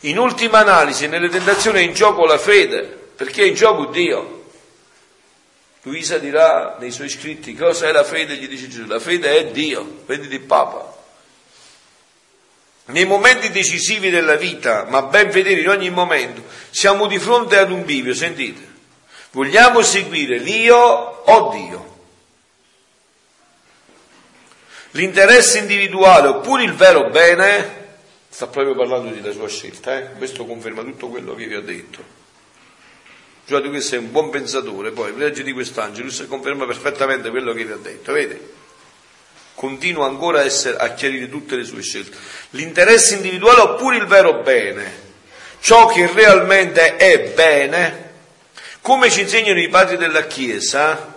In 0.01 0.17
ultima 0.17 0.59
analisi, 0.59 1.07
nelle 1.07 1.27
tentazioni 1.27 1.79
è 1.79 1.83
in 1.83 1.93
gioco 1.93 2.25
la 2.25 2.37
fede, 2.37 2.81
perché 3.15 3.43
è 3.43 3.47
in 3.47 3.53
gioco 3.53 3.87
Dio. 3.87 4.45
Luisa 5.81 6.17
dirà 6.17 6.77
nei 6.79 6.91
suoi 6.91 7.09
scritti 7.09 7.55
cosa 7.55 7.87
è 7.87 7.91
la 7.91 8.03
fede, 8.03 8.35
gli 8.35 8.47
dice 8.47 8.69
Gesù, 8.69 8.85
la 8.85 8.99
fede 8.99 9.37
è 9.37 9.45
Dio, 9.47 10.03
vedi 10.05 10.27
di 10.27 10.39
Papa. 10.39 10.90
Nei 12.85 13.05
momenti 13.05 13.51
decisivi 13.51 14.09
della 14.09 14.35
vita, 14.35 14.85
ma 14.89 15.03
ben 15.03 15.29
vedere 15.29 15.61
in 15.61 15.69
ogni 15.69 15.89
momento, 15.89 16.43
siamo 16.71 17.07
di 17.07 17.19
fronte 17.19 17.57
ad 17.57 17.71
un 17.71 17.85
bivio, 17.85 18.13
sentite, 18.13 18.67
vogliamo 19.31 19.81
seguire 19.81 20.37
l'io 20.37 20.77
o 20.77 21.49
Dio? 21.51 21.89
L'interesse 24.91 25.59
individuale 25.59 26.27
oppure 26.27 26.63
il 26.63 26.73
vero 26.73 27.09
bene 27.09 27.79
sta 28.27 28.47
proprio 28.47 28.75
parlando 28.75 29.09
della 29.13 29.31
sua 29.31 29.47
scelta, 29.47 29.97
eh? 29.97 30.11
questo 30.17 30.45
conferma 30.45 30.83
tutto 30.83 31.09
quello 31.09 31.35
che 31.35 31.45
vi 31.45 31.55
ho 31.55 31.61
detto. 31.61 32.19
Cioè 33.45 33.61
tu 33.61 33.71
che 33.71 33.81
sei 33.81 33.99
un 33.99 34.11
buon 34.11 34.29
pensatore, 34.29 34.91
poi 34.91 35.15
leggi 35.15 35.43
di 35.43 35.51
quest'Angelus 35.51 36.25
conferma 36.27 36.65
perfettamente 36.65 37.29
quello 37.29 37.53
che 37.53 37.65
vi 37.65 37.71
ho 37.71 37.77
detto, 37.77 38.13
vede? 38.13 38.59
Continua 39.61 40.07
ancora 40.07 40.39
a, 40.39 40.43
essere, 40.43 40.77
a 40.77 40.91
chiarire 40.95 41.29
tutte 41.29 41.55
le 41.55 41.65
sue 41.65 41.83
scelte. 41.83 42.17
L'interesse 42.49 43.13
individuale 43.13 43.61
oppure 43.61 43.97
il 43.97 44.07
vero 44.07 44.41
bene, 44.41 44.91
ciò 45.59 45.85
che 45.85 46.11
realmente 46.11 46.95
è 46.95 47.29
bene, 47.35 48.09
come 48.81 49.11
ci 49.11 49.21
insegnano 49.21 49.59
i 49.59 49.69
padri 49.69 49.97
della 49.97 50.25
Chiesa, 50.25 51.13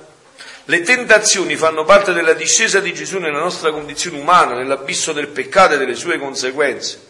le 0.67 0.83
tentazioni 0.83 1.57
fanno 1.57 1.85
parte 1.85 2.13
della 2.13 2.35
discesa 2.35 2.81
di 2.81 2.93
Gesù 2.93 3.19
nella 3.19 3.39
nostra 3.39 3.71
condizione 3.71 4.19
umana, 4.19 4.57
nell'abisso 4.57 5.15
del 5.15 5.29
peccato 5.29 5.73
e 5.73 5.79
delle 5.79 5.95
sue 5.95 6.19
conseguenze. 6.19 7.01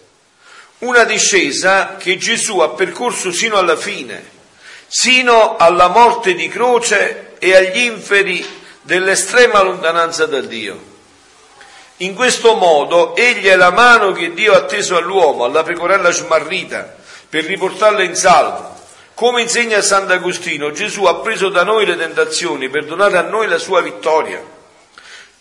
Una 0.78 1.02
discesa 1.02 1.96
che 1.96 2.16
Gesù 2.16 2.60
ha 2.60 2.68
percorso 2.68 3.32
sino 3.32 3.56
alla 3.56 3.76
fine, 3.76 4.22
sino 4.86 5.56
alla 5.56 5.88
morte 5.88 6.34
di 6.34 6.46
croce 6.46 7.32
e 7.40 7.56
agli 7.56 7.78
inferi 7.78 8.46
dell'estrema 8.82 9.62
lontananza 9.62 10.26
da 10.26 10.40
Dio. 10.40 10.92
In 11.98 12.14
questo 12.14 12.54
modo 12.54 13.14
egli 13.14 13.46
è 13.46 13.56
la 13.56 13.70
mano 13.70 14.12
che 14.12 14.34
Dio 14.34 14.54
ha 14.54 14.64
teso 14.64 14.96
all'uomo, 14.96 15.44
alla 15.44 15.62
pecorella 15.62 16.10
smarrita, 16.10 16.94
per 17.28 17.44
riportarla 17.44 18.02
in 18.02 18.14
salvo 18.14 18.74
come 19.14 19.42
insegna 19.42 19.80
Sant'Agostino, 19.80 20.72
Gesù 20.72 21.04
ha 21.04 21.14
preso 21.14 21.48
da 21.48 21.62
noi 21.62 21.86
le 21.86 21.96
tentazioni 21.96 22.68
per 22.68 22.84
donare 22.84 23.16
a 23.16 23.22
noi 23.22 23.46
la 23.46 23.58
sua 23.58 23.80
vittoria. 23.80 24.42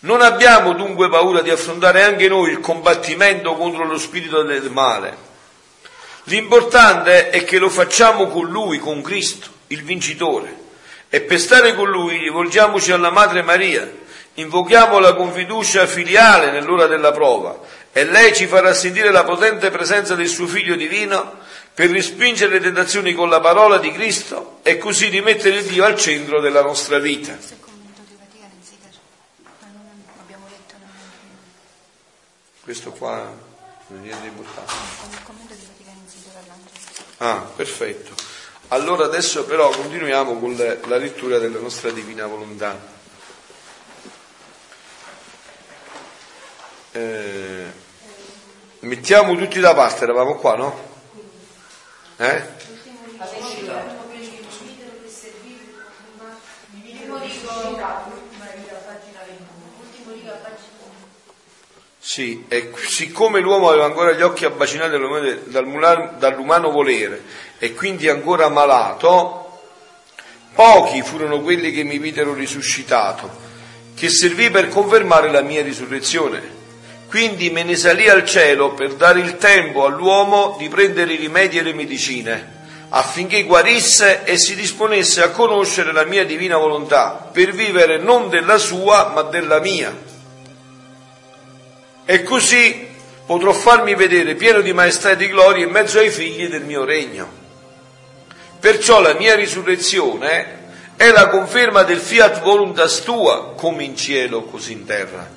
Non 0.00 0.20
abbiamo 0.20 0.74
dunque 0.74 1.08
paura 1.08 1.40
di 1.40 1.50
affrontare 1.50 2.04
anche 2.04 2.28
noi 2.28 2.52
il 2.52 2.60
combattimento 2.60 3.54
contro 3.54 3.84
lo 3.84 3.98
spirito 3.98 4.42
del 4.42 4.70
male. 4.70 5.16
L'importante 6.24 7.30
è 7.30 7.42
che 7.42 7.58
lo 7.58 7.68
facciamo 7.68 8.28
con 8.28 8.48
Lui, 8.48 8.78
con 8.78 9.02
Cristo, 9.02 9.48
il 9.68 9.82
vincitore. 9.82 10.62
E 11.08 11.22
per 11.22 11.40
stare 11.40 11.74
con 11.74 11.90
Lui 11.90 12.16
rivolgiamoci 12.18 12.92
alla 12.92 13.10
Madre 13.10 13.42
Maria, 13.42 13.90
Invochiamola 14.34 15.14
con 15.14 15.32
fiducia 15.32 15.86
filiale 15.86 16.50
nell'ora 16.50 16.86
della 16.86 17.12
prova 17.12 17.56
e 17.92 18.04
lei 18.04 18.34
ci 18.34 18.48
farà 18.48 18.74
sentire 18.74 19.12
la 19.12 19.22
potente 19.22 19.70
presenza 19.70 20.16
del 20.16 20.26
suo 20.26 20.48
Figlio 20.48 20.74
divino 20.74 21.38
per 21.72 21.90
respingere 21.90 22.54
le 22.54 22.60
tentazioni 22.60 23.14
con 23.14 23.28
la 23.28 23.38
parola 23.38 23.78
di 23.78 23.92
Cristo 23.92 24.58
e 24.62 24.78
così 24.78 25.08
rimettere 25.08 25.62
Dio 25.62 25.84
al 25.84 25.96
centro 25.96 26.40
della 26.40 26.62
nostra 26.62 26.98
vita. 26.98 27.38
Questo 32.62 32.90
qua 32.92 33.32
non 33.88 33.98
è 33.98 34.02
niente 34.02 34.22
di 34.22 34.28
importante. 34.28 34.72
Ah, 37.18 37.46
perfetto. 37.54 38.14
Allora 38.68 39.04
adesso 39.04 39.44
però 39.44 39.68
continuiamo 39.70 40.38
con 40.40 40.56
la 40.56 40.96
lettura 40.96 41.38
della 41.38 41.60
nostra 41.60 41.90
divina 41.90 42.26
volontà. 42.26 42.93
Eh, 46.96 47.72
mettiamo 48.80 49.34
tutti 49.34 49.58
da 49.58 49.74
parte, 49.74 50.04
eravamo 50.04 50.36
qua, 50.36 50.54
no? 50.54 50.78
Eh? 52.18 52.42
L'ultimo 58.06 58.44
rigo, 58.54 58.76
pagina 58.86 59.24
21. 59.26 59.48
L'ultimo 59.76 60.12
rigo 60.12 60.30
a 60.30 60.34
pagina 60.34 60.68
Sì, 61.98 62.44
e 62.46 62.70
siccome 62.86 63.40
l'uomo 63.40 63.70
aveva 63.70 63.86
ancora 63.86 64.12
gli 64.12 64.22
occhi 64.22 64.44
abbacinati 64.44 64.92
dall'umano- 64.92 65.34
dal- 65.46 66.16
dall'umano 66.16 66.70
volere 66.70 67.24
e 67.58 67.74
quindi 67.74 68.08
ancora 68.08 68.48
malato, 68.50 69.62
pochi 70.54 71.02
furono 71.02 71.40
quelli 71.40 71.72
che 71.72 71.82
mi 71.82 71.98
videro 71.98 72.34
risuscitato, 72.34 73.28
che 73.96 74.08
servì 74.08 74.48
per 74.50 74.68
confermare 74.68 75.32
la 75.32 75.42
mia 75.42 75.60
risurrezione. 75.60 76.62
Quindi 77.14 77.50
me 77.50 77.62
ne 77.62 77.76
salì 77.76 78.08
al 78.08 78.26
cielo 78.26 78.72
per 78.72 78.94
dare 78.94 79.20
il 79.20 79.36
tempo 79.36 79.84
all'uomo 79.84 80.56
di 80.58 80.68
prendere 80.68 81.12
i 81.12 81.16
rimedi 81.16 81.58
e 81.58 81.62
le 81.62 81.72
medicine, 81.72 82.54
affinché 82.88 83.44
guarisse 83.44 84.24
e 84.24 84.36
si 84.36 84.56
disponesse 84.56 85.22
a 85.22 85.30
conoscere 85.30 85.92
la 85.92 86.02
mia 86.02 86.24
divina 86.24 86.56
volontà, 86.56 87.30
per 87.32 87.52
vivere 87.52 87.98
non 87.98 88.30
della 88.30 88.58
sua, 88.58 89.12
ma 89.14 89.22
della 89.22 89.60
mia. 89.60 89.96
E 92.04 92.22
così 92.24 92.88
potrò 93.24 93.52
farmi 93.52 93.94
vedere 93.94 94.34
pieno 94.34 94.60
di 94.60 94.72
maestà 94.72 95.12
e 95.12 95.16
di 95.16 95.28
gloria 95.28 95.66
in 95.66 95.70
mezzo 95.70 96.00
ai 96.00 96.10
figli 96.10 96.48
del 96.48 96.64
mio 96.64 96.84
regno. 96.84 97.30
Perciò 98.58 99.00
la 99.00 99.14
mia 99.14 99.36
risurrezione 99.36 100.62
è 100.96 101.12
la 101.12 101.28
conferma 101.28 101.84
del 101.84 102.00
fiat 102.00 102.42
voluntas 102.42 103.04
tua, 103.04 103.52
come 103.54 103.84
in 103.84 103.96
cielo, 103.96 104.42
così 104.42 104.72
in 104.72 104.84
terra. 104.84 105.33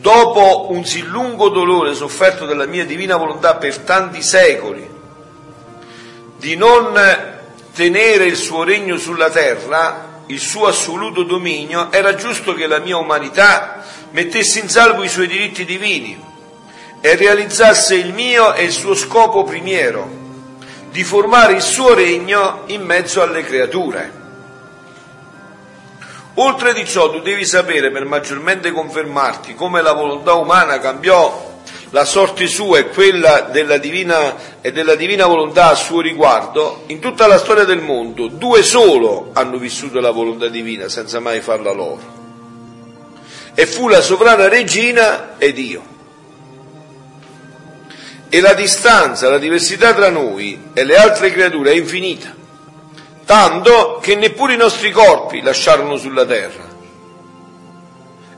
Dopo 0.00 0.68
un 0.70 0.86
sì 0.86 1.02
lungo 1.02 1.50
dolore 1.50 1.92
sofferto 1.92 2.46
dalla 2.46 2.64
mia 2.64 2.86
divina 2.86 3.16
volontà 3.16 3.56
per 3.56 3.80
tanti 3.80 4.22
secoli, 4.22 4.88
di 6.38 6.56
non 6.56 6.98
tenere 7.74 8.24
il 8.24 8.36
suo 8.36 8.64
regno 8.64 8.96
sulla 8.96 9.28
terra, 9.28 10.22
il 10.26 10.40
suo 10.40 10.68
assoluto 10.68 11.22
dominio, 11.22 11.92
era 11.92 12.14
giusto 12.14 12.54
che 12.54 12.66
la 12.66 12.78
mia 12.78 12.96
umanità 12.96 13.84
mettesse 14.12 14.60
in 14.60 14.70
salvo 14.70 15.02
i 15.02 15.08
suoi 15.08 15.26
diritti 15.26 15.66
divini 15.66 16.18
e 17.02 17.14
realizzasse 17.16 17.94
il 17.94 18.14
mio 18.14 18.54
e 18.54 18.64
il 18.64 18.72
suo 18.72 18.94
scopo 18.94 19.44
primiero, 19.44 20.08
di 20.90 21.04
formare 21.04 21.52
il 21.52 21.62
suo 21.62 21.92
regno 21.92 22.62
in 22.66 22.82
mezzo 22.82 23.20
alle 23.20 23.42
creature. 23.42 24.19
Oltre 26.34 26.72
di 26.72 26.84
ciò 26.84 27.10
tu 27.10 27.20
devi 27.20 27.44
sapere 27.44 27.90
per 27.90 28.04
maggiormente 28.04 28.70
confermarti 28.70 29.54
come 29.54 29.82
la 29.82 29.92
volontà 29.92 30.34
umana 30.34 30.78
cambiò 30.78 31.48
la 31.90 32.04
sorte 32.04 32.46
sua 32.46 32.78
e 32.78 32.88
quella 32.88 33.48
della 33.50 33.78
divina, 33.78 34.36
e 34.60 34.70
della 34.70 34.94
divina 34.94 35.26
volontà 35.26 35.70
a 35.70 35.74
suo 35.74 36.00
riguardo, 36.00 36.84
in 36.86 37.00
tutta 37.00 37.26
la 37.26 37.36
storia 37.36 37.64
del 37.64 37.80
mondo 37.80 38.28
due 38.28 38.62
solo 38.62 39.30
hanno 39.32 39.58
vissuto 39.58 39.98
la 39.98 40.12
volontà 40.12 40.46
divina 40.46 40.88
senza 40.88 41.18
mai 41.18 41.40
farla 41.40 41.72
loro. 41.72 42.18
E 43.52 43.66
fu 43.66 43.88
la 43.88 44.00
sovrana 44.00 44.48
regina 44.48 45.36
ed 45.36 45.58
io. 45.58 45.82
E 48.28 48.40
la 48.40 48.54
distanza, 48.54 49.28
la 49.28 49.38
diversità 49.38 49.92
tra 49.92 50.08
noi 50.08 50.70
e 50.72 50.84
le 50.84 50.96
altre 50.96 51.32
creature 51.32 51.72
è 51.72 51.74
infinita 51.74 52.38
tanto 53.30 54.00
che 54.02 54.16
neppure 54.16 54.54
i 54.54 54.56
nostri 54.56 54.90
corpi 54.90 55.40
lasciarono 55.40 55.96
sulla 55.96 56.26
terra. 56.26 56.68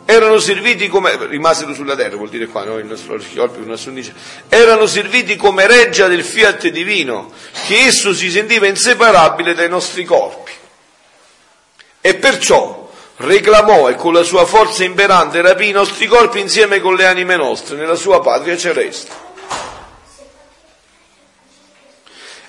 Erano 0.05 0.39
serviti 0.39 0.87
come, 0.89 1.17
rimasero 1.29 1.73
sulla 1.73 1.97
terra, 1.97 2.17
vuol 2.17 2.29
dire 2.29 2.47
qua, 2.47 2.65
no? 2.65 2.79
I 2.79 2.85
nostri 2.85 3.35
corpi, 3.35 3.63
una 3.63 3.79
dice, 3.87 4.13
erano 4.51 4.85
serviti 4.85 5.37
come 5.37 5.67
reggia 5.67 6.09
del 6.09 6.23
fiat 6.23 6.69
divino, 6.69 7.33
che 7.67 7.87
esso 7.87 8.13
si 8.13 8.31
sentiva 8.31 8.67
inseparabile 8.67 9.55
dai 9.55 9.71
nostri 9.71 10.05
corpi. 10.05 10.53
E 12.03 12.15
perciò 12.17 12.91
reclamò 13.17 13.89
e 13.89 13.95
con 13.95 14.13
la 14.13 14.25
sua 14.25 14.45
forza 14.45 14.85
imperante 14.85 15.41
rapì 15.41 15.69
i 15.69 15.73
nostri 15.73 16.07
corpi 16.07 16.39
insieme 16.39 16.81
con 16.81 16.97
le 16.97 17.07
anime 17.07 17.37
nostre 17.37 17.77
nella 17.77 17.95
sua 17.95 18.21
patria 18.21 18.59
celeste. 18.59 19.32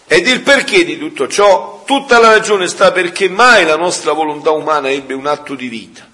Ed 0.05 0.27
il 0.27 0.41
perché 0.41 0.83
di 0.83 0.97
tutto 0.97 1.27
ciò? 1.27 1.83
Tutta 1.85 2.19
la 2.19 2.29
ragione 2.29 2.67
sta 2.67 2.91
perché 2.91 3.29
mai 3.29 3.65
la 3.65 3.77
nostra 3.77 4.13
volontà 4.13 4.51
umana 4.51 4.89
ebbe 4.89 5.13
un 5.13 5.27
atto 5.27 5.55
di 5.55 5.67
vita, 5.67 6.07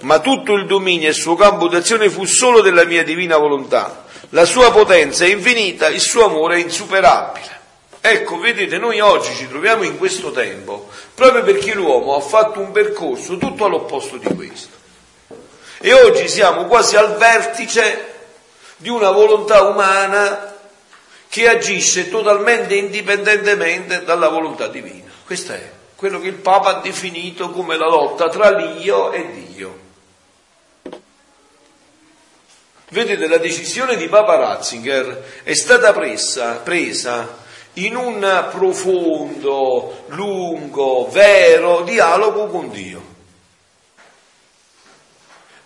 ma 0.00 0.20
tutto 0.20 0.54
il 0.54 0.66
dominio 0.66 1.06
e 1.06 1.10
il 1.10 1.16
suo 1.16 1.34
campo 1.34 1.68
d'azione 1.68 2.08
fu 2.08 2.24
solo 2.24 2.60
della 2.60 2.84
mia 2.84 3.04
divina 3.04 3.36
volontà. 3.36 4.04
La 4.30 4.44
sua 4.44 4.72
potenza 4.72 5.24
è 5.24 5.28
infinita, 5.28 5.88
il 5.88 6.00
suo 6.00 6.24
amore 6.24 6.56
è 6.56 6.60
insuperabile. 6.60 7.60
Ecco, 8.00 8.38
vedete, 8.38 8.78
noi 8.78 8.98
oggi 9.00 9.34
ci 9.34 9.48
troviamo 9.48 9.84
in 9.84 9.96
questo 9.96 10.32
tempo 10.32 10.88
proprio 11.14 11.44
perché 11.44 11.72
l'uomo 11.74 12.16
ha 12.16 12.20
fatto 12.20 12.58
un 12.58 12.72
percorso 12.72 13.36
tutto 13.36 13.64
all'opposto 13.64 14.16
di 14.16 14.34
questo. 14.34 14.76
E 15.78 15.92
oggi 15.92 16.28
siamo 16.28 16.64
quasi 16.66 16.96
al 16.96 17.16
vertice 17.16 18.10
di 18.76 18.88
una 18.88 19.10
volontà 19.10 19.62
umana 19.62 20.51
che 21.32 21.48
agisce 21.48 22.10
totalmente 22.10 22.74
indipendentemente 22.74 24.04
dalla 24.04 24.28
volontà 24.28 24.68
divina. 24.68 25.10
Questo 25.24 25.54
è 25.54 25.70
quello 25.96 26.20
che 26.20 26.26
il 26.26 26.34
Papa 26.34 26.76
ha 26.76 26.80
definito 26.82 27.48
come 27.52 27.78
la 27.78 27.86
lotta 27.88 28.28
tra 28.28 28.50
l'io 28.50 29.10
e 29.12 29.46
Dio. 29.46 29.78
Vedete, 32.90 33.26
la 33.28 33.38
decisione 33.38 33.96
di 33.96 34.08
Papa 34.08 34.36
Ratzinger 34.36 35.40
è 35.42 35.54
stata 35.54 35.94
presa, 35.94 36.56
presa 36.56 37.38
in 37.74 37.96
un 37.96 38.48
profondo, 38.50 40.04
lungo, 40.08 41.08
vero 41.10 41.80
dialogo 41.80 42.48
con 42.48 42.70
Dio. 42.70 43.02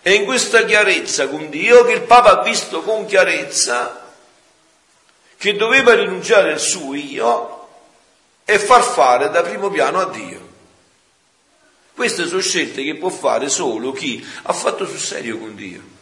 È 0.01 0.11
in 0.11 0.23
questa 0.23 0.63
chiarezza 0.63 1.27
con 1.27 1.49
Dio 1.49 1.83
che 1.83 1.91
il 1.91 2.03
Papa 2.03 2.39
ha 2.39 2.43
visto 2.43 2.83
con 2.83 3.05
chiarezza 3.05 4.05
che 5.37 5.55
doveva 5.55 5.93
rinunciare 5.93 6.51
al 6.51 6.59
suo 6.59 6.95
io 6.95 7.67
e 8.43 8.59
far 8.59 8.81
fare 8.81 9.29
da 9.29 9.41
primo 9.41 9.69
piano 9.69 9.99
a 9.99 10.09
Dio. 10.09 10.45
Queste 11.93 12.27
sono 12.27 12.41
scelte 12.41 12.83
che 12.83 12.95
può 12.95 13.09
fare 13.09 13.49
solo 13.49 13.91
chi 13.91 14.25
ha 14.43 14.53
fatto 14.53 14.85
sul 14.85 14.99
serio 14.99 15.37
con 15.37 15.55
Dio. 15.55 15.95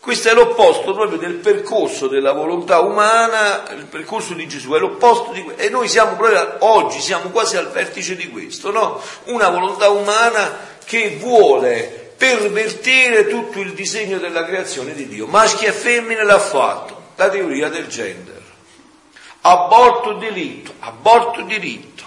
Questo 0.00 0.30
è 0.30 0.34
l'opposto 0.34 0.94
proprio 0.94 1.16
del 1.16 1.34
percorso 1.34 2.08
della 2.08 2.32
volontà 2.32 2.80
umana, 2.80 3.70
il 3.70 3.84
percorso 3.84 4.34
di 4.34 4.48
Gesù, 4.48 4.72
è 4.72 4.80
l'opposto 4.80 5.30
di 5.30 5.42
questo. 5.42 5.62
E 5.62 5.68
noi 5.68 5.88
siamo 5.88 6.16
proprio 6.16 6.56
oggi, 6.60 7.00
siamo 7.00 7.30
quasi 7.30 7.56
al 7.56 7.70
vertice 7.70 8.16
di 8.16 8.28
questo, 8.28 8.72
no? 8.72 9.00
Una 9.26 9.48
volontà 9.48 9.90
umana 9.90 10.58
che 10.84 11.18
vuole 11.20 12.01
pervertire 12.22 13.26
tutto 13.26 13.58
il 13.58 13.72
disegno 13.72 14.18
della 14.18 14.44
creazione 14.44 14.94
di 14.94 15.08
Dio. 15.08 15.26
Maschi 15.26 15.64
e 15.64 15.72
femmine 15.72 16.22
l'ha 16.22 16.38
fatto, 16.38 17.14
la 17.16 17.28
teoria 17.28 17.68
del 17.68 17.88
gender. 17.88 18.40
Aborto 19.40 20.12
diritto, 20.12 20.72
aborto 20.78 21.42
diritto. 21.42 22.04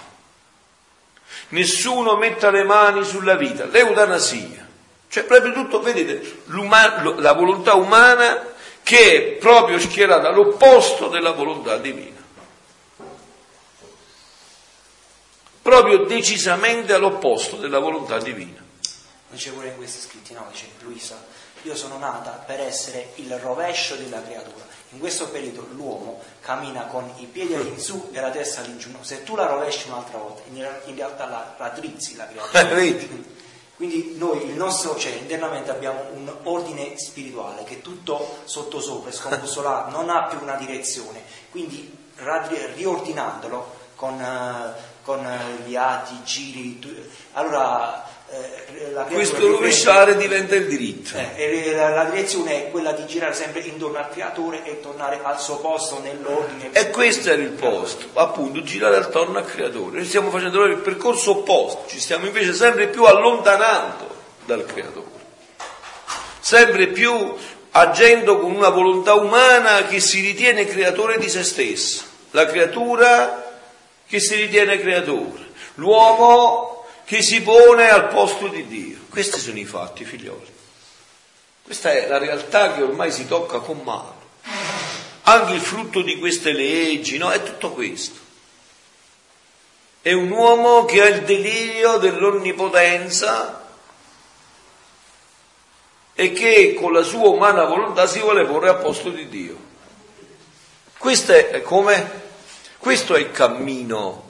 Nessuno 1.48 2.16
metta 2.16 2.50
le 2.50 2.64
mani 2.64 3.04
sulla 3.04 3.34
vita, 3.34 3.66
l'eutanasia. 3.66 4.66
Cioè 5.06 5.24
proprio 5.24 5.52
tutto, 5.52 5.82
vedete, 5.82 6.44
la 6.46 7.32
volontà 7.34 7.74
umana 7.74 8.54
che 8.82 9.12
è 9.12 9.20
proprio 9.32 9.78
schierata 9.78 10.28
all'opposto 10.28 11.08
della 11.08 11.32
volontà 11.32 11.76
divina. 11.76 12.24
Proprio 15.60 16.04
decisamente 16.04 16.94
all'opposto 16.94 17.56
della 17.56 17.80
volontà 17.80 18.16
divina. 18.16 18.64
Dice 19.36 19.52
pure 19.52 19.68
in 19.68 19.76
questi 19.76 20.00
scritti, 20.00 20.32
no? 20.32 20.46
Dice 20.50 20.66
Luisa, 20.80 21.22
io 21.60 21.76
sono 21.76 21.98
nata 21.98 22.30
per 22.30 22.58
essere 22.58 23.12
il 23.16 23.38
rovescio 23.38 23.94
della 23.96 24.22
creatura. 24.22 24.64
In 24.92 24.98
questo 24.98 25.28
periodo 25.28 25.68
l'uomo 25.72 26.22
cammina 26.40 26.86
con 26.86 27.12
i 27.18 27.26
piedi 27.26 27.52
in 27.52 27.78
su 27.78 28.08
e 28.12 28.20
la 28.22 28.30
testa 28.30 28.62
all'ingiù. 28.62 28.90
Se 29.02 29.24
tu 29.24 29.36
la 29.36 29.44
rovesci 29.44 29.88
un'altra 29.88 30.16
volta, 30.16 30.40
in 30.48 30.94
realtà 30.94 31.26
la 31.26 31.54
raddrizzi 31.54 32.16
la 32.16 32.26
creatura. 32.26 32.64
Quindi 33.76 34.14
noi, 34.16 34.42
il 34.46 34.54
nostro, 34.54 34.96
cioè 34.96 35.12
internamente 35.12 35.70
abbiamo 35.70 36.00
un 36.14 36.34
ordine 36.44 36.96
spirituale 36.96 37.62
che 37.64 37.82
tutto 37.82 38.38
sottosopra, 38.44 39.12
scombussolato, 39.12 39.90
non 39.94 40.08
ha 40.08 40.28
più 40.28 40.38
una 40.40 40.54
direzione. 40.54 41.22
Quindi 41.50 41.94
riordinandolo 42.74 43.74
con, 43.96 44.18
eh, 44.18 44.72
con 45.02 45.28
gli 45.66 45.76
atti, 45.76 46.22
giri, 46.24 46.80
allora 47.32 48.14
eh, 48.28 49.04
questo 49.08 49.46
rovesciare 49.46 50.16
diventa 50.16 50.56
il 50.56 50.66
diritto. 50.66 51.16
Eh, 51.16 51.72
la, 51.74 51.90
la, 51.90 52.04
direzione 52.04 52.66
è 52.66 52.70
quella 52.72 52.90
di 52.90 53.06
girare 53.06 53.34
sempre 53.34 53.60
intorno 53.60 53.98
al 53.98 54.10
creatore 54.10 54.64
e 54.64 54.80
tornare 54.80 55.20
al 55.22 55.40
suo 55.40 55.58
posto 55.58 56.00
nell'ordine. 56.00 56.70
E 56.72 56.90
questo 56.90 57.30
era 57.30 57.40
il 57.40 57.50
posto, 57.50 58.08
appunto, 58.14 58.62
girare 58.62 58.96
attorno 58.96 59.38
al 59.38 59.46
creatore. 59.46 59.98
Noi 59.98 60.06
stiamo 60.06 60.30
facendo 60.30 60.64
il 60.64 60.78
percorso 60.78 61.38
opposto, 61.38 61.84
ci 61.86 62.00
stiamo 62.00 62.26
invece 62.26 62.52
sempre 62.52 62.88
più 62.88 63.04
allontanando 63.04 64.14
dal 64.44 64.66
creatore, 64.66 65.06
sempre 66.40 66.88
più 66.88 67.34
agendo 67.70 68.38
con 68.38 68.50
una 68.50 68.70
volontà 68.70 69.14
umana 69.14 69.84
che 69.84 70.00
si 70.00 70.20
ritiene 70.20 70.66
creatore 70.66 71.18
di 71.18 71.28
se 71.28 71.44
stesso, 71.44 72.02
la 72.32 72.46
creatura 72.46 73.60
che 74.08 74.18
si 74.18 74.34
ritiene 74.34 74.80
creatore, 74.80 75.50
l'uomo 75.74 76.75
che 77.06 77.22
si 77.22 77.40
pone 77.40 77.88
al 77.88 78.08
posto 78.08 78.48
di 78.48 78.66
Dio. 78.66 78.98
Questi 79.08 79.38
sono 79.38 79.58
i 79.58 79.64
fatti, 79.64 80.04
figlioli. 80.04 80.54
Questa 81.62 81.92
è 81.92 82.08
la 82.08 82.18
realtà 82.18 82.74
che 82.74 82.82
ormai 82.82 83.12
si 83.12 83.28
tocca 83.28 83.60
con 83.60 83.80
mano. 83.84 84.14
Anche 85.22 85.54
il 85.54 85.60
frutto 85.60 86.02
di 86.02 86.18
queste 86.18 86.52
leggi, 86.52 87.16
no? 87.16 87.30
È 87.30 87.42
tutto 87.42 87.70
questo. 87.70 88.18
È 90.02 90.12
un 90.12 90.30
uomo 90.30 90.84
che 90.84 91.00
ha 91.00 91.06
il 91.06 91.22
delirio 91.22 91.98
dell'onnipotenza 91.98 93.64
e 96.12 96.32
che 96.32 96.74
con 96.74 96.92
la 96.92 97.02
sua 97.02 97.28
umana 97.28 97.64
volontà 97.66 98.08
si 98.08 98.18
vuole 98.18 98.44
porre 98.46 98.68
al 98.68 98.80
posto 98.80 99.10
di 99.10 99.28
Dio. 99.28 99.56
Questo 100.98 101.32
è 101.32 101.62
come? 101.62 102.24
Questo 102.78 103.14
è 103.14 103.20
il 103.20 103.30
cammino 103.30 104.25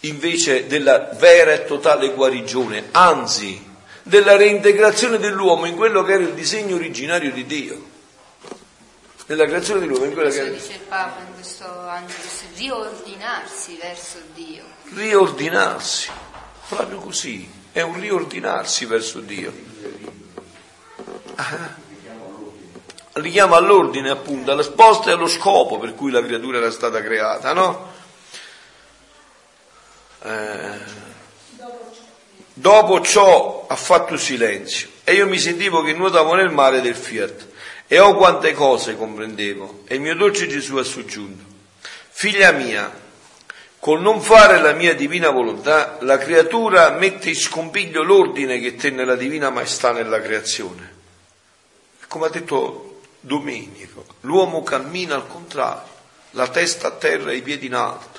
invece 0.00 0.66
della 0.66 1.10
vera 1.18 1.52
e 1.52 1.64
totale 1.64 2.10
guarigione, 2.10 2.88
anzi 2.92 3.68
della 4.02 4.36
reintegrazione 4.36 5.18
dell'uomo 5.18 5.66
in 5.66 5.76
quello 5.76 6.02
che 6.02 6.14
era 6.14 6.22
il 6.22 6.32
disegno 6.32 6.76
originario 6.76 7.32
di 7.32 7.44
Dio. 7.44 7.88
Nella 9.26 9.46
creazione 9.46 9.80
dell'uomo 9.80 10.06
in 10.06 10.12
quello 10.12 10.30
che 10.30 10.40
era... 10.40 10.50
dice 10.50 10.72
il 10.72 10.80
Papa 10.80 11.20
in 11.20 11.34
questo 11.34 11.64
Angelus, 11.64 12.42
riordinarsi 12.56 13.78
verso 13.80 14.18
Dio. 14.34 14.64
Riordinarsi, 14.94 16.10
proprio 16.68 16.98
così, 16.98 17.48
è 17.70 17.82
un 17.82 18.00
riordinarsi 18.00 18.86
verso 18.86 19.20
Dio. 19.20 19.52
Ah. 21.36 21.88
Richiama 23.12 23.56
all'ordine 23.56 24.10
appunto, 24.10 24.50
alla 24.50 24.62
sposta 24.62 25.10
e 25.10 25.12
allo 25.12 25.28
scopo 25.28 25.78
per 25.78 25.94
cui 25.94 26.10
la 26.10 26.22
creatura 26.22 26.58
era 26.58 26.70
stata 26.70 27.00
creata, 27.02 27.52
no? 27.52 27.98
Eh, 30.22 30.78
dopo 32.52 33.00
ciò 33.00 33.66
ha 33.68 33.76
fatto 33.76 34.16
silenzio 34.18 34.88
e 35.04 35.14
io 35.14 35.26
mi 35.26 35.38
sentivo 35.38 35.82
che 35.82 35.94
nuotavo 35.94 36.34
nel 36.34 36.50
mare 36.50 36.80
del 36.80 36.94
Fiat. 36.94 37.48
E 37.86 37.98
oh 37.98 38.14
quante 38.14 38.52
cose 38.52 38.96
comprendevo 38.96 39.82
e 39.86 39.96
il 39.96 40.00
mio 40.00 40.14
dolce 40.14 40.46
Gesù 40.46 40.76
ha 40.76 40.84
soggiunto. 40.84 41.42
Figlia 42.10 42.52
mia 42.52 43.08
col 43.80 44.00
non 44.00 44.20
fare 44.20 44.60
la 44.60 44.72
mia 44.72 44.94
divina 44.94 45.30
volontà 45.30 45.96
la 46.00 46.18
creatura 46.18 46.90
mette 46.90 47.30
in 47.30 47.34
scompiglio 47.34 48.02
l'ordine 48.02 48.60
che 48.60 48.76
tenne 48.76 49.04
la 49.04 49.16
divina 49.16 49.50
maestà 49.50 49.90
nella 49.92 50.20
creazione. 50.20 50.98
Come 52.06 52.26
ha 52.26 52.30
detto 52.30 53.00
Domenico 53.20 54.04
l'uomo 54.20 54.62
cammina 54.62 55.14
al 55.14 55.26
contrario 55.26 55.88
la 56.32 56.48
testa 56.48 56.88
a 56.88 56.92
terra 56.92 57.32
e 57.32 57.36
i 57.36 57.42
piedi 57.42 57.66
in 57.66 57.74
alto 57.74 58.09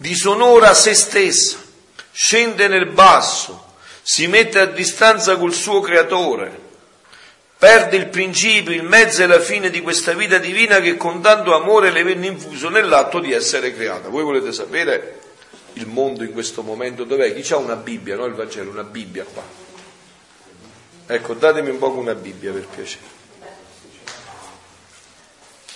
disonora 0.00 0.72
se 0.72 0.94
stessa, 0.94 1.58
scende 2.10 2.68
nel 2.68 2.86
basso, 2.86 3.74
si 4.00 4.26
mette 4.26 4.58
a 4.58 4.64
distanza 4.64 5.36
col 5.36 5.52
suo 5.52 5.80
creatore, 5.80 6.58
perde 7.58 7.98
il 7.98 8.08
principio, 8.08 8.72
il 8.72 8.82
mezzo 8.82 9.22
e 9.22 9.26
la 9.26 9.40
fine 9.40 9.68
di 9.68 9.82
questa 9.82 10.14
vita 10.14 10.38
divina 10.38 10.80
che 10.80 10.96
con 10.96 11.20
tanto 11.20 11.54
amore 11.54 11.90
le 11.90 12.02
venne 12.02 12.28
infuso 12.28 12.70
nell'atto 12.70 13.20
di 13.20 13.32
essere 13.32 13.74
creata. 13.74 14.08
Voi 14.08 14.22
volete 14.22 14.52
sapere 14.52 15.20
il 15.74 15.86
mondo 15.86 16.24
in 16.24 16.32
questo 16.32 16.62
momento 16.62 17.04
dov'è? 17.04 17.38
Chi 17.38 17.52
ha 17.52 17.58
una 17.58 17.76
Bibbia, 17.76 18.16
no? 18.16 18.24
Il 18.24 18.32
Vangelo, 18.32 18.70
una 18.70 18.84
Bibbia 18.84 19.24
qua. 19.24 19.42
Ecco, 21.08 21.34
datemi 21.34 21.68
un 21.68 21.78
po' 21.78 21.90
una 21.90 22.14
Bibbia 22.14 22.52
per 22.52 22.66
piacere. 22.74 23.18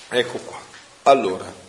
Ecco 0.09 0.39
qua. 0.39 0.59
Allora, 1.03 1.63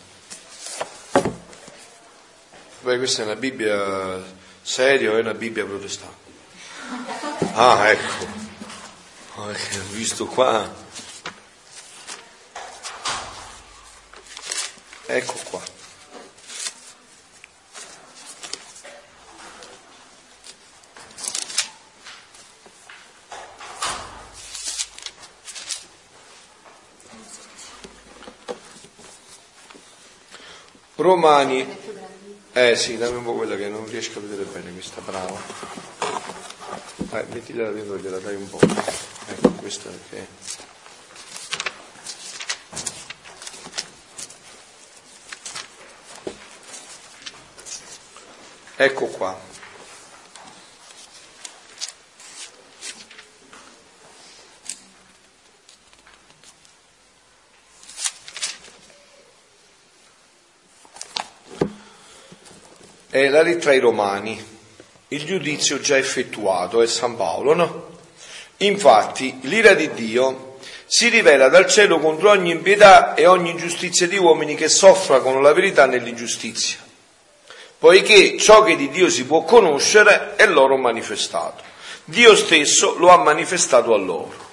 Beh, 2.86 2.98
questa 2.98 3.24
è 3.24 3.26
una 3.26 3.36
Bibbia 3.36 4.24
seria 4.62 5.10
o 5.10 5.18
è 5.18 5.20
una 5.20 5.34
Bibbia 5.34 5.66
protestante? 5.66 6.32
Ah, 7.54 7.90
ecco. 7.90 8.28
Ho 9.38 9.52
visto 9.90 10.28
qua. 10.28 10.72
Ecco 15.08 15.34
qua. 15.50 15.64
Romani 30.98 31.85
eh 32.58 32.76
sì, 32.78 32.98
dammi 32.98 33.18
un 33.18 33.24
po' 33.26 33.34
quella 33.34 33.58
che 33.58 33.68
non 33.68 33.86
riesco 33.86 34.20
a 34.20 34.22
vedere 34.22 34.44
bene 34.46 34.72
questa, 34.72 35.02
brava. 35.02 35.38
Dai, 36.96 37.26
mettigliela 37.30 37.72
dentro, 37.72 37.98
gliela 37.98 38.20
dai 38.20 38.36
un 38.36 38.50
po'. 38.50 38.60
Ecco, 39.28 39.50
questa 39.52 39.90
perché... 39.90 40.28
Ecco 48.78 49.06
qua. 49.08 49.55
È 63.16 63.30
la 63.30 63.44
lettera 63.44 63.72
ai 63.72 63.80
Romani, 63.80 64.46
il 65.08 65.24
giudizio 65.24 65.80
già 65.80 65.96
effettuato 65.96 66.82
è 66.82 66.86
San 66.86 67.16
Paolo, 67.16 67.54
no? 67.54 67.88
Infatti, 68.58 69.38
l'ira 69.44 69.74
di 69.74 69.90
Dio 69.94 70.58
si 70.86 71.08
rivela 71.08 71.48
dal 71.48 71.66
cielo 71.66 72.00
contro 72.00 72.32
ogni 72.32 72.52
impietà 72.52 73.14
e 73.14 73.26
ogni 73.26 73.52
ingiustizia 73.52 74.06
di 74.06 74.18
uomini 74.18 74.56
che 74.56 74.68
soffragano 74.68 75.40
la 75.40 75.54
verità 75.54 75.86
nell'ingiustizia, 75.86 76.80
poiché 77.80 78.38
ciò 78.38 78.64
che 78.64 78.76
di 78.76 78.90
Dio 78.90 79.10
si 79.10 79.24
può 79.24 79.44
conoscere 79.44 80.36
è 80.36 80.46
loro 80.46 80.76
manifestato. 80.76 81.64
Dio 82.04 82.36
stesso 82.36 82.96
lo 82.98 83.12
ha 83.12 83.18
manifestato 83.18 83.94
a 83.94 83.98
loro. 83.98 84.45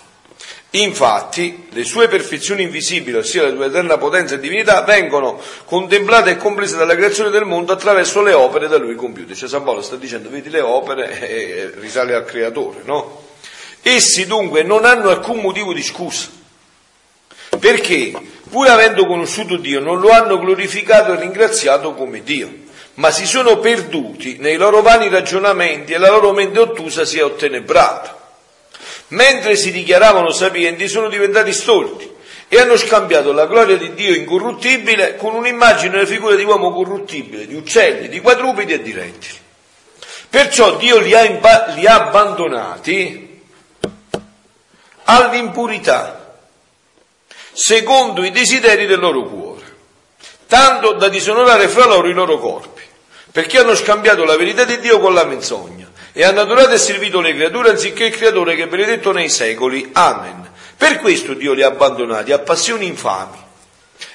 Infatti, 0.74 1.66
le 1.70 1.84
sue 1.84 2.08
perfezioni 2.08 2.62
invisibili, 2.62 3.18
ossia 3.18 3.42
la 3.42 3.54
sua 3.54 3.66
eterna 3.66 3.98
potenza 3.98 4.36
e 4.36 4.40
divinità, 4.40 4.80
vengono 4.82 5.38
contemplate 5.66 6.30
e 6.30 6.36
comprese 6.38 6.78
dalla 6.78 6.94
creazione 6.94 7.28
del 7.28 7.44
mondo 7.44 7.72
attraverso 7.72 8.22
le 8.22 8.32
opere 8.32 8.68
da 8.68 8.78
lui 8.78 8.94
compiute. 8.94 9.34
Cioè 9.34 9.50
San 9.50 9.64
Paolo 9.64 9.82
sta 9.82 9.96
dicendo, 9.96 10.30
vedi 10.30 10.48
le 10.48 10.60
opere, 10.60 11.28
e 11.28 11.72
risale 11.74 12.14
al 12.14 12.24
creatore, 12.24 12.80
no? 12.84 13.20
Essi 13.82 14.26
dunque 14.26 14.62
non 14.62 14.86
hanno 14.86 15.10
alcun 15.10 15.40
motivo 15.40 15.74
di 15.74 15.82
scusa, 15.82 16.28
perché 17.58 18.12
pur 18.48 18.66
avendo 18.68 19.04
conosciuto 19.04 19.56
Dio 19.56 19.80
non 19.80 20.00
lo 20.00 20.08
hanno 20.08 20.38
glorificato 20.38 21.12
e 21.12 21.20
ringraziato 21.20 21.92
come 21.92 22.22
Dio, 22.22 22.50
ma 22.94 23.10
si 23.10 23.26
sono 23.26 23.58
perduti 23.58 24.38
nei 24.38 24.56
loro 24.56 24.80
vani 24.80 25.10
ragionamenti 25.10 25.92
e 25.92 25.98
la 25.98 26.08
loro 26.08 26.32
mente 26.32 26.60
ottusa 26.60 27.04
si 27.04 27.18
è 27.18 27.24
ottenebrata 27.24 28.20
mentre 29.12 29.56
si 29.56 29.70
dichiaravano 29.70 30.30
sapienti, 30.30 30.88
sono 30.88 31.08
diventati 31.08 31.52
stolti 31.52 32.10
e 32.48 32.60
hanno 32.60 32.76
scambiato 32.76 33.32
la 33.32 33.46
gloria 33.46 33.76
di 33.76 33.94
Dio 33.94 34.14
incorruttibile 34.14 35.16
con 35.16 35.34
un'immagine 35.34 35.94
e 35.94 35.98
una 35.98 36.06
figura 36.06 36.34
di 36.34 36.44
uomo 36.44 36.72
corruttibile, 36.72 37.46
di 37.46 37.54
uccelli, 37.54 38.08
di 38.08 38.20
quadrupedi 38.20 38.74
e 38.74 38.82
di 38.82 38.92
rettili. 38.92 39.40
Perciò 40.28 40.76
Dio 40.76 40.98
li 40.98 41.14
ha, 41.14 41.24
imba- 41.24 41.68
li 41.74 41.86
ha 41.86 42.06
abbandonati 42.06 43.40
all'impurità, 45.04 46.38
secondo 47.52 48.24
i 48.24 48.30
desideri 48.30 48.86
del 48.86 48.98
loro 48.98 49.24
cuore, 49.24 49.76
tanto 50.46 50.92
da 50.92 51.08
disonorare 51.08 51.68
fra 51.68 51.86
loro 51.86 52.08
i 52.08 52.12
loro 52.12 52.38
corpi 52.38 52.82
perché 53.32 53.58
hanno 53.58 53.74
scambiato 53.74 54.24
la 54.24 54.36
verità 54.36 54.64
di 54.64 54.78
Dio 54.78 55.00
con 55.00 55.14
la 55.14 55.24
menzogna 55.24 55.81
e 56.12 56.24
hanno 56.24 56.40
adorato 56.40 56.70
e 56.70 56.78
servito 56.78 57.20
le 57.20 57.34
creature 57.34 57.70
anziché 57.70 58.04
il 58.04 58.16
creatore 58.16 58.54
che 58.54 58.64
è 58.64 58.68
benedetto 58.68 59.12
nei 59.12 59.30
secoli. 59.30 59.90
Amen. 59.92 60.50
Per 60.76 60.98
questo 60.98 61.34
Dio 61.34 61.52
li 61.52 61.62
ha 61.62 61.68
abbandonati 61.68 62.32
a 62.32 62.38
passioni 62.38 62.86
infami. 62.86 63.38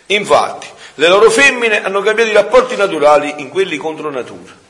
Infatti, 0.08 0.68
le 0.96 1.08
loro 1.08 1.30
femmine 1.30 1.84
hanno 1.84 2.02
cambiato 2.02 2.30
i 2.30 2.34
rapporti 2.34 2.76
naturali 2.76 3.36
in 3.38 3.50
quelli 3.50 3.78
contro 3.78 4.10
natura. 4.10 4.66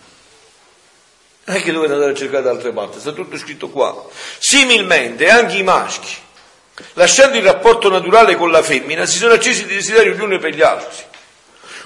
Non 1.46 1.56
è 1.56 1.62
che 1.62 1.72
dovete 1.72 1.94
andare 1.94 2.12
a 2.12 2.16
cercare 2.16 2.44
da 2.44 2.50
altre 2.52 2.72
parti, 2.72 3.00
sta 3.00 3.12
tutto 3.14 3.38
scritto 3.38 3.70
qua. 3.70 4.06
Similmente 4.38 5.30
anche 5.30 5.58
i 5.58 5.64
maschi, 5.64 6.14
lasciando 6.94 7.38
il 7.38 7.44
rapporto 7.44 7.90
naturale 7.90 8.36
con 8.36 8.52
la 8.52 8.62
femmina, 8.62 9.06
si 9.06 9.18
sono 9.18 9.34
accesi 9.34 9.66
di 9.66 9.76
desiderio 9.76 10.14
gli 10.14 10.22
uni 10.22 10.40
per 10.40 10.54
gli 10.54 10.62
altri, 10.62 11.04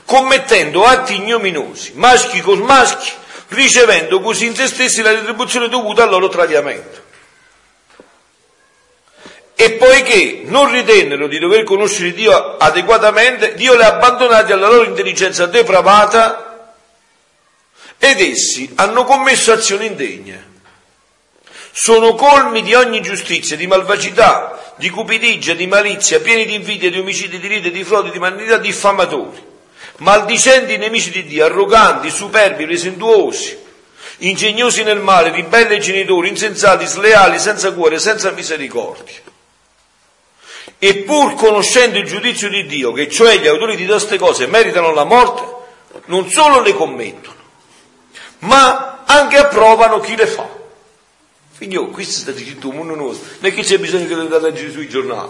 commettendo 0.06 0.84
atti 0.84 1.16
ignominosi, 1.16 1.92
maschi 1.96 2.42
con 2.42 2.60
maschi, 2.60 3.12
ricevendo 3.52 4.20
così 4.20 4.46
in 4.46 4.56
se 4.56 4.68
stessi 4.68 5.02
la 5.02 5.12
retribuzione 5.12 5.70
dovuta 5.70 6.04
al 6.04 6.10
loro 6.10 6.30
tradimento. 6.30 7.10
E 9.56 9.72
poiché 9.74 10.42
non 10.46 10.72
ritennero 10.72 11.28
di 11.28 11.38
dover 11.38 11.64
conoscere 11.64 12.14
Dio 12.14 12.58
adeguatamente, 12.58 13.54
Dio 13.54 13.76
li 13.76 13.84
ha 13.84 13.94
abbandonati 13.94 14.52
alla 14.52 14.68
loro 14.68 14.84
intelligenza 14.84 15.46
depravata 15.46 16.76
ed 17.98 18.20
essi 18.20 18.72
hanno 18.76 19.04
commesso 19.04 19.52
azioni 19.52 19.86
indegne. 19.86 20.50
Sono 21.74 22.16
colmi 22.16 22.64
di 22.64 22.74
ogni 22.74 23.02
giustizia, 23.02 23.56
di 23.56 23.68
malvagità, 23.68 24.74
di 24.78 24.90
cupidigia, 24.90 25.54
di 25.54 25.68
malizia, 25.68 26.20
pieni 26.20 26.46
di 26.46 26.56
invidia, 26.56 26.90
di 26.90 27.00
omicidi, 27.00 27.40
di 27.40 27.48
ride, 27.48 27.72
di 27.72 27.84
frodi, 27.84 28.10
di 28.10 28.20
malignità, 28.20 28.58
diffamatori, 28.58 29.51
maldicenti 30.02 30.78
nemici 30.78 31.12
di 31.12 31.26
Dio, 31.26 31.46
arroganti, 31.46 32.10
superbi, 32.10 32.66
presentuosi, 32.66 33.58
ingegnosi 34.20 34.84
nel 34.84 35.00
male, 35.00 35.32
ribelli 35.32 35.76
ai 35.76 35.80
genitori, 35.80 36.30
insensati, 36.30 36.86
sleali, 36.86 37.40
senza 37.40 37.72
cuore, 37.74 38.00
senza 38.00 38.32
misericordia. 38.32 39.30
E 40.78 40.98
pur 40.98 41.36
conoscendo 41.36 42.00
il 42.00 42.06
giudizio 42.06 42.50
di 42.50 42.66
Dio, 42.66 42.92
che 42.92 43.10
cioè 43.10 43.38
gli 43.38 43.48
autori 43.48 43.76
di 43.76 43.86
queste 43.86 44.18
cose 44.18 44.48
meritano 44.48 44.92
la 44.92 45.04
morte, 45.04 45.60
non 46.06 46.30
solo 46.30 46.62
le 46.62 46.74
commettono, 46.74 47.36
ma 48.40 49.04
anche 49.06 49.38
approvano 49.38 50.00
chi 50.00 50.16
le 50.16 50.26
fa. 50.26 50.50
Figlio, 51.52 51.88
questo 51.90 52.22
sta 52.22 52.34
scritto 52.34 52.70
un 52.70 52.78
mondo 52.78 52.96
nostro, 52.96 53.30
non 53.40 53.52
è 53.52 53.54
che 53.54 53.62
c'è 53.62 53.78
bisogno 53.78 54.08
che 54.08 54.16
lo 54.16 54.40
leggere 54.40 54.72
sui 54.72 54.90
giornali, 54.90 55.30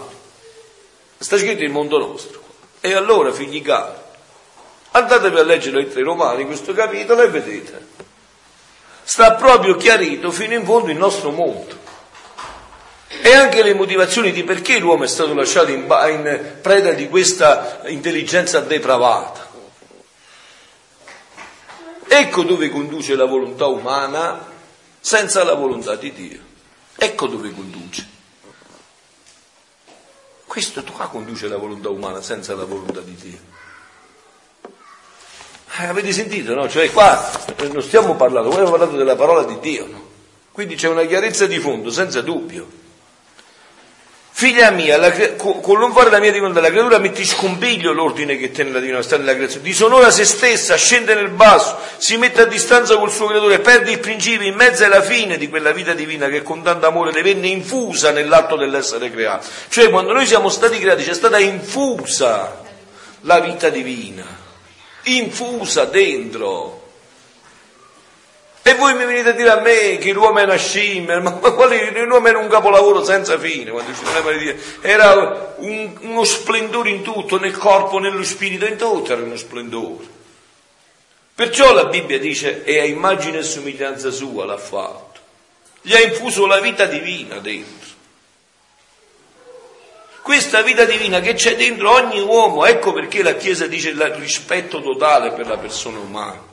sta 1.18 1.36
scritto 1.36 1.62
il 1.62 1.70
mondo 1.70 1.98
nostro. 1.98 2.40
E 2.80 2.94
allora, 2.94 3.30
figli 3.32 3.60
cari, 3.60 4.01
andatevi 4.92 5.38
a 5.38 5.42
leggere 5.42 5.76
le 5.76 5.82
lettere 5.84 6.04
romane, 6.04 6.46
questo 6.46 6.72
capitolo, 6.72 7.22
e 7.22 7.28
vedete, 7.28 7.86
sta 9.02 9.34
proprio 9.34 9.76
chiarito 9.76 10.30
fino 10.30 10.54
in 10.54 10.64
fondo 10.64 10.90
il 10.90 10.96
nostro 10.96 11.30
mondo. 11.30 11.80
E 13.24 13.34
anche 13.34 13.62
le 13.62 13.74
motivazioni 13.74 14.32
di 14.32 14.42
perché 14.42 14.78
l'uomo 14.78 15.04
è 15.04 15.08
stato 15.08 15.34
lasciato 15.34 15.70
in, 15.70 15.82
in 15.82 16.58
preda 16.62 16.92
di 16.92 17.08
questa 17.08 17.82
intelligenza 17.86 18.60
depravata. 18.60 19.50
Ecco 22.08 22.42
dove 22.42 22.68
conduce 22.70 23.14
la 23.14 23.24
volontà 23.24 23.66
umana 23.66 24.46
senza 25.00 25.44
la 25.44 25.54
volontà 25.54 25.94
di 25.96 26.12
Dio. 26.12 26.40
Ecco 26.96 27.26
dove 27.26 27.50
conduce. 27.52 28.06
Questo 30.46 30.82
qua 30.84 31.08
conduce 31.08 31.48
la 31.48 31.56
volontà 31.56 31.88
umana 31.88 32.20
senza 32.20 32.54
la 32.54 32.64
volontà 32.64 33.00
di 33.00 33.14
Dio. 33.14 33.38
Eh, 35.78 35.86
avete 35.86 36.12
sentito, 36.12 36.54
no? 36.54 36.68
Cioè 36.68 36.90
qua 36.90 37.30
non 37.70 37.82
stiamo 37.82 38.14
parlando, 38.14 38.50
stiamo 38.50 38.70
parlando 38.70 38.96
della 38.96 39.16
parola 39.16 39.44
di 39.44 39.58
Dio, 39.60 39.86
no? 39.90 40.10
Quindi 40.52 40.74
c'è 40.74 40.88
una 40.88 41.04
chiarezza 41.06 41.46
di 41.46 41.58
fondo, 41.58 41.90
senza 41.90 42.20
dubbio. 42.20 42.80
Figlia 44.34 44.70
mia, 44.70 44.96
la, 44.96 45.12
con 45.36 45.78
non 45.78 45.92
fare 45.92 46.10
la 46.10 46.18
mia 46.18 46.32
divinità, 46.32 46.60
la 46.60 46.68
creatura 46.68 46.98
mette 46.98 47.20
in 47.20 47.26
scompiglio 47.26 47.92
l'ordine 47.92 48.36
che 48.36 48.50
tiene 48.50 48.70
la 48.70 48.80
divinità 48.80 49.16
nella 49.16 49.34
creazione, 49.34 49.64
disonora 49.64 50.10
se 50.10 50.24
stessa, 50.24 50.74
scende 50.74 51.14
nel 51.14 51.28
basso, 51.28 51.76
si 51.98 52.16
mette 52.16 52.42
a 52.42 52.44
distanza 52.46 52.96
col 52.96 53.10
suo 53.10 53.26
creatore, 53.26 53.60
perde 53.60 53.92
il 53.92 54.00
principio 54.00 54.46
in 54.46 54.54
mezzo 54.54 54.84
alla 54.84 55.02
fine 55.02 55.36
di 55.36 55.48
quella 55.48 55.72
vita 55.72 55.92
divina 55.92 56.28
che 56.28 56.42
con 56.42 56.62
tanto 56.62 56.86
amore 56.86 57.12
le 57.12 57.22
venne 57.22 57.46
infusa 57.46 58.10
nell'atto 58.10 58.56
dell'essere 58.56 59.10
creato. 59.10 59.46
Cioè 59.68 59.90
quando 59.90 60.12
noi 60.12 60.26
siamo 60.26 60.48
stati 60.48 60.78
creati 60.78 61.04
c'è 61.04 61.14
stata 61.14 61.38
infusa 61.38 62.62
la 63.20 63.38
vita 63.38 63.68
divina, 63.68 64.24
infusa 65.04 65.84
dentro. 65.84 66.80
E 68.64 68.74
voi 68.74 68.94
mi 68.94 69.04
venite 69.04 69.30
a 69.30 69.32
dire 69.32 69.50
a 69.50 69.60
me 69.60 69.98
che 69.98 70.12
l'uomo 70.12 70.38
è 70.38 70.44
una 70.44 70.56
scimmia, 70.56 71.20
ma 71.20 71.32
quale, 71.32 72.04
l'uomo 72.04 72.28
era 72.28 72.38
un 72.38 72.48
capolavoro 72.48 73.02
senza 73.02 73.36
fine, 73.36 73.72
quando 73.72 73.92
ci 73.92 74.38
dire, 74.38 74.56
era 74.80 75.54
un, 75.56 75.96
uno 76.02 76.22
splendore 76.22 76.90
in 76.90 77.02
tutto, 77.02 77.40
nel 77.40 77.56
corpo, 77.56 77.98
nello 77.98 78.22
spirito, 78.22 78.64
in 78.64 78.76
tutto 78.76 79.12
era 79.12 79.22
uno 79.22 79.36
splendore. 79.36 80.20
Perciò 81.34 81.72
la 81.72 81.86
Bibbia 81.86 82.20
dice, 82.20 82.62
e 82.62 82.78
a 82.78 82.84
immagine 82.84 83.38
e 83.38 83.42
somiglianza 83.42 84.12
sua 84.12 84.44
l'ha 84.44 84.58
fatto, 84.58 85.18
gli 85.80 85.94
ha 85.94 86.00
infuso 86.00 86.46
la 86.46 86.60
vita 86.60 86.84
divina 86.84 87.38
dentro. 87.38 87.81
Questa 90.22 90.62
vita 90.62 90.84
divina 90.84 91.20
che 91.20 91.34
c'è 91.34 91.56
dentro 91.56 91.90
ogni 91.90 92.20
uomo, 92.20 92.64
ecco 92.64 92.92
perché 92.92 93.22
la 93.22 93.34
Chiesa 93.34 93.66
dice 93.66 93.90
il 93.90 94.00
rispetto 94.16 94.80
totale 94.80 95.32
per 95.32 95.46
la 95.46 95.58
persona 95.58 95.98
umana 95.98 96.50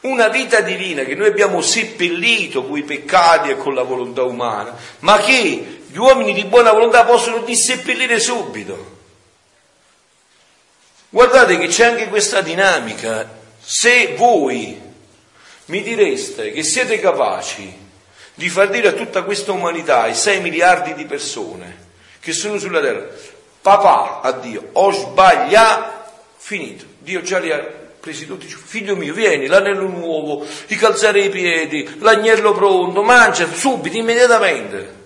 una 0.00 0.28
vita 0.28 0.60
divina 0.60 1.02
che 1.02 1.14
noi 1.14 1.26
abbiamo 1.26 1.60
seppellito 1.60 2.64
con 2.64 2.78
i 2.78 2.84
peccati 2.84 3.50
e 3.50 3.56
con 3.56 3.74
la 3.74 3.82
volontà 3.82 4.22
umana, 4.22 4.74
ma 5.00 5.18
che 5.18 5.82
gli 5.86 5.96
uomini 5.96 6.32
di 6.32 6.44
buona 6.44 6.72
volontà 6.72 7.04
possono 7.04 7.38
disseppellire 7.40 8.18
subito. 8.18 8.98
Guardate 11.10 11.58
che 11.58 11.66
c'è 11.66 11.86
anche 11.86 12.08
questa 12.08 12.40
dinamica. 12.40 13.38
Se 13.62 14.14
voi 14.16 14.80
mi 15.66 15.82
direste 15.82 16.52
che 16.52 16.62
siete 16.62 16.98
capaci 16.98 17.79
di 18.40 18.48
far 18.48 18.70
dire 18.70 18.88
a 18.88 18.92
tutta 18.92 19.22
questa 19.22 19.52
umanità, 19.52 20.00
ai 20.00 20.14
6 20.14 20.40
miliardi 20.40 20.94
di 20.94 21.04
persone 21.04 21.88
che 22.20 22.32
sono 22.32 22.58
sulla 22.58 22.80
terra, 22.80 23.06
papà 23.60 24.20
a 24.22 24.32
Dio, 24.32 24.70
ho 24.72 24.90
sbagliato, 24.90 26.12
finito, 26.38 26.86
Dio 27.00 27.20
già 27.20 27.38
li 27.38 27.52
ha 27.52 27.58
presi 28.00 28.26
tutti, 28.26 28.46
figlio 28.46 28.96
mio, 28.96 29.12
vieni, 29.12 29.46
l'anello 29.46 29.86
nuovo, 29.86 30.46
i 30.68 30.76
calzari 30.76 31.20
ai 31.20 31.28
piedi, 31.28 31.96
l'agnello 31.98 32.54
pronto, 32.54 33.02
mangia 33.02 33.46
subito, 33.52 33.98
immediatamente. 33.98 34.99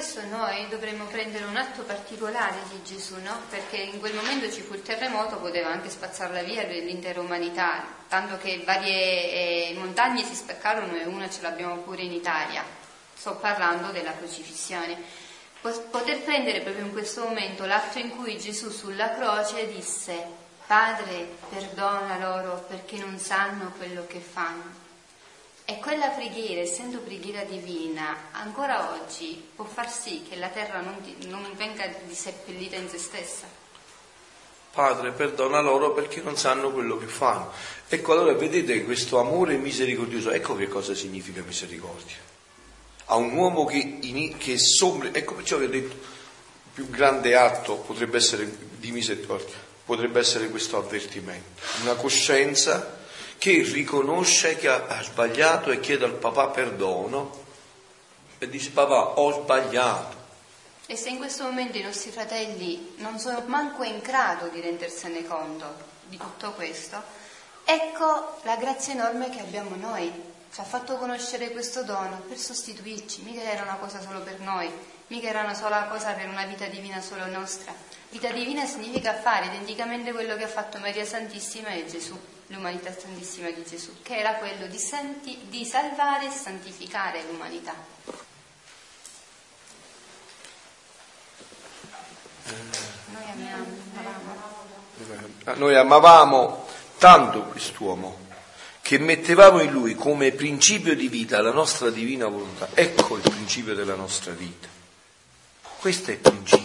Questo 0.00 0.24
noi 0.28 0.66
dovremmo 0.70 1.04
prendere 1.04 1.44
un 1.44 1.58
atto 1.58 1.82
particolare 1.82 2.56
di 2.70 2.82
Gesù, 2.82 3.20
no? 3.20 3.38
Perché 3.50 3.76
in 3.76 4.00
quel 4.00 4.14
momento 4.14 4.50
ci 4.50 4.62
fu 4.62 4.72
il 4.72 4.80
terremoto, 4.80 5.36
poteva 5.36 5.68
anche 5.68 5.90
spazzarla 5.90 6.42
via 6.42 6.62
l'intera 6.62 7.20
umanità, 7.20 7.84
tanto 8.08 8.38
che 8.38 8.62
varie 8.64 8.94
eh, 8.94 9.74
montagne 9.76 10.24
si 10.24 10.34
spaccarono 10.34 10.96
e 10.96 11.04
una 11.04 11.28
ce 11.28 11.42
l'abbiamo 11.42 11.82
pure 11.82 12.00
in 12.00 12.12
Italia. 12.12 12.64
Sto 13.12 13.36
parlando 13.36 13.92
della 13.92 14.16
crocifissione. 14.16 14.96
Poter 15.60 16.22
prendere 16.22 16.62
proprio 16.62 16.86
in 16.86 16.92
questo 16.92 17.24
momento 17.24 17.66
l'atto 17.66 17.98
in 17.98 18.08
cui 18.08 18.38
Gesù 18.38 18.70
sulla 18.70 19.10
croce 19.10 19.70
disse 19.70 20.24
Padre, 20.66 21.28
perdona 21.50 22.16
loro 22.16 22.64
perché 22.66 22.96
non 22.96 23.18
sanno 23.18 23.74
quello 23.76 24.06
che 24.06 24.20
fanno. 24.20 24.79
E 25.70 25.78
quella 25.78 26.08
preghiera, 26.08 26.62
essendo 26.62 26.98
preghiera 26.98 27.44
divina, 27.44 28.30
ancora 28.32 28.90
oggi 28.92 29.40
può 29.54 29.64
far 29.64 29.88
sì 29.88 30.26
che 30.28 30.34
la 30.34 30.48
terra 30.48 30.80
non, 30.80 30.96
non 31.28 31.46
venga 31.56 31.86
diseppellita 32.08 32.74
in 32.74 32.88
se 32.88 32.98
stessa. 32.98 33.46
Padre, 34.72 35.12
perdona 35.12 35.60
loro 35.60 35.92
perché 35.92 36.22
non 36.22 36.36
sanno 36.36 36.72
quello 36.72 36.98
che 36.98 37.06
fanno. 37.06 37.52
Ecco, 37.88 38.12
allora 38.12 38.32
vedete 38.32 38.82
questo 38.82 39.20
amore 39.20 39.58
misericordioso, 39.58 40.32
ecco 40.32 40.56
che 40.56 40.66
cosa 40.66 40.92
significa 40.92 41.40
misericordia. 41.42 42.16
A 43.04 43.14
un 43.14 43.32
uomo 43.32 43.64
che, 43.64 44.00
che 44.38 44.58
sombra, 44.58 45.10
ecco 45.12 45.34
perciò 45.34 45.56
vi 45.56 45.66
ho 45.66 45.68
detto, 45.68 45.94
il 45.94 46.72
più 46.74 46.90
grande 46.90 47.36
atto 47.36 47.76
potrebbe 47.76 48.16
essere 48.16 48.52
di 48.76 48.90
misericordia 48.90 49.68
potrebbe 49.84 50.20
essere 50.20 50.48
questo 50.50 50.76
avvertimento, 50.76 51.60
una 51.82 51.94
coscienza 51.94 52.99
che 53.40 53.62
riconosce 53.62 54.56
che 54.56 54.68
ha, 54.68 55.02
sbagliato 55.02 55.70
e 55.70 55.80
chiede 55.80 56.04
al 56.04 56.12
papà 56.12 56.48
perdono 56.48 57.38
e 58.36 58.46
dice 58.50 58.68
papà 58.68 59.18
ho 59.18 59.32
sbagliato. 59.32 60.14
E 60.84 60.94
se 60.94 61.08
in 61.08 61.16
questo 61.16 61.44
momento 61.44 61.78
i 61.78 61.82
nostri 61.82 62.10
fratelli 62.10 62.96
non 62.98 63.18
sono 63.18 63.42
manco 63.46 63.82
in 63.82 64.00
grado 64.00 64.48
di 64.48 64.60
rendersene 64.60 65.26
conto 65.26 65.64
di 66.04 66.18
tutto 66.18 66.52
questo, 66.52 67.02
ecco 67.64 68.40
la 68.42 68.56
grazia 68.56 68.92
enorme 68.92 69.30
che 69.30 69.40
abbiamo 69.40 69.74
noi, 69.74 70.12
ci 70.52 70.60
ha 70.60 70.64
fatto 70.64 70.96
conoscere 70.96 71.50
questo 71.50 71.82
dono 71.82 72.20
per 72.28 72.36
sostituirci, 72.36 73.22
mica 73.22 73.40
era 73.40 73.62
una 73.62 73.76
cosa 73.76 74.02
solo 74.02 74.20
per 74.20 74.38
noi, 74.40 74.70
mica 75.06 75.28
era 75.28 75.44
una 75.44 75.54
sola 75.54 75.84
cosa 75.84 76.12
per 76.12 76.28
una 76.28 76.44
vita 76.44 76.66
divina 76.66 77.00
solo 77.00 77.24
nostra. 77.24 77.72
Vita 78.10 78.30
divina 78.32 78.66
significa 78.66 79.14
fare 79.14 79.46
identicamente 79.46 80.12
quello 80.12 80.36
che 80.36 80.44
ha 80.44 80.48
fatto 80.48 80.78
Maria 80.78 81.06
Santissima 81.06 81.70
e 81.70 81.86
Gesù, 81.86 82.18
l'umanità 82.50 82.92
santissima 82.96 83.50
di 83.50 83.64
Gesù, 83.64 84.02
che 84.02 84.18
era 84.18 84.34
quello 84.34 84.66
di, 84.66 84.78
santi, 84.78 85.38
di 85.48 85.64
salvare 85.64 86.26
e 86.26 86.30
santificare 86.30 87.24
l'umanità. 87.30 87.74
Noi 93.12 93.30
amiamo, 93.32 93.66
amavamo. 93.94 95.58
Noi 95.58 95.76
amavamo 95.76 96.66
tanto 96.98 97.42
quest'uomo 97.44 98.28
che 98.82 98.98
mettevamo 98.98 99.60
in 99.60 99.70
lui 99.70 99.94
come 99.94 100.32
principio 100.32 100.96
di 100.96 101.08
vita 101.08 101.40
la 101.40 101.52
nostra 101.52 101.90
divina 101.90 102.26
volontà. 102.26 102.68
Ecco 102.74 103.16
il 103.16 103.22
principio 103.22 103.74
della 103.74 103.94
nostra 103.94 104.32
vita. 104.32 104.66
Questo 105.78 106.10
è 106.10 106.14
il 106.14 106.20
principio. 106.20 106.59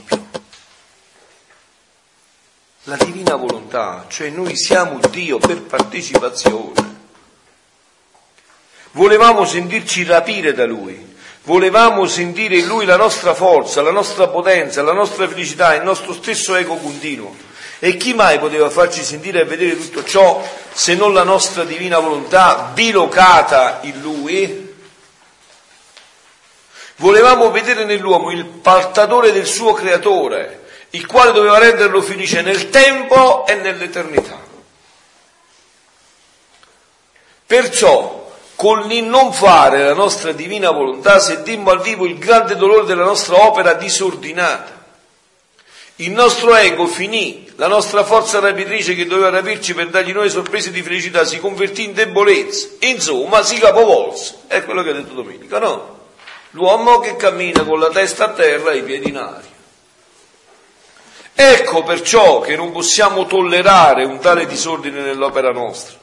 La 2.88 2.98
divina 2.98 3.36
volontà, 3.36 4.06
cioè 4.10 4.30
noi 4.30 4.56
siamo 4.56 5.00
Dio 5.10 5.40
per 5.40 5.64
partecipazione. 5.64 6.94
Volevamo 8.92 9.44
sentirci 9.44 10.04
rapire 10.04 10.54
da 10.54 10.68
Lui, 10.68 11.16
volevamo 11.46 12.06
sentire 12.06 12.58
in 12.58 12.68
Lui 12.68 12.86
la 12.86 12.96
nostra 12.96 13.34
forza, 13.34 13.82
la 13.82 13.90
nostra 13.90 14.28
potenza, 14.28 14.84
la 14.84 14.94
nostra 14.94 15.28
felicità, 15.28 15.74
il 15.74 15.82
nostro 15.82 16.14
stesso 16.14 16.54
ego 16.54 16.76
continuo. 16.76 17.36
E 17.80 17.98
chi 17.98 18.14
mai 18.14 18.38
poteva 18.38 18.70
farci 18.70 19.04
sentire 19.04 19.42
e 19.42 19.46
vedere 19.46 19.78
tutto 19.78 20.04
ciò 20.04 20.48
se 20.72 20.94
non 20.94 21.12
la 21.12 21.24
nostra 21.24 21.64
divina 21.64 21.98
volontà 21.98 22.70
bilocata 22.72 23.80
in 23.82 24.00
Lui? 24.00 24.74
Volevamo 26.98 27.50
vedere 27.50 27.84
nell'uomo 27.84 28.30
il 28.30 28.46
partatore 28.46 29.32
del 29.32 29.48
suo 29.48 29.74
creatore, 29.74 30.65
il 30.96 31.06
quale 31.06 31.34
doveva 31.34 31.60
renderlo 31.60 32.02
felice 32.02 32.42
nel 32.42 32.70
tempo 32.70 33.46
e 33.46 33.56
nell'eternità. 33.56 34.40
Perciò, 37.46 38.32
con 38.56 38.90
il 38.90 39.04
non 39.04 39.34
fare 39.34 39.84
la 39.84 39.94
nostra 39.94 40.32
divina 40.32 40.72
volontà, 40.72 41.20
sentimmo 41.20 41.72
al 41.72 41.82
vivo 41.82 42.06
il 42.06 42.18
grande 42.18 42.56
dolore 42.56 42.86
della 42.86 43.04
nostra 43.04 43.46
opera 43.46 43.74
disordinata. 43.74 44.84
Il 45.98 46.12
nostro 46.12 46.56
ego 46.56 46.88
finì, 46.88 47.50
la 47.56 47.68
nostra 47.68 48.04
forza 48.04 48.40
rapitrice 48.40 48.96
che 48.96 49.06
doveva 49.06 49.30
rapirci 49.30 49.74
per 49.74 49.90
dargli 49.90 50.12
nuove 50.12 50.30
sorprese 50.30 50.72
di 50.72 50.82
felicità 50.82 51.24
si 51.24 51.40
convertì 51.40 51.84
in 51.84 51.94
debolezza, 51.94 52.68
insomma 52.80 53.44
si 53.44 53.58
capovolse. 53.58 54.40
È 54.48 54.64
quello 54.64 54.82
che 54.82 54.90
ha 54.90 54.94
detto 54.94 55.14
Domenica, 55.14 55.60
no? 55.60 56.00
L'uomo 56.52 57.00
che 57.00 57.16
cammina 57.18 57.64
con 57.64 57.80
la 57.80 57.90
testa 57.90 58.26
a 58.26 58.30
terra 58.30 58.72
e 58.72 58.78
i 58.78 58.84
piedi 58.84 59.10
in 59.10 59.18
aria. 59.18 59.55
Ecco 61.38 61.84
perciò 61.84 62.40
che 62.40 62.56
non 62.56 62.72
possiamo 62.72 63.26
tollerare 63.26 64.06
un 64.06 64.20
tale 64.20 64.46
disordine 64.46 65.02
nell'opera 65.02 65.52
nostra. 65.52 65.98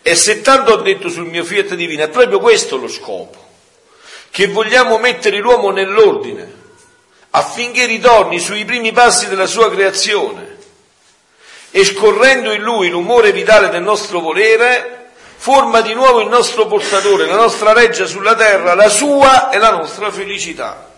E 0.00 0.14
se 0.14 0.40
tanto 0.40 0.72
ho 0.72 0.76
detto 0.76 1.10
sul 1.10 1.26
mio 1.26 1.44
fiat 1.44 1.74
divino, 1.74 2.04
è 2.04 2.08
proprio 2.08 2.40
questo 2.40 2.78
lo 2.78 2.88
scopo, 2.88 3.44
che 4.30 4.46
vogliamo 4.46 4.96
mettere 4.96 5.38
l'uomo 5.38 5.70
nell'ordine, 5.70 6.54
affinché 7.30 7.84
ritorni 7.84 8.38
sui 8.38 8.64
primi 8.64 8.92
passi 8.92 9.28
della 9.28 9.46
sua 9.46 9.70
creazione 9.70 10.56
e 11.70 11.84
scorrendo 11.84 12.52
in 12.52 12.62
lui 12.62 12.88
l'umore 12.88 13.32
vitale 13.32 13.68
del 13.68 13.82
nostro 13.82 14.20
volere, 14.20 15.10
forma 15.36 15.82
di 15.82 15.92
nuovo 15.92 16.20
il 16.20 16.28
nostro 16.28 16.66
portatore, 16.66 17.26
la 17.26 17.36
nostra 17.36 17.74
reggia 17.74 18.06
sulla 18.06 18.34
terra, 18.34 18.72
la 18.74 18.88
sua 18.88 19.50
e 19.50 19.58
la 19.58 19.72
nostra 19.72 20.10
felicità. 20.10 20.95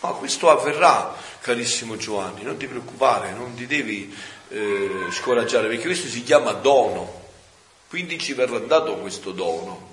Ma 0.00 0.10
questo 0.12 0.48
avverrà, 0.48 1.14
carissimo 1.40 1.96
Giovanni, 1.96 2.42
non 2.42 2.56
ti 2.56 2.66
preoccupare, 2.66 3.32
non 3.32 3.54
ti 3.54 3.66
devi 3.66 4.14
eh, 4.48 5.06
scoraggiare, 5.10 5.68
perché 5.68 5.84
questo 5.84 6.08
si 6.08 6.22
chiama 6.22 6.52
dono, 6.52 7.20
quindi 7.88 8.18
ci 8.18 8.32
verrà 8.32 8.58
dato 8.60 8.96
questo 8.96 9.32
dono. 9.32 9.88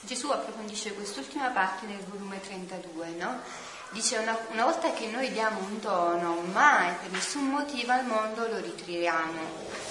Gesù 0.00 0.30
approfondisce 0.30 0.94
quest'ultima 0.94 1.48
parte 1.48 1.86
nel 1.86 1.98
volume 2.08 2.40
32, 2.40 3.08
no? 3.18 3.40
Dice 3.90 4.18
una, 4.18 4.38
una, 4.52 4.64
volta 4.64 4.92
che 4.92 5.06
noi 5.06 5.32
diamo 5.32 5.58
un 5.60 5.80
dono, 5.80 6.42
mai 6.52 6.92
per 7.00 7.10
nessun 7.10 7.48
motivo 7.48 7.92
al 7.92 8.04
mondo 8.04 8.46
lo 8.46 8.58
ritiriamo. 8.58 9.40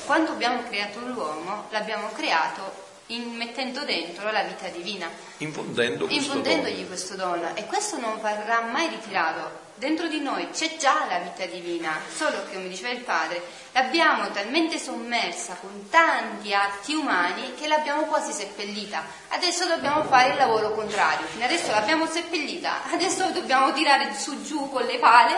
Quando 0.05 0.31
abbiamo 0.31 0.63
creato 0.63 0.99
l'uomo, 0.99 1.65
l'abbiamo 1.71 2.09
creato 2.13 2.86
in, 3.07 3.35
mettendo 3.35 3.83
dentro 3.83 4.31
la 4.31 4.43
vita 4.43 4.67
divina, 4.67 5.09
infondendo 5.37 6.07
infondendogli 6.09 6.87
questo 6.87 7.15
dono. 7.15 7.55
E 7.55 7.65
questo 7.65 7.97
non 7.97 8.19
verrà 8.21 8.61
mai 8.61 8.87
ritirato. 8.87 9.65
Dentro 9.75 10.07
di 10.07 10.19
noi 10.19 10.49
c'è 10.49 10.75
già 10.77 11.05
la 11.07 11.19
vita 11.19 11.45
divina, 11.45 12.01
solo 12.15 12.43
che, 12.47 12.55
come 12.55 12.67
diceva 12.67 12.89
il 12.89 13.01
padre, 13.01 13.43
l'abbiamo 13.73 14.31
talmente 14.31 14.79
sommersa 14.79 15.55
con 15.61 15.87
tanti 15.91 16.51
atti 16.51 16.95
umani 16.95 17.53
che 17.53 17.67
l'abbiamo 17.67 18.03
quasi 18.03 18.31
seppellita. 18.31 19.03
Adesso 19.27 19.67
dobbiamo 19.67 20.03
fare 20.05 20.31
il 20.31 20.37
lavoro 20.37 20.71
contrario. 20.71 21.27
Fino 21.27 21.45
adesso 21.45 21.69
l'abbiamo 21.69 22.07
seppellita, 22.07 22.89
adesso 22.91 23.29
dobbiamo 23.29 23.71
tirare 23.73 24.15
su 24.15 24.41
giù 24.41 24.67
con 24.71 24.83
le 24.83 24.97
pale 24.97 25.37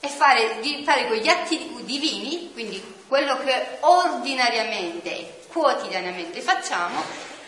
e 0.00 0.08
fare, 0.08 0.58
fare 0.82 1.06
quegli 1.06 1.28
atti 1.28 1.74
divini, 1.84 2.52
quindi 2.54 2.82
quello 3.06 3.36
che 3.38 3.76
ordinariamente, 3.80 5.44
quotidianamente 5.56 6.42
facciamo, 6.42 7.02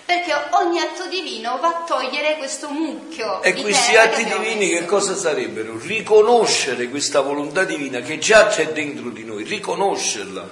perché 0.07 0.33
ogni 0.53 0.81
atto 0.81 1.07
divino 1.09 1.59
va 1.59 1.69
a 1.69 1.85
togliere 1.87 2.37
questo 2.39 2.71
mucchio. 2.71 3.43
E 3.43 3.53
questi 3.53 3.95
atti 3.97 4.25
che 4.25 4.39
divini 4.39 4.71
che 4.71 4.87
cosa 4.87 5.15
sarebbero? 5.15 5.79
Riconoscere 5.79 6.89
questa 6.89 7.21
volontà 7.21 7.65
divina 7.65 8.01
che 8.01 8.17
già 8.19 8.47
c'è 8.47 8.69
dentro 8.73 9.11
di 9.11 9.25
noi, 9.25 9.45
riconoscerla, 9.45 10.49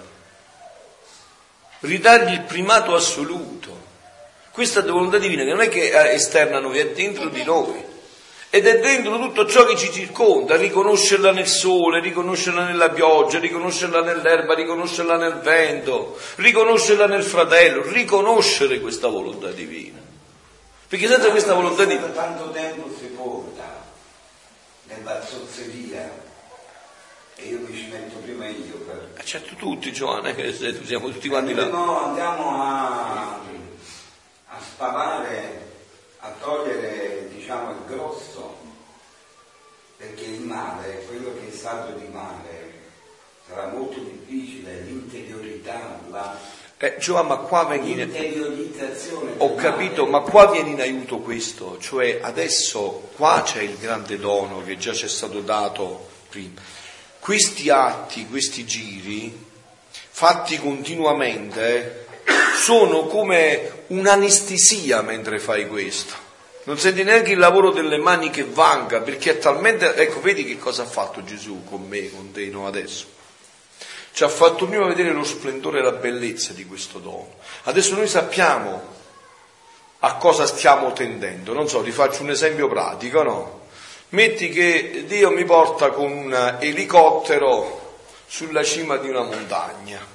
ridargli 1.81 2.35
il 2.35 2.43
primato 2.43 2.95
assoluto. 2.95 3.85
Questa 4.51 4.83
volontà 4.83 5.17
divina 5.17 5.43
che 5.45 5.51
non 5.51 5.63
è 5.63 5.69
che 5.71 5.91
è 5.91 6.13
esterna 6.13 6.59
a 6.59 6.61
noi, 6.61 6.79
è 6.79 6.89
dentro 6.89 7.29
di 7.29 7.43
noi. 7.43 7.95
Ed 8.57 8.67
è 8.67 8.81
dentro 8.81 9.19
tutto 9.19 9.47
ciò 9.47 9.67
che 9.67 9.77
ci 9.77 9.93
circonda, 9.93 10.57
riconoscerla 10.57 11.31
nel 11.31 11.47
sole, 11.47 12.01
riconoscerla 12.01 12.65
nella 12.65 12.89
pioggia, 12.89 13.39
riconoscerla 13.39 14.01
nell'erba, 14.01 14.55
riconoscerla 14.55 15.19
nel 15.19 15.41
vento, 15.41 16.19
riconoscerla 16.37 17.07
nel 17.07 17.23
fratello, 17.23 17.83
riconoscere 17.83 18.81
questa 18.81 19.09
volontà 19.09 19.51
divina. 19.51 20.01
Perché 20.89 21.07
senza 21.07 21.29
questa 21.31 21.53
volontà 21.53 21.85
divina... 21.85 22.07
Tanto 22.07 22.51
tempo 22.51 22.89
si 22.99 23.05
porta 23.09 23.85
nella 24.85 25.23
zozzeria 25.23 26.11
e 27.37 27.45
io 27.45 27.59
mi 27.59 27.77
ci 27.77 27.89
metto 27.91 28.17
prima 28.21 28.47
io 28.49 28.77
per... 28.87 29.11
Eh, 29.19 29.23
Certo 29.23 29.55
tutti 29.57 29.93
Giovanni, 29.93 30.35
che 30.35 30.55
se- 30.55 30.81
siamo 30.83 31.11
tutti 31.11 31.29
quanti 31.29 31.53
là. 31.53 31.67
No, 31.67 32.07
andiamo 32.07 32.63
a, 32.63 33.39
a 34.49 34.59
spavare, 34.59 35.75
a 36.27 36.35
togliere 36.41 37.29
diciamo 37.33 37.71
il 37.71 37.85
grosso, 37.87 38.57
perché 39.97 40.25
il 40.25 40.41
male, 40.41 41.05
quello 41.07 41.33
che 41.39 41.49
è 41.49 41.57
stato 41.57 41.93
di 41.93 42.09
male, 42.09 42.73
sarà 43.47 43.69
molto 43.69 44.01
difficile, 44.01 44.81
l'interiorità, 44.81 46.01
la, 46.11 46.37
Eh, 46.79 46.97
Giovanni, 46.99 47.29
ma 47.29 47.37
qua 47.37 47.75
in... 47.75 47.97
l'interiorizzazione. 47.97 49.35
Ho 49.39 49.55
capito, 49.55 50.07
male. 50.07 50.25
ma 50.25 50.31
qua 50.31 50.51
viene 50.51 50.71
in 50.71 50.81
aiuto 50.81 51.19
questo, 51.19 51.79
cioè 51.79 52.19
adesso 52.21 53.11
qua 53.17 53.43
c'è 53.45 53.63
il 53.63 53.79
grande 53.79 54.19
dono 54.19 54.63
che 54.63 54.77
già 54.77 54.93
ci 54.93 55.07
è 55.07 55.09
stato 55.09 55.41
dato 55.41 56.09
prima. 56.29 56.61
Questi 57.21 57.71
atti, 57.71 58.27
questi 58.27 58.67
giri, 58.67 59.33
fatti 59.91 60.59
continuamente, 60.59 62.06
sono 62.57 63.07
come 63.07 63.85
un'anestesia 63.89 65.03
mentre 65.03 65.39
fai 65.39 65.69
questo. 65.69 66.25
Non 66.65 66.79
senti 66.79 67.05
neanche 67.05 67.31
il 67.31 67.39
lavoro 67.39 67.71
delle 67.71 67.97
mani 67.97 68.31
che 68.31 68.45
vanga, 68.45 69.01
perché 69.01 69.33
è 69.33 69.39
talmente... 69.39 69.95
Ecco, 69.95 70.21
vedi 70.21 70.45
che 70.45 70.59
cosa 70.59 70.83
ha 70.83 70.87
fatto 70.87 71.23
Gesù 71.23 71.63
con 71.65 71.87
me, 71.87 72.11
con 72.11 72.33
te, 72.33 72.47
no 72.47 72.67
adesso. 72.67 73.07
Ci 74.11 74.25
ha 74.25 74.29
fatto 74.29 74.67
prima 74.67 74.87
vedere 74.87 75.13
lo 75.13 75.23
splendore 75.23 75.79
e 75.79 75.83
la 75.83 75.93
bellezza 75.93 76.53
di 76.53 76.65
questo 76.65 76.99
dono. 76.99 77.35
Adesso 77.65 77.95
noi 77.95 78.09
sappiamo 78.09 78.83
a 80.01 80.15
cosa 80.17 80.45
stiamo 80.47 80.93
tendendo. 80.93 81.53
Non 81.53 81.69
so, 81.69 81.83
ti 81.83 81.93
faccio 81.93 82.23
un 82.23 82.31
esempio 82.31 82.67
pratico, 82.67 83.23
no? 83.23 83.61
Metti 84.09 84.49
che 84.49 85.05
Dio 85.07 85.31
mi 85.31 85.45
porta 85.45 85.91
con 85.91 86.11
un 86.11 86.57
elicottero 86.59 87.99
sulla 88.27 88.65
cima 88.65 88.97
di 88.97 89.09
una 89.09 89.23
montagna 89.23 90.15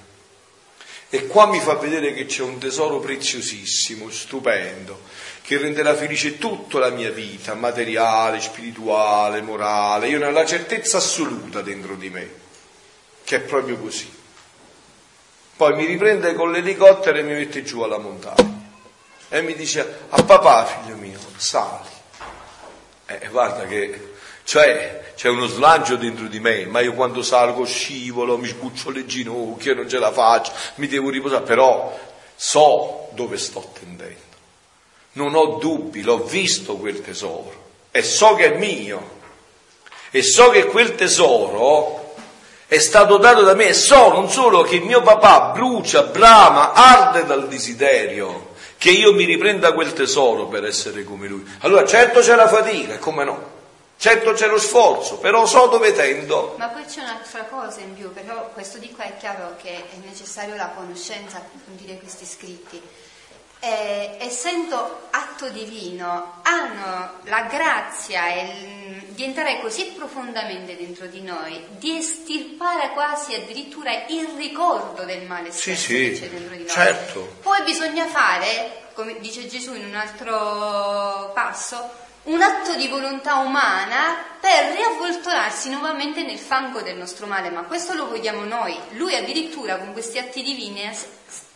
e 1.14 1.28
qua 1.28 1.46
mi 1.46 1.60
fa 1.60 1.76
vedere 1.76 2.14
che 2.14 2.26
c'è 2.26 2.42
un 2.42 2.58
tesoro 2.58 3.00
preziosissimo, 3.00 4.10
stupendo, 4.10 5.02
che 5.42 5.58
renderà 5.58 5.94
felice 5.94 6.38
tutta 6.38 6.80
la 6.80 6.90
mia 6.90 7.12
vita, 7.12 7.54
materiale, 7.54 8.40
spirituale, 8.40 9.42
morale. 9.42 10.08
Io 10.08 10.20
ne 10.20 10.28
ho 10.28 10.32
la 10.32 10.46
certezza 10.46 10.98
assoluta 10.98 11.62
dentro 11.62 11.96
di 11.96 12.10
me, 12.10 12.30
che 13.26 13.36
è 13.36 13.40
proprio 13.42 13.78
così. 13.78 14.10
Poi 15.58 15.76
mi 15.76 15.84
riprende 15.84 16.34
con 16.34 16.50
l'elicottero 16.50 17.18
e 17.18 17.24
mi 17.24 17.34
mette 17.34 17.62
giù 17.62 17.82
alla 17.82 18.00
montagna. 18.00 18.70
e 19.28 19.42
mi 19.42 19.54
dice 19.54 20.06
a 20.08 20.24
papà 20.24 20.66
figlio 20.66 20.96
mio 20.96 21.20
sali. 21.36 21.90
Eh, 23.06 23.28
guarda 23.30 23.66
che 23.66 24.11
cioè 24.52 25.14
c'è 25.16 25.30
uno 25.30 25.46
slancio 25.46 25.96
dentro 25.96 26.28
di 26.28 26.42
me, 26.42 26.66
ma 26.66 26.82
io 26.82 26.92
quando 26.92 27.24
salgo 27.24 27.64
scivolo, 27.64 28.38
mi 28.38 28.50
sbuccio 28.50 28.90
le 28.90 29.06
ginocchia, 29.06 29.74
non 29.74 29.88
ce 29.88 29.98
la 29.98 30.12
faccio, 30.12 30.52
mi 30.76 30.90
devo 30.90 31.10
riposare, 31.10 31.46
però 31.46 31.98
so 32.36 33.08
dove 33.12 33.38
sto 33.38 33.72
tendendo. 33.80 34.20
Non 35.14 35.36
ho 35.36 35.56
dubbi, 35.56 36.02
l'ho 36.02 36.26
visto 36.26 36.76
quel 36.76 37.00
tesoro 37.00 37.70
e 37.92 38.04
so 38.04 38.36
che 38.36 38.52
è 38.52 38.58
mio. 38.58 39.20
E 40.10 40.22
so 40.22 40.50
che 40.50 40.66
quel 40.66 40.96
tesoro 40.96 42.16
è 42.68 42.80
stato 42.80 43.16
dato 43.16 43.44
da 43.44 43.54
me 43.56 43.70
e 43.70 43.74
so 43.74 44.12
non 44.12 44.30
solo 44.30 44.64
che 44.64 44.82
mio 44.82 45.02
papà 45.02 45.52
brucia, 45.54 46.04
brama, 46.04 46.74
arde 46.74 47.24
dal 47.24 47.48
desiderio 47.48 48.50
che 48.78 48.90
io 48.90 49.14
mi 49.14 49.24
riprenda 49.24 49.72
quel 49.72 49.94
tesoro 49.94 50.48
per 50.48 50.66
essere 50.66 51.06
come 51.06 51.30
lui. 51.30 51.50
Allora 51.60 51.86
certo 51.86 52.20
c'è 52.20 52.36
la 52.36 52.50
fatica, 52.50 52.98
come 52.98 53.24
no? 53.24 53.60
Certo 54.02 54.32
c'è 54.32 54.48
lo 54.48 54.58
sforzo, 54.58 55.20
però 55.20 55.46
so 55.46 55.68
dove 55.68 55.94
tendo. 55.94 56.56
Ma 56.58 56.70
poi 56.70 56.86
c'è 56.86 57.02
un'altra 57.02 57.44
cosa 57.44 57.82
in 57.82 57.94
più, 57.94 58.12
però 58.12 58.50
questo 58.52 58.80
di 58.80 58.90
qua 58.90 59.04
è 59.04 59.16
chiaro 59.18 59.56
che 59.62 59.76
è 59.76 59.96
necessario 60.04 60.56
la 60.56 60.70
conoscenza 60.70 61.38
per 61.38 61.52
approfondire 61.54 62.00
questi 62.00 62.26
scritti. 62.26 62.82
Eh, 63.60 64.16
essendo 64.18 65.02
atto 65.12 65.50
divino, 65.50 66.42
hanno 66.42 67.12
la 67.26 67.42
grazia 67.44 68.42
il, 68.42 69.04
di 69.10 69.24
entrare 69.24 69.62
così 69.62 69.94
profondamente 69.96 70.76
dentro 70.76 71.06
di 71.06 71.22
noi, 71.22 71.64
di 71.78 72.00
estirpare 72.00 72.94
quasi 72.94 73.36
addirittura 73.36 73.92
il 74.08 74.30
ricordo 74.36 75.04
del 75.04 75.28
male 75.28 75.52
stesso 75.52 75.80
sì, 75.80 75.86
sì, 75.86 76.10
che 76.10 76.20
c'è 76.22 76.30
dentro 76.30 76.56
di 76.56 76.64
noi. 76.64 76.72
Certo. 76.72 77.36
Poi 77.44 77.62
bisogna 77.62 78.08
fare, 78.08 78.88
come 78.96 79.20
dice 79.20 79.46
Gesù 79.46 79.76
in 79.76 79.86
un 79.86 79.94
altro 79.94 81.30
passo, 81.36 82.10
un 82.24 82.42
atto 82.42 82.76
di 82.76 82.88
volontà 82.88 83.38
umana 83.38 84.24
per 84.40 84.76
riavvoltonarsi 84.76 85.70
nuovamente 85.70 86.24
nel 86.24 86.38
fango 86.38 86.82
del 86.82 86.98
nostro 86.98 87.26
male, 87.26 87.50
ma 87.50 87.64
questo 87.64 87.94
lo 87.94 88.08
vogliamo 88.08 88.44
noi. 88.44 88.78
Lui 88.92 89.16
addirittura 89.16 89.78
con 89.78 89.94
questi 89.94 90.20
atti 90.20 90.44
divini 90.44 90.90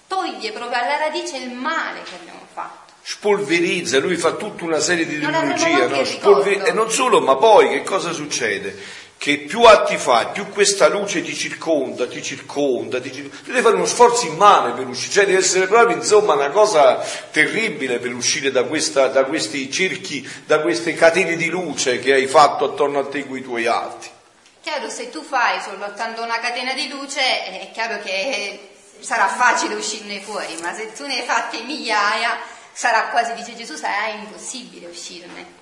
toglie 0.08 0.52
proprio 0.52 0.80
alla 0.80 0.98
radice 0.98 1.38
il 1.38 1.52
male 1.52 2.02
che 2.04 2.16
abbiamo 2.20 2.46
fatto. 2.52 2.94
Spolverizza, 3.02 4.00
lui 4.00 4.16
fa 4.16 4.32
tutta 4.32 4.64
una 4.64 4.80
serie 4.80 5.06
di 5.06 5.16
ideologie, 5.16 5.88
no? 5.88 6.04
Spolver- 6.04 6.68
e 6.68 6.72
non 6.72 6.90
solo, 6.90 7.22
ma 7.22 7.36
poi 7.36 7.70
che 7.70 7.84
cosa 7.84 8.12
succede? 8.12 8.76
Che 9.26 9.40
più 9.40 9.64
atti 9.64 9.98
fai, 9.98 10.28
più 10.34 10.50
questa 10.50 10.88
luce 10.88 11.24
ti 11.24 11.34
circonda, 11.34 12.06
ti 12.06 12.22
circonda, 12.22 13.02
ti 13.02 13.12
circonda. 13.12 13.38
Tu 13.38 13.50
devi 13.50 13.62
fare 13.64 13.74
uno 13.74 13.88
sforzo 13.88 14.28
immane 14.28 14.74
per 14.74 14.86
uscire, 14.86 15.12
cioè 15.12 15.26
devi 15.26 15.40
essere 15.40 15.66
proprio 15.66 15.98
insomma 15.98 16.36
una 16.36 16.52
cosa 16.52 17.04
terribile 17.32 17.98
per 17.98 18.14
uscire 18.14 18.52
da, 18.52 18.66
questa, 18.66 19.08
da 19.08 19.24
questi 19.24 19.72
cerchi, 19.72 20.30
da 20.46 20.62
queste 20.62 20.94
catene 20.94 21.36
di 21.38 21.48
luce 21.48 21.98
che 21.98 22.14
hai 22.14 22.28
fatto 22.28 22.66
attorno 22.66 23.00
a 23.00 23.08
te 23.08 23.26
con 23.26 23.36
i 23.36 23.42
tuoi 23.42 23.66
atti. 23.66 24.12
Chiaro, 24.62 24.92
se 24.92 25.10
tu 25.10 25.24
fai 25.24 25.60
soltanto 25.60 26.22
una 26.22 26.40
catena 26.40 26.74
di 26.74 26.88
luce 26.88 27.20
è 27.20 27.72
chiaro 27.74 28.00
che 28.04 28.76
sarà 29.00 29.28
facile 29.28 29.74
uscirne 29.74 30.20
fuori, 30.20 30.56
ma 30.62 30.72
se 30.72 30.94
tu 30.94 31.04
ne 31.08 31.22
hai 31.22 31.26
fatte 31.26 31.64
migliaia 31.64 32.38
sarà 32.74 33.08
quasi, 33.08 33.34
dice 33.34 33.56
Gesù, 33.56 33.76
sarà 33.76 34.10
impossibile 34.10 34.86
uscirne. 34.86 35.55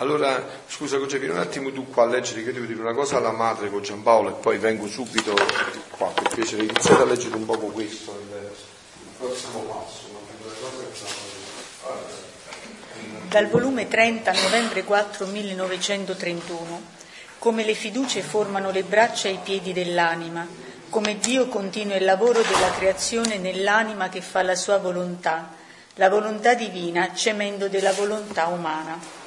Allora, 0.00 0.46
scusa 0.68 0.96
Cogia, 0.98 1.18
vieni 1.18 1.34
un 1.34 1.40
attimo 1.40 1.72
tu 1.72 1.88
qua 1.88 2.04
a 2.04 2.06
leggere, 2.06 2.42
che 2.42 2.50
io 2.50 2.52
devo 2.52 2.66
dire 2.66 2.80
una 2.80 2.94
cosa 2.94 3.16
alla 3.16 3.32
madre 3.32 3.68
con 3.68 3.82
Giampaolo 3.82 4.28
e 4.28 4.32
poi 4.40 4.56
vengo 4.58 4.86
subito 4.86 5.34
qua, 5.90 6.06
per 6.10 6.28
piacere, 6.32 6.62
iniziate 6.62 7.02
a 7.02 7.04
leggere 7.04 7.34
un 7.34 7.44
poco 7.44 7.66
questo, 7.66 8.12
il, 8.12 8.50
prossimo 9.18 9.60
passo. 9.62 10.06
Dal 13.28 13.48
volume 13.48 13.88
30, 13.88 14.32
novembre 14.32 14.84
4, 14.84 15.26
1931, 15.26 16.82
come 17.40 17.64
le 17.64 17.74
fiducie 17.74 18.22
formano 18.22 18.70
le 18.70 18.84
braccia 18.84 19.26
e 19.26 19.32
i 19.32 19.40
piedi 19.42 19.72
dell'anima, 19.72 20.46
come 20.90 21.18
Dio 21.18 21.48
continua 21.48 21.96
il 21.96 22.04
lavoro 22.04 22.40
della 22.40 22.70
creazione 22.70 23.36
nell'anima 23.38 24.08
che 24.08 24.20
fa 24.20 24.42
la 24.42 24.54
sua 24.54 24.78
volontà, 24.78 25.54
la 25.96 26.08
volontà 26.08 26.54
divina 26.54 27.12
cemendo 27.14 27.68
della 27.68 27.92
volontà 27.92 28.46
umana. 28.46 29.17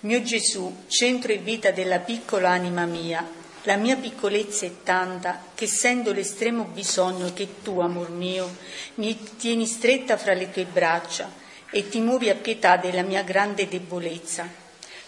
Mio 0.00 0.22
Gesù, 0.22 0.84
centro 0.88 1.32
e 1.32 1.38
vita 1.38 1.70
della 1.70 2.00
piccola 2.00 2.50
anima 2.50 2.84
mia, 2.84 3.26
la 3.62 3.76
mia 3.76 3.96
piccolezza 3.96 4.66
è 4.66 4.82
tanta 4.84 5.42
che 5.54 5.66
sento 5.66 6.12
l'estremo 6.12 6.64
bisogno 6.64 7.32
che 7.32 7.62
tu, 7.62 7.80
amor 7.80 8.10
mio, 8.10 8.56
mi 8.96 9.18
tieni 9.38 9.64
stretta 9.64 10.18
fra 10.18 10.34
le 10.34 10.50
tue 10.50 10.66
braccia 10.66 11.32
e 11.70 11.88
ti 11.88 12.00
muovi 12.00 12.28
a 12.28 12.34
pietà 12.34 12.76
della 12.76 13.00
mia 13.00 13.22
grande 13.22 13.68
debolezza. 13.68 14.46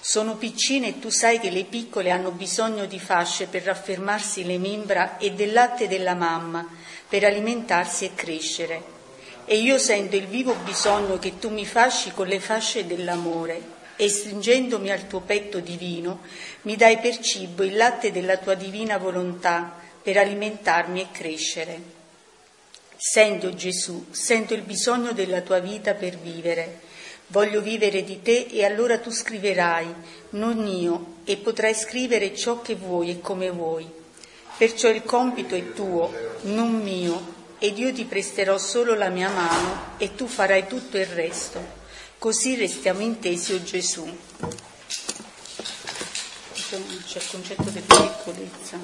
Sono 0.01 0.37
piccine 0.37 0.89
e 0.89 0.99
tu 0.99 1.11
sai 1.11 1.39
che 1.39 1.51
le 1.51 1.65
piccole 1.65 2.11
hanno 2.11 2.31
bisogno 2.31 2.87
di 2.87 2.99
fasce 2.99 3.47
per 3.47 3.65
raffermarsi 3.65 4.47
le 4.47 4.57
membra 4.57 5.19
e 5.19 5.33
del 5.33 5.53
latte 5.53 5.87
della 5.87 6.15
mamma 6.15 6.67
per 7.07 7.25
alimentarsi 7.25 8.07
e 8.07 8.15
crescere. 8.15 8.83
E 9.45 9.59
io 9.59 9.77
sento 9.77 10.17
il 10.17 10.27
vivo 10.27 10.55
bisogno 10.65 11.19
che 11.19 11.39
tu 11.39 11.51
mi 11.51 11.67
fasci 11.67 12.11
con 12.13 12.27
le 12.27 12.41
fasce 12.41 12.87
dell'amore 12.87 13.77
e 14.01 14.09
stringendomi 14.09 14.93
al 14.93 15.09
tuo 15.09 15.21
petto 15.21 15.59
divino, 15.59 16.21
mi 16.63 16.77
dai 16.77 16.99
per 16.99 17.19
cibo 17.19 17.65
il 17.65 17.75
latte 17.75 18.13
della 18.13 18.37
tua 18.37 18.55
divina 18.55 18.97
volontà 18.97 19.75
per 20.01 20.17
alimentarmi 20.17 21.01
e 21.01 21.07
crescere. 21.11 21.81
Sento 22.97 23.53
Gesù, 23.55 24.07
sento 24.13 24.55
il 24.55 24.63
bisogno 24.63 25.13
della 25.13 25.41
tua 25.41 25.59
vita 25.59 25.95
per 25.95 26.17
vivere. 26.17 26.81
Voglio 27.27 27.61
vivere 27.61 28.05
di 28.05 28.23
te 28.23 28.47
e 28.49 28.65
allora 28.65 28.99
tu 28.99 29.11
scriverai, 29.11 29.93
non 30.31 30.65
io, 30.65 31.17
e 31.25 31.37
potrai 31.37 31.75
scrivere 31.75 32.37
ciò 32.37 32.63
che 32.63 32.77
vuoi 32.77 33.11
e 33.11 33.21
come 33.21 33.51
vuoi. 33.51 33.91
Perciò 34.57 34.89
il 34.91 35.03
compito 35.03 35.57
è 35.57 35.73
tuo, 35.73 36.13
non 36.43 36.81
mio, 36.81 37.35
ed 37.59 37.77
io 37.79 37.93
ti 37.93 38.05
presterò 38.05 38.59
solo 38.59 38.95
la 38.95 39.09
mia 39.09 39.29
mano 39.29 39.97
e 39.99 40.15
tu 40.15 40.29
farai 40.29 40.69
tutto 40.69 40.97
il 40.99 41.07
resto. 41.07 41.78
Così 42.19 42.57
restiamo 42.57 43.01
intesi, 43.01 43.53
o 43.53 43.57
oh 43.57 43.63
Gesù. 43.63 44.19
C'è 46.53 46.77
il 46.77 47.29
concetto 47.31 47.71
di 47.71 47.81
piccolezza. 47.81 48.79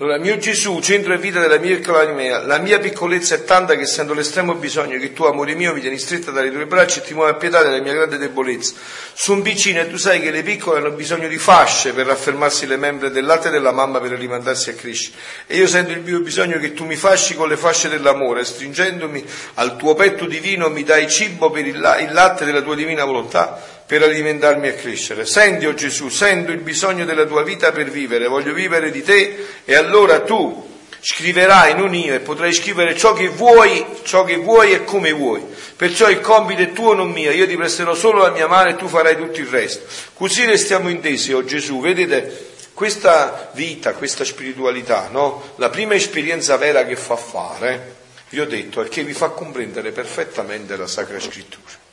Allora, 0.00 0.16
mio 0.16 0.38
Gesù, 0.38 0.80
centro 0.80 1.12
e 1.12 1.18
vita 1.18 1.40
della 1.40 1.58
mia 1.58 1.76
piccola 1.76 2.00
anima, 2.00 2.38
la 2.38 2.56
mia 2.56 2.78
piccolezza 2.78 3.34
è 3.34 3.44
tanta 3.44 3.76
che 3.76 3.84
sento 3.84 4.14
l'estremo 4.14 4.54
bisogno 4.54 4.98
che 4.98 5.12
tu, 5.12 5.24
amore 5.24 5.54
mio, 5.54 5.74
mi 5.74 5.80
tieni 5.82 5.98
stretta 5.98 6.30
dalle 6.30 6.50
tue 6.50 6.64
braccia 6.64 7.00
e 7.00 7.02
ti 7.04 7.12
muovi 7.12 7.32
a 7.32 7.34
pietà 7.34 7.62
della 7.62 7.82
mia 7.82 7.92
grande 7.92 8.16
debolezza. 8.16 8.72
Sono 9.12 9.42
vicino 9.42 9.78
e 9.78 9.90
tu 9.90 9.98
sai 9.98 10.22
che 10.22 10.30
le 10.30 10.42
piccole 10.42 10.78
hanno 10.78 10.92
bisogno 10.92 11.28
di 11.28 11.36
fasce 11.36 11.92
per 11.92 12.06
raffermarsi 12.06 12.66
le 12.66 12.78
membra 12.78 13.10
del 13.10 13.26
latte 13.26 13.50
della 13.50 13.72
mamma 13.72 14.00
per 14.00 14.12
alimentarsi 14.12 14.70
e 14.70 14.74
crescere. 14.74 15.18
E 15.46 15.58
io 15.58 15.66
sento 15.66 15.92
il 15.92 16.00
mio 16.00 16.20
bisogno 16.20 16.58
che 16.58 16.72
tu 16.72 16.86
mi 16.86 16.96
fasci 16.96 17.34
con 17.34 17.50
le 17.50 17.58
fasce 17.58 17.90
dell'amore, 17.90 18.42
stringendomi 18.42 19.22
al 19.56 19.76
tuo 19.76 19.94
petto 19.94 20.24
divino 20.24 20.70
mi 20.70 20.82
dai 20.82 21.10
cibo 21.10 21.50
per 21.50 21.66
il, 21.66 21.78
latte 21.78 22.46
della 22.46 22.62
tua 22.62 22.74
divina 22.74 23.04
volontà 23.04 23.79
per 23.90 24.04
alimentarmi 24.04 24.68
e 24.68 24.76
crescere. 24.76 25.26
Senti, 25.26 25.66
oh 25.66 25.74
Gesù, 25.74 26.10
sento 26.10 26.52
il 26.52 26.60
bisogno 26.60 27.04
della 27.04 27.26
tua 27.26 27.42
vita 27.42 27.72
per 27.72 27.90
vivere, 27.90 28.28
voglio 28.28 28.52
vivere 28.52 28.92
di 28.92 29.02
te 29.02 29.46
e 29.64 29.74
allora 29.74 30.20
tu 30.20 30.68
scriverai, 31.00 31.74
non 31.74 31.92
io, 31.92 32.14
e 32.14 32.20
potrai 32.20 32.52
scrivere 32.52 32.96
ciò 32.96 33.14
che 33.14 33.26
vuoi, 33.26 33.84
ciò 34.04 34.22
che 34.22 34.36
vuoi 34.36 34.74
e 34.74 34.84
come 34.84 35.10
vuoi. 35.10 35.44
Perciò 35.74 36.08
il 36.08 36.20
compito 36.20 36.62
è 36.62 36.72
tuo, 36.72 36.94
non 36.94 37.10
mio, 37.10 37.32
io 37.32 37.48
ti 37.48 37.56
presterò 37.56 37.92
solo 37.96 38.22
la 38.22 38.30
mia 38.30 38.46
mano 38.46 38.68
e 38.68 38.76
tu 38.76 38.86
farai 38.86 39.16
tutto 39.16 39.40
il 39.40 39.48
resto. 39.48 39.84
Così 40.14 40.44
restiamo 40.44 40.88
intesi, 40.88 41.32
oh 41.32 41.44
Gesù, 41.44 41.80
vedete? 41.80 42.50
Questa 42.72 43.50
vita, 43.54 43.94
questa 43.94 44.22
spiritualità, 44.22 45.08
no? 45.10 45.54
La 45.56 45.68
prima 45.68 45.94
esperienza 45.94 46.56
vera 46.56 46.84
che 46.84 46.94
fa 46.94 47.16
fare, 47.16 47.96
vi 48.28 48.38
ho 48.38 48.46
detto, 48.46 48.82
è 48.82 48.88
che 48.88 49.02
vi 49.02 49.14
fa 49.14 49.30
comprendere 49.30 49.90
perfettamente 49.90 50.76
la 50.76 50.86
Sacra 50.86 51.18
Scrittura. 51.18 51.88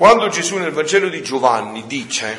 Quando 0.00 0.28
Gesù 0.28 0.56
nel 0.56 0.72
Vangelo 0.72 1.10
di 1.10 1.22
Giovanni 1.22 1.86
dice, 1.86 2.38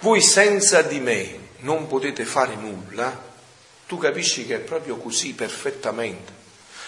voi 0.00 0.20
senza 0.20 0.82
di 0.82 1.00
me 1.00 1.38
non 1.60 1.86
potete 1.86 2.26
fare 2.26 2.54
nulla, 2.54 3.18
tu 3.86 3.96
capisci 3.96 4.44
che 4.44 4.56
è 4.56 4.58
proprio 4.58 4.98
così 4.98 5.32
perfettamente. 5.32 6.30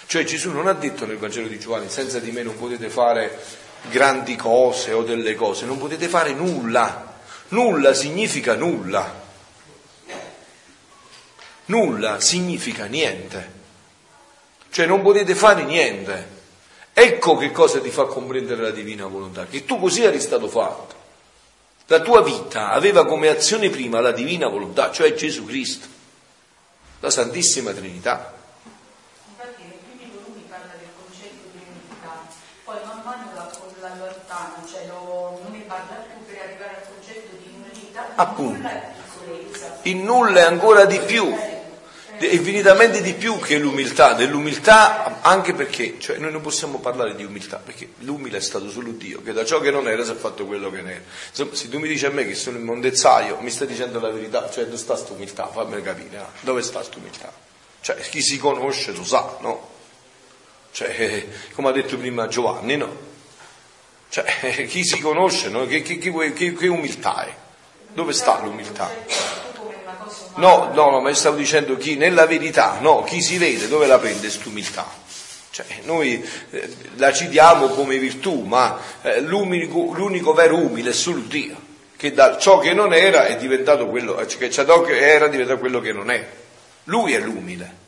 Cioè 0.05 0.25
Gesù 0.25 0.51
non 0.51 0.67
ha 0.67 0.75
detto 0.75 1.07
nel 1.07 1.17
Vangelo 1.17 1.49
di 1.49 1.59
Giovanni, 1.59 1.89
senza 1.89 2.21
di 2.21 2.33
me 2.33 2.43
non 2.43 2.59
potete 2.59 2.91
fare 2.91 3.43
grandi 3.89 4.37
cose 4.37 4.93
o 4.93 5.03
delle 5.03 5.35
cose, 5.35 5.65
non 5.65 5.79
potete 5.79 6.07
fare 6.07 6.35
nulla. 6.35 7.19
Nulla 7.49 7.95
significa 7.95 8.57
nulla. 8.57 9.25
Nulla 11.65 12.21
significa 12.21 12.85
niente. 12.85 13.53
Cioè 14.69 14.85
non 14.85 15.01
potete 15.01 15.35
fare 15.35 15.65
niente. 15.65 16.36
Ecco 16.99 17.37
che 17.37 17.51
cosa 17.53 17.79
ti 17.79 17.91
fa 17.91 18.07
comprendere 18.07 18.63
la 18.63 18.71
divina 18.71 19.05
volontà, 19.07 19.45
che 19.45 19.67
tu 19.67 19.79
così 19.79 20.03
eri 20.03 20.19
stato 20.19 20.49
fatto. 20.49 20.95
La 21.89 22.01
tua 22.01 22.23
vita 22.23 22.71
aveva 22.71 23.05
come 23.05 23.29
azione 23.29 23.69
prima 23.69 24.01
la 24.01 24.13
divina 24.13 24.49
volontà, 24.49 24.91
cioè 24.91 25.13
Gesù 25.13 25.45
Cristo, 25.45 25.87
la 27.01 27.11
Santissima 27.11 27.73
Trinità. 27.73 28.33
Infatti 29.29 29.63
nei 29.69 29.79
primi 29.85 30.11
volumi 30.11 30.47
parla 30.49 30.73
del 30.79 30.89
concetto 30.97 31.49
di 31.53 31.61
unità, 31.69 32.25
poi 32.65 32.77
man 32.87 33.03
mano 33.05 33.31
la, 33.35 33.51
la 33.81 33.95
lontana, 33.95 34.55
cioè 34.67 34.87
lo, 34.87 35.39
non 35.43 35.53
ne 35.53 35.65
parla 35.67 35.97
più 35.97 36.25
per 36.25 36.43
arrivare 36.45 36.77
al 36.77 36.89
concetto 36.97 37.37
di 37.37 37.55
unità, 37.73 38.09
Appunto. 38.15 38.57
nulla 38.57 38.73
è. 38.73 38.95
In 39.83 40.03
nulla 40.03 40.41
è 40.41 40.45
ancora 40.45 40.87
di 40.87 40.99
più. 41.01 41.27
Eh, 41.27 41.56
infinitamente 42.21 43.03
di 43.03 43.15
più 43.15 43.39
che 43.39 43.59
l'umiltà, 43.59 44.15
dell'umiltà 44.15 45.21
anche 45.21 45.53
perché, 45.53 45.97
cioè 45.99 46.19
noi 46.19 46.33
non 46.33 46.41
possiamo 46.41 46.79
parlare 46.79 47.15
di 47.15 47.25
umiltà, 47.25 47.59
perché 47.59 47.91
l'umile 47.99 48.39
è 48.39 48.41
stato 48.41 48.71
solo 48.71 48.93
Dio, 48.93 49.23
che 49.23 49.33
da 49.33 49.45
ciò 49.45 49.61
che 49.61 49.71
non 49.71 49.89
era 49.89 50.05
si 50.05 50.13
è 50.13 50.15
fatto 50.15 50.47
quello 50.47 50.71
che 50.71 50.79
era. 50.79 51.01
Insomma, 51.29 51.55
se 51.55 51.69
tu 51.69 51.79
mi 51.79 51.89
dici 51.89 52.07
a 52.07 52.11
me 52.11 52.27
che 52.27 52.35
sono 52.35 52.57
il 52.57 52.65
mondezzaio, 52.65 53.39
mi 53.41 53.51
stai 53.51 53.67
dicendo 53.67 54.01
la 54.01 54.11
verità, 54.11 54.49
cioè 54.51 54.65
dove 54.65 54.77
sta 54.77 54.95
questa 54.95 55.13
umiltà? 55.13 55.47
Fammi 55.49 55.83
capire, 55.83 56.17
no? 56.17 56.29
dove 56.41 56.63
sta 56.63 56.79
questa 56.79 56.99
umiltà? 56.99 57.33
Cioè 57.81 57.97
chi 57.97 58.23
si 58.23 58.39
conosce 58.39 58.93
lo 58.93 59.05
sa, 59.05 59.37
no? 59.41 59.75
Cioè, 60.73 61.27
come 61.55 61.69
ha 61.69 61.73
detto 61.73 61.97
prima 61.99 62.29
Giovanni, 62.29 62.77
no? 62.77 63.15
Cioè, 64.09 64.67
chi 64.69 64.85
si 64.85 65.01
conosce, 65.01 65.49
no? 65.49 65.67
che, 65.67 65.83
che, 65.83 65.99
che, 65.99 66.33
che 66.55 66.67
umiltà 66.67 67.27
è? 67.27 67.35
Dove 67.93 68.13
sta 68.13 68.41
l'umiltà? 68.43 68.91
No, 70.37 70.71
no, 70.75 70.91
no, 70.91 71.01
ma 71.01 71.13
stavo 71.15 71.37
dicendo 71.37 71.77
chi 71.77 71.97
nella 71.97 72.27
verità, 72.27 72.79
no, 72.81 73.03
chi 73.05 73.21
si 73.21 73.39
vede, 73.39 73.69
dove 73.69 73.87
la 73.87 73.99
prende 73.99 74.21
quest'umiltà? 74.21 74.87
Cioè, 75.51 75.65
noi 75.85 76.23
eh, 76.51 76.77
la 76.97 77.13
citiamo 77.13 77.69
come 77.69 77.97
virtù, 77.97 78.43
ma 78.43 78.79
eh, 79.03 79.21
l'unico, 79.21 79.93
l'unico, 79.95 80.35
vero 80.35 80.57
umile 80.59 80.91
è 80.91 80.93
solo 80.93 81.21
Dio, 81.21 81.57
che 81.97 82.13
da 82.13 82.37
ciò 82.37 82.59
che 82.59 82.75
non 82.75 82.93
era 82.93 83.25
è 83.25 83.37
diventato 83.37 83.87
quello, 83.87 84.19
eh, 84.19 84.27
che 84.27 84.51
era 84.99 85.29
diventato 85.29 85.59
quello 85.59 85.81
che 85.81 85.93
non 85.93 86.11
è. 86.11 86.27
Lui 86.85 87.15
è 87.15 87.19
l'umile. 87.21 87.85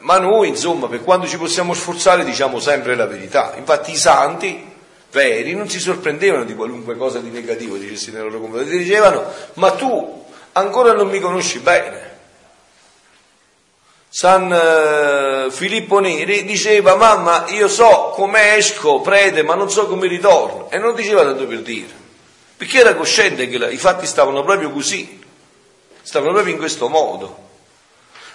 Ma 0.00 0.18
noi, 0.18 0.48
insomma, 0.48 0.86
per 0.86 1.02
quando 1.02 1.26
ci 1.26 1.38
possiamo 1.38 1.72
sforzare, 1.72 2.24
diciamo 2.24 2.58
sempre 2.58 2.94
la 2.94 3.06
verità. 3.06 3.54
Infatti 3.56 3.92
i 3.92 3.96
santi 3.96 4.72
veri 5.12 5.54
non 5.54 5.70
si 5.70 5.78
sorprendevano 5.78 6.44
di 6.44 6.54
qualunque 6.54 6.96
cosa 6.96 7.20
di 7.20 7.30
negativo 7.30 7.76
dicessi 7.76 8.10
nella 8.10 8.24
loro 8.24 8.40
comunità, 8.40 8.68
dicevano, 8.68 9.24
ma 9.54 9.70
tu 9.70 10.23
ancora 10.54 10.92
non 10.92 11.08
mi 11.08 11.20
conosci 11.20 11.60
bene. 11.60 12.12
San 14.08 14.52
eh, 14.52 15.50
Filippo 15.50 15.98
Neri 15.98 16.44
diceva, 16.44 16.94
mamma, 16.94 17.46
io 17.48 17.68
so 17.68 18.12
come 18.14 18.54
esco, 18.56 19.00
prete, 19.00 19.42
ma 19.42 19.54
non 19.54 19.70
so 19.70 19.86
come 19.86 20.06
ritorno. 20.06 20.70
E 20.70 20.78
non 20.78 20.94
diceva 20.94 21.22
tanto 21.22 21.46
per 21.46 21.62
dire, 21.62 21.92
perché 22.56 22.78
era 22.78 22.94
cosciente 22.94 23.48
che 23.48 23.56
i 23.56 23.76
fatti 23.76 24.06
stavano 24.06 24.44
proprio 24.44 24.70
così, 24.70 25.20
stavano 26.02 26.32
proprio 26.32 26.54
in 26.54 26.60
questo 26.60 26.88
modo. 26.88 27.43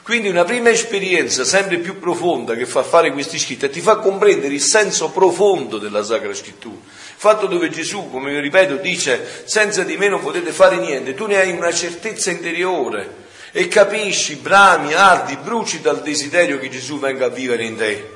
Quindi 0.10 0.28
una 0.28 0.44
prima 0.44 0.72
esperienza 0.72 1.44
sempre 1.44 1.78
più 1.78 2.00
profonda 2.00 2.56
che 2.56 2.66
fa 2.66 2.82
fare 2.82 3.12
questi 3.12 3.38
scritti 3.38 3.66
e 3.66 3.70
ti 3.70 3.80
fa 3.80 3.98
comprendere 3.98 4.56
il 4.56 4.60
senso 4.60 5.12
profondo 5.12 5.78
della 5.78 6.02
Sacra 6.02 6.34
Scrittura. 6.34 6.78
Il 6.78 7.14
fatto 7.16 7.46
dove 7.46 7.70
Gesù, 7.70 8.10
come 8.10 8.32
vi 8.32 8.40
ripeto, 8.40 8.78
dice 8.78 9.44
senza 9.46 9.84
di 9.84 9.98
me 9.98 10.08
non 10.08 10.20
potete 10.20 10.52
fare 10.52 10.78
niente, 10.78 11.14
tu 11.14 11.28
ne 11.28 11.38
hai 11.38 11.52
una 11.52 11.72
certezza 11.72 12.32
interiore 12.32 13.28
e 13.52 13.68
capisci, 13.68 14.38
brami, 14.38 14.96
ardi, 14.96 15.38
bruci 15.38 15.80
dal 15.80 16.02
desiderio 16.02 16.58
che 16.58 16.70
Gesù 16.70 16.98
venga 16.98 17.28
a 17.28 17.30
vivere 17.30 17.66
in 17.66 17.76
te. 17.78 18.10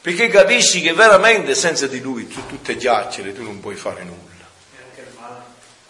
Perché 0.00 0.26
capisci 0.26 0.80
che 0.80 0.92
veramente 0.94 1.54
senza 1.54 1.86
di 1.86 2.00
lui 2.00 2.26
tu 2.26 2.44
tutte 2.44 2.76
chiacchiere, 2.76 3.32
tu 3.32 3.44
non 3.44 3.60
puoi 3.60 3.76
fare 3.76 4.02
nulla. 4.02 4.35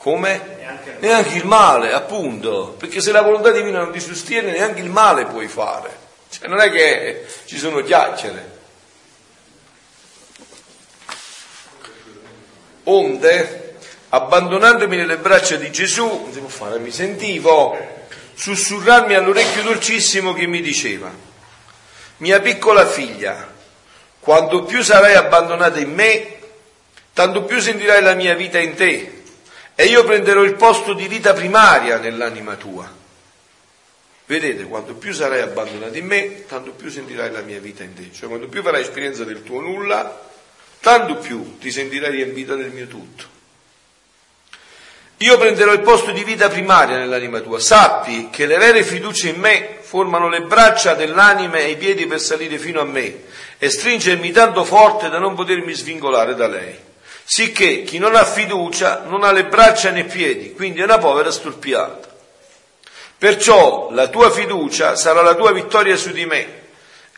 Come? 0.06 0.40
Neanche, 0.60 0.96
neanche 1.00 1.36
il 1.36 1.46
male, 1.46 1.92
appunto, 1.92 2.76
perché 2.78 3.00
se 3.00 3.10
la 3.10 3.22
volontà 3.22 3.50
divina 3.50 3.80
non 3.80 3.90
ti 3.90 3.98
sostiene, 3.98 4.52
neanche 4.52 4.80
il 4.80 4.88
male 4.88 5.24
puoi 5.26 5.48
fare. 5.48 5.90
Cioè, 6.30 6.46
non 6.46 6.60
è 6.60 6.70
che 6.70 7.26
ci 7.46 7.58
sono 7.58 7.82
chiacchiere. 7.82 8.58
Onde, 12.84 13.78
abbandonandomi 14.10 14.96
nelle 14.96 15.16
braccia 15.16 15.56
di 15.56 15.72
Gesù, 15.72 16.30
fare, 16.46 16.78
mi 16.78 16.92
sentivo 16.92 17.76
sussurrarmi 18.34 19.12
all'orecchio 19.12 19.64
dolcissimo 19.64 20.34
che 20.34 20.46
mi 20.46 20.60
diceva, 20.60 21.10
mia 22.18 22.38
piccola 22.38 22.86
figlia, 22.86 23.52
quanto 24.20 24.62
più 24.62 24.84
sarai 24.84 25.16
abbandonata 25.16 25.80
in 25.80 25.92
me, 25.92 26.38
tanto 27.12 27.42
più 27.42 27.58
sentirai 27.58 28.02
la 28.02 28.14
mia 28.14 28.36
vita 28.36 28.60
in 28.60 28.76
te 28.76 29.15
e 29.78 29.84
io 29.84 30.04
prenderò 30.04 30.42
il 30.42 30.54
posto 30.54 30.94
di 30.94 31.06
vita 31.06 31.34
primaria 31.34 31.98
nell'anima 31.98 32.56
tua. 32.56 32.90
Vedete, 34.24 34.64
quanto 34.64 34.94
più 34.94 35.12
sarai 35.12 35.42
abbandonato 35.42 35.96
in 35.98 36.06
me, 36.06 36.46
tanto 36.46 36.72
più 36.72 36.90
sentirai 36.90 37.30
la 37.30 37.42
mia 37.42 37.60
vita 37.60 37.84
in 37.84 37.94
te. 37.94 38.10
Cioè, 38.12 38.28
quanto 38.28 38.48
più 38.48 38.62
farai 38.62 38.80
esperienza 38.80 39.22
del 39.22 39.44
tuo 39.44 39.60
nulla, 39.60 40.20
tanto 40.80 41.16
più 41.16 41.58
ti 41.58 41.70
sentirai 41.70 42.10
riempita 42.10 42.54
del 42.54 42.70
mio 42.70 42.86
tutto. 42.86 43.34
Io 45.18 45.38
prenderò 45.38 45.72
il 45.72 45.80
posto 45.80 46.10
di 46.10 46.24
vita 46.24 46.48
primaria 46.48 46.96
nell'anima 46.96 47.40
tua. 47.40 47.60
Sappi 47.60 48.28
che 48.30 48.46
le 48.46 48.58
vere 48.58 48.82
fiducie 48.82 49.28
in 49.28 49.40
me 49.40 49.78
formano 49.80 50.28
le 50.28 50.40
braccia 50.42 50.94
dell'anima 50.94 51.58
e 51.58 51.70
i 51.70 51.76
piedi 51.76 52.06
per 52.06 52.20
salire 52.20 52.58
fino 52.58 52.80
a 52.80 52.84
me 52.84 53.24
e 53.58 53.70
stringermi 53.70 54.30
tanto 54.30 54.64
forte 54.64 55.08
da 55.08 55.18
non 55.18 55.34
potermi 55.34 55.72
svingolare 55.72 56.34
da 56.34 56.48
lei. 56.48 56.78
Sicché 57.28 57.82
chi 57.82 57.98
non 57.98 58.14
ha 58.14 58.24
fiducia 58.24 59.00
non 59.00 59.24
ha 59.24 59.32
le 59.32 59.46
braccia 59.46 59.90
né 59.90 60.04
piedi, 60.04 60.52
quindi 60.52 60.80
è 60.80 60.84
una 60.84 60.98
povera 60.98 61.32
storpiata. 61.32 62.08
Perciò 63.18 63.90
la 63.90 64.06
tua 64.06 64.30
fiducia 64.30 64.94
sarà 64.94 65.22
la 65.22 65.34
tua 65.34 65.50
vittoria 65.50 65.96
su 65.96 66.12
di 66.12 66.24
me 66.24 66.64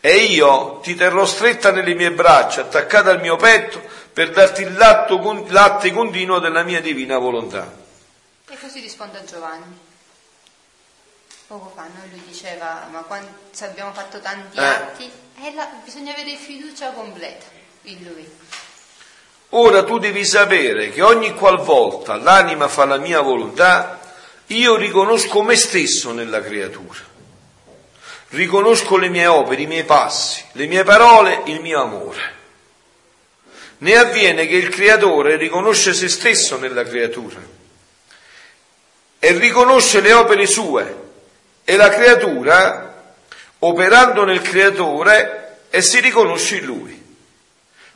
e 0.01 0.15
io 0.15 0.79
ti 0.81 0.95
terrò 0.95 1.25
stretta 1.25 1.71
nelle 1.71 1.93
mie 1.93 2.11
braccia, 2.11 2.61
attaccata 2.61 3.11
al 3.11 3.19
mio 3.19 3.35
petto, 3.35 3.79
per 4.11 4.31
darti 4.31 4.63
il 4.63 4.75
latte 4.75 5.91
continuo 5.91 6.39
della 6.39 6.63
mia 6.63 6.81
divina 6.81 7.19
volontà. 7.19 7.71
E 8.49 8.57
così 8.59 8.79
risponde 8.79 9.19
a 9.19 9.23
Giovanni. 9.23 9.77
Poco 11.45 11.71
fa 11.75 11.83
no? 11.83 12.01
lui 12.09 12.23
diceva, 12.25 12.87
ma 12.91 13.01
quando 13.01 13.29
abbiamo 13.59 13.93
fatto 13.93 14.19
tanti 14.19 14.57
eh. 14.57 14.63
atti, 14.63 15.11
eh, 15.43 15.53
la, 15.53 15.69
bisogna 15.83 16.13
avere 16.13 16.35
fiducia 16.35 16.91
completa 16.93 17.45
in 17.83 18.03
lui. 18.03 18.27
Ora 19.49 19.83
tu 19.83 19.97
devi 19.97 20.25
sapere 20.25 20.91
che 20.91 21.01
ogni 21.01 21.33
qualvolta 21.33 22.15
l'anima 22.15 22.67
fa 22.67 22.85
la 22.85 22.97
mia 22.97 23.21
volontà, 23.21 23.99
io 24.47 24.75
riconosco 24.75 25.41
me 25.41 25.55
stesso 25.55 26.11
nella 26.11 26.41
creatura. 26.41 26.99
Riconosco 28.29 28.97
le 28.97 29.09
mie 29.09 29.25
opere, 29.25 29.63
i 29.63 29.65
miei 29.65 29.85
passi, 29.85 30.43
le 30.51 30.67
mie 30.67 30.83
parole, 30.83 31.41
il 31.45 31.61
mio 31.61 31.81
amore. 31.81 32.37
Ne 33.79 33.95
avviene 33.95 34.45
che 34.45 34.55
il 34.55 34.69
creatore 34.69 35.35
riconosce 35.35 35.93
se 35.93 36.09
stesso 36.09 36.57
nella 36.57 36.83
creatura 36.83 37.39
e 39.17 39.31
riconosce 39.31 39.99
le 39.99 40.13
opere 40.13 40.45
sue 40.45 40.95
e 41.63 41.75
la 41.75 41.89
creatura, 41.89 43.13
operando 43.59 44.25
nel 44.25 44.41
creatore, 44.41 45.57
e 45.69 45.81
si 45.81 45.99
riconosce 45.99 46.57
in 46.57 46.65
lui. 46.65 46.98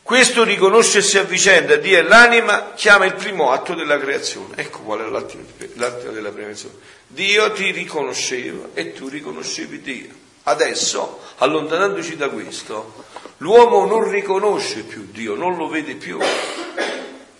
Questo 0.03 0.43
riconoscersi 0.43 1.17
a 1.17 1.23
vicenda 1.23 1.77
Dio 1.77 1.97
e 1.97 2.01
l'anima 2.01 2.73
chiama 2.75 3.05
il 3.05 3.13
primo 3.13 3.51
atto 3.51 3.73
della 3.73 3.97
creazione. 3.97 4.55
Ecco 4.57 4.79
qual 4.79 4.99
è 4.99 5.07
l'atto, 5.07 6.11
della 6.11 6.29
prevenzione. 6.29 6.75
Dio 7.07 7.49
ti 7.53 7.71
riconosceva 7.71 8.67
e 8.73 8.91
tu 8.91 9.07
riconoscevi 9.07 9.81
Dio. 9.81 10.09
Adesso, 10.43 11.21
allontanandoci 11.37 12.17
da 12.17 12.27
questo, 12.27 13.05
l'uomo 13.37 13.85
non 13.85 14.09
riconosce 14.09 14.81
più 14.81 15.07
Dio, 15.09 15.35
non 15.35 15.55
lo 15.55 15.69
vede 15.69 15.95
più. 15.95 16.19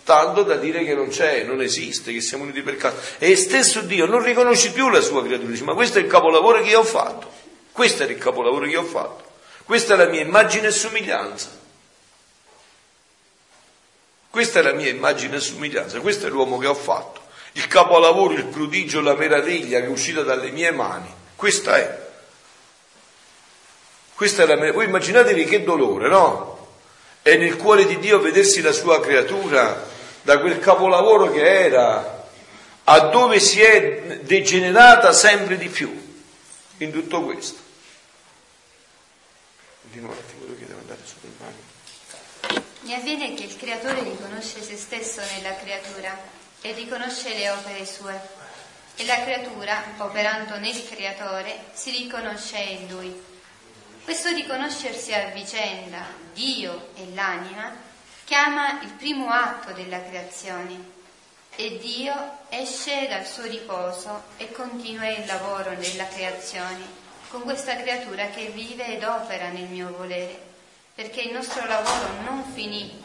Tanto 0.06 0.44
da 0.44 0.56
dire 0.56 0.86
che 0.86 0.96
non 0.96 1.10
c'è, 1.10 1.44
non 1.44 1.62
esiste, 1.62 2.14
che 2.14 2.22
siamo 2.22 2.44
uniti 2.44 2.62
per 2.62 2.78
caso. 2.78 2.96
E 3.18 3.36
stesso 3.36 3.82
Dio 3.82 4.06
non 4.06 4.24
riconosce 4.24 4.72
più 4.72 4.88
la 4.88 5.02
sua 5.02 5.22
creatura. 5.22 5.52
Dice, 5.52 5.66
ma 5.66 5.74
questo 5.74 5.98
è 5.98 6.02
il 6.02 6.08
capolavoro 6.08 6.62
che 6.62 6.70
io 6.70 6.80
ho 6.80 6.86
fatto. 6.86 7.30
Questo 7.74 8.04
è 8.04 8.06
il 8.06 8.18
capolavoro 8.18 8.64
che 8.64 8.72
io 8.72 8.82
ho 8.82 8.86
fatto. 8.86 9.22
Questa 9.66 9.96
è 9.96 9.98
la 9.98 10.06
mia 10.06 10.22
immagine 10.22 10.68
e 10.68 10.72
somiglianza. 10.72 11.63
Questa 14.34 14.58
è 14.58 14.62
la 14.64 14.74
mia 14.74 14.90
immagine 14.90 15.36
e 15.36 15.40
somiglianza, 15.40 16.00
questo 16.00 16.26
è 16.26 16.30
l'uomo 16.32 16.58
che 16.58 16.66
ho 16.66 16.74
fatto. 16.74 17.22
Il 17.52 17.68
capolavoro, 17.68 18.34
il 18.34 18.46
prodigio, 18.46 19.00
la 19.00 19.14
meraviglia 19.14 19.80
che 19.80 19.86
è 19.86 19.90
uscita 19.90 20.24
dalle 20.24 20.50
mie 20.50 20.72
mani. 20.72 21.14
Questa 21.36 21.78
è. 21.78 22.10
Questa 24.16 24.42
è 24.42 24.46
la 24.48 24.56
meraviglia. 24.56 24.78
Voi 24.78 24.86
immaginatevi 24.86 25.46
che 25.46 25.64
dolore, 25.64 26.08
no? 26.08 26.68
È 27.22 27.38
nel 27.38 27.58
cuore 27.58 27.86
di 27.86 28.00
Dio 28.00 28.20
vedersi 28.22 28.62
la 28.62 28.72
sua 28.72 29.00
creatura 29.00 29.88
da 30.24 30.40
quel 30.40 30.58
capolavoro 30.58 31.30
che 31.30 31.66
era 31.66 32.28
a 32.86 33.00
dove 33.10 33.40
si 33.40 33.62
è 33.62 34.22
degenerata 34.24 35.12
sempre 35.12 35.58
di 35.58 35.70
più 35.70 35.96
in 36.78 36.92
tutto 36.92 37.22
questo. 37.22 37.60
Continuo 39.84 40.10
un 40.10 40.18
attimo, 40.18 40.56
che 40.58 40.66
devo 40.66 40.80
andare 40.80 41.00
su 41.06 41.14
il 41.22 41.32
mano. 41.38 42.72
Mi 42.84 42.94
avviene 42.94 43.34
che 43.34 43.44
il 43.44 43.58
creatore 43.58 44.04
riconosce 44.04 44.62
se 44.62 44.78
stesso 44.78 45.22
nella 45.36 45.56
creatura 45.56 46.18
e 46.62 46.72
riconosce 46.74 47.34
le 47.34 47.50
opere 47.50 47.86
sue. 47.86 48.20
E 48.96 49.06
la 49.06 49.22
creatura, 49.24 49.84
operando 49.98 50.58
nel 50.60 50.88
creatore, 50.88 51.66
si 51.74 51.92
riconosce 51.92 52.58
in 52.58 52.88
lui. 52.90 53.24
Questo 54.04 54.30
riconoscersi 54.30 55.14
a 55.14 55.30
vicenda, 55.30 56.06
Dio 56.34 56.90
e 56.96 57.08
l'anima, 57.14 57.74
chiama 58.26 58.82
il 58.82 58.92
primo 58.92 59.30
atto 59.30 59.72
della 59.72 60.04
creazione. 60.04 60.92
e 61.56 61.78
Dio 61.78 62.40
esce 62.50 63.08
dal 63.08 63.26
suo 63.28 63.44
riposo 63.44 64.24
e 64.38 64.52
continua 64.52 65.08
il 65.08 65.26
lavoro 65.26 65.72
nella 65.72 66.08
creazione 66.08 67.02
con 67.30 67.42
questa 67.44 67.76
creatura 67.76 68.28
che 68.28 68.48
vive 68.50 68.96
ed 68.96 69.04
opera 69.04 69.50
nel 69.50 69.68
mio 69.68 69.94
volere, 69.96 70.53
perché 70.96 71.22
il 71.22 71.34
nostro 71.34 71.66
lavoro 71.66 72.22
non 72.22 72.44
finì, 72.54 73.02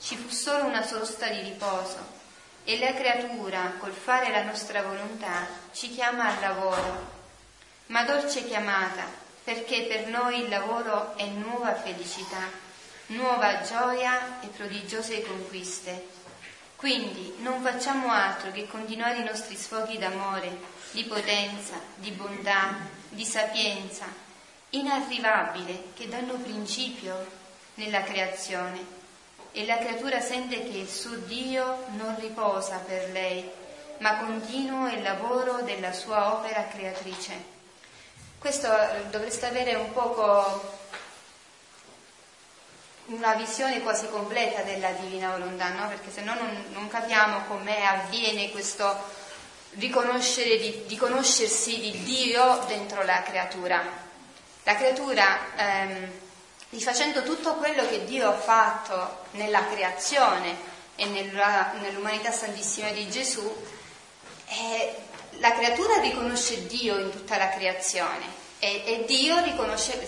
ci 0.00 0.16
fu 0.16 0.28
solo 0.28 0.64
una 0.64 0.82
sosta 0.82 1.28
di 1.28 1.40
riposo 1.40 2.20
e 2.64 2.78
la 2.78 2.94
creatura, 2.94 3.74
col 3.78 3.92
fare 3.92 4.30
la 4.30 4.44
nostra 4.44 4.82
volontà, 4.82 5.46
ci 5.72 5.90
chiama 5.90 6.28
al 6.28 6.40
lavoro. 6.40 7.20
Ma 7.86 8.04
dolce 8.04 8.44
chiamata, 8.44 9.04
perché 9.42 9.82
per 9.82 10.06
noi 10.06 10.42
il 10.42 10.48
lavoro 10.48 11.16
è 11.16 11.26
nuova 11.26 11.74
felicità, 11.74 12.48
nuova 13.06 13.62
gioia 13.62 14.40
e 14.40 14.46
prodigiose 14.46 15.22
conquiste. 15.22 16.10
Quindi 16.76 17.34
non 17.38 17.60
facciamo 17.62 18.10
altro 18.10 18.52
che 18.52 18.68
continuare 18.68 19.18
i 19.18 19.24
nostri 19.24 19.56
sfoghi 19.56 19.98
d'amore, 19.98 20.58
di 20.92 21.04
potenza, 21.04 21.80
di 21.96 22.10
bontà, 22.12 22.76
di 23.08 23.24
sapienza 23.24 24.30
inarrivabile 24.74 25.84
che 25.94 26.08
danno 26.08 26.34
principio 26.34 27.40
nella 27.74 28.02
creazione 28.02 29.00
e 29.52 29.66
la 29.66 29.78
creatura 29.78 30.20
sente 30.20 30.62
che 30.62 30.78
il 30.78 30.88
suo 30.88 31.14
Dio 31.16 31.84
non 31.96 32.16
riposa 32.18 32.78
per 32.78 33.10
lei, 33.10 33.48
ma 33.98 34.16
continuo 34.16 34.88
il 34.88 35.02
lavoro 35.02 35.60
della 35.62 35.92
sua 35.92 36.34
opera 36.34 36.66
creatrice. 36.66 37.50
Questo 38.38 38.68
dovreste 39.10 39.46
avere 39.46 39.74
un 39.74 39.92
poco 39.92 40.80
una 43.06 43.34
visione 43.34 43.82
quasi 43.82 44.08
completa 44.08 44.62
della 44.62 44.90
divina 44.92 45.36
volontà, 45.36 45.68
no? 45.68 45.88
perché 45.88 46.10
se 46.10 46.22
no 46.22 46.34
non, 46.34 46.64
non 46.72 46.88
capiamo 46.88 47.44
come 47.46 47.86
avviene 47.86 48.50
questo 48.50 49.20
riconoscere 49.74 50.58
di, 50.58 50.84
di, 50.86 50.96
conoscersi 50.96 51.78
di 51.78 52.02
Dio 52.04 52.64
dentro 52.66 53.02
la 53.02 53.22
creatura. 53.22 54.10
La 54.64 54.76
creatura, 54.76 55.38
ehm, 55.56 56.10
rifacendo 56.70 57.22
tutto 57.22 57.54
quello 57.54 57.86
che 57.88 58.04
Dio 58.04 58.28
ha 58.28 58.36
fatto 58.36 59.24
nella 59.32 59.66
creazione 59.66 60.70
e 60.96 61.06
nella, 61.06 61.72
nell'umanità 61.80 62.30
santissima 62.30 62.90
di 62.90 63.08
Gesù, 63.10 63.42
eh, 64.46 64.94
la 65.38 65.52
creatura 65.52 65.98
riconosce 66.00 66.66
Dio 66.66 66.98
in 66.98 67.10
tutta 67.10 67.36
la 67.36 67.48
creazione 67.48 68.40
e, 68.58 68.82
e 68.86 69.04
Dio 69.06 69.42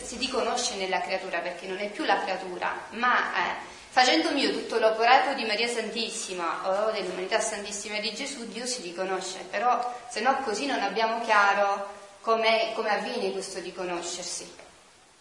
si 0.02 0.16
riconosce 0.16 0.76
nella 0.76 1.00
creatura 1.00 1.38
perché 1.38 1.66
non 1.66 1.78
è 1.78 1.88
più 1.88 2.04
la 2.04 2.20
creatura, 2.20 2.86
ma 2.90 3.34
eh, 3.34 3.72
Facendo 3.94 4.32
mio 4.32 4.50
tutto 4.50 4.80
l'operato 4.80 5.34
di 5.34 5.44
Maria 5.44 5.68
Santissima 5.68 6.62
o 6.64 6.90
dell'umanità 6.90 7.38
Santissima 7.38 8.00
di 8.00 8.12
Gesù, 8.12 8.44
Dio 8.48 8.66
si 8.66 8.82
riconosce, 8.82 9.46
però 9.48 9.94
se 10.10 10.18
no 10.18 10.36
così 10.42 10.66
non 10.66 10.80
abbiamo 10.80 11.20
chiaro 11.20 11.86
come 12.24 12.72
avviene 12.88 13.30
questo 13.30 13.60
riconoscersi. 13.60 14.52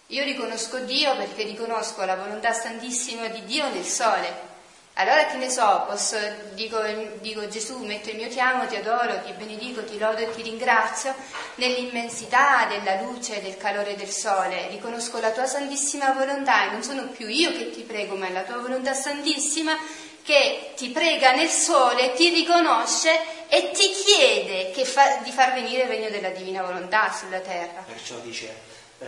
Io 0.08 0.24
riconosco 0.24 0.80
Dio 0.80 1.16
perché 1.16 1.44
riconosco 1.44 2.04
la 2.04 2.16
volontà 2.16 2.52
santissima 2.54 3.28
di 3.28 3.44
Dio 3.46 3.70
nel 3.70 3.86
sole, 3.86 4.52
allora 4.96 5.26
che 5.26 5.38
ne 5.38 5.50
so, 5.50 5.86
posso, 5.88 6.18
dico, 6.54 6.80
dico, 7.20 7.48
Gesù, 7.48 7.84
metto 7.84 8.12
il 8.12 8.16
mio 8.16 8.28
chiamo, 8.28 8.68
ti 8.68 8.76
adoro, 8.76 9.24
ti 9.24 9.32
benedico, 9.32 9.84
ti 9.84 9.98
lodo 9.98 10.18
e 10.18 10.30
ti 10.30 10.44
ringrazio 10.44 11.16
nell'immensità 11.56 12.68
della 12.68 13.02
luce 13.02 13.40
e 13.40 13.42
del 13.42 13.58
calore 13.58 13.96
del 13.96 14.12
sole. 14.12 14.68
Riconosco 14.68 15.20
la 15.20 15.32
tua 15.32 15.48
santissima 15.48 16.12
volontà 16.12 16.68
e 16.68 16.72
non 16.74 16.84
sono 16.84 17.08
più 17.08 17.28
io 17.28 17.52
che 17.54 17.72
ti 17.72 17.82
prego, 17.82 18.16
ma 18.16 18.28
è 18.28 18.32
la 18.32 18.44
tua 18.44 18.58
volontà 18.58 18.94
santissima 18.94 19.76
che 20.24 20.74
ti 20.76 20.90
prega 20.90 21.34
nel 21.34 21.50
sole, 21.50 22.14
ti 22.14 22.30
riconosce 22.30 23.48
e 23.48 23.72
ti 23.72 23.92
chiede 23.92 24.72
fa, 24.86 25.18
di 25.18 25.32
far 25.32 25.54
venire 25.54 25.84
il 25.84 25.90
regno 25.90 26.10
della 26.10 26.30
divina 26.30 26.64
volontà 26.64 27.12
sulla 27.12 27.40
terra. 27.40 27.84
Perciò 27.86 28.16
dice 28.18 28.56
eh, 29.00 29.06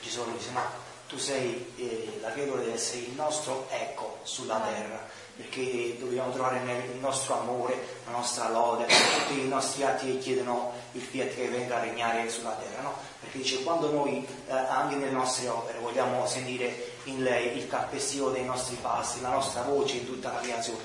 Gesù, 0.00 0.24
dice, 0.32 0.50
ma 0.50 0.70
tu 1.08 1.18
sei, 1.18 1.74
eh, 1.76 2.18
la 2.20 2.30
creatura 2.32 2.60
deve 2.60 2.74
essere 2.74 2.98
il 2.98 3.12
nostro 3.12 3.66
eco 3.70 4.20
sulla 4.22 4.58
terra, 4.60 5.08
perché 5.38 5.96
dobbiamo 6.00 6.32
trovare 6.32 6.58
nel 6.58 6.96
nostro 6.98 7.38
amore, 7.38 8.00
la 8.06 8.10
nostra 8.10 8.48
lode, 8.48 8.86
tutti 8.86 9.38
i 9.38 9.46
nostri 9.46 9.84
atti 9.84 10.06
che 10.06 10.18
chiedono 10.18 10.72
il 10.92 11.00
fiat 11.00 11.32
che 11.32 11.46
venga 11.46 11.76
a 11.76 11.80
regnare 11.80 12.28
sulla 12.28 12.58
terra, 12.60 12.82
no? 12.82 12.94
Perché 13.20 13.38
dice 13.38 13.62
quando 13.62 13.88
noi 13.92 14.26
eh, 14.48 14.52
anche 14.52 14.96
nelle 14.96 15.12
nostre 15.12 15.46
opere 15.48 15.78
vogliamo 15.78 16.26
sentire 16.26 16.96
in 17.04 17.22
lei 17.22 17.56
il 17.56 17.68
calpestio 17.68 18.30
dei 18.30 18.44
nostri 18.44 18.76
passi, 18.82 19.20
la 19.20 19.30
nostra 19.30 19.62
voce 19.62 19.98
in 19.98 20.06
tutta 20.06 20.32
la 20.32 20.40
creazione, 20.40 20.82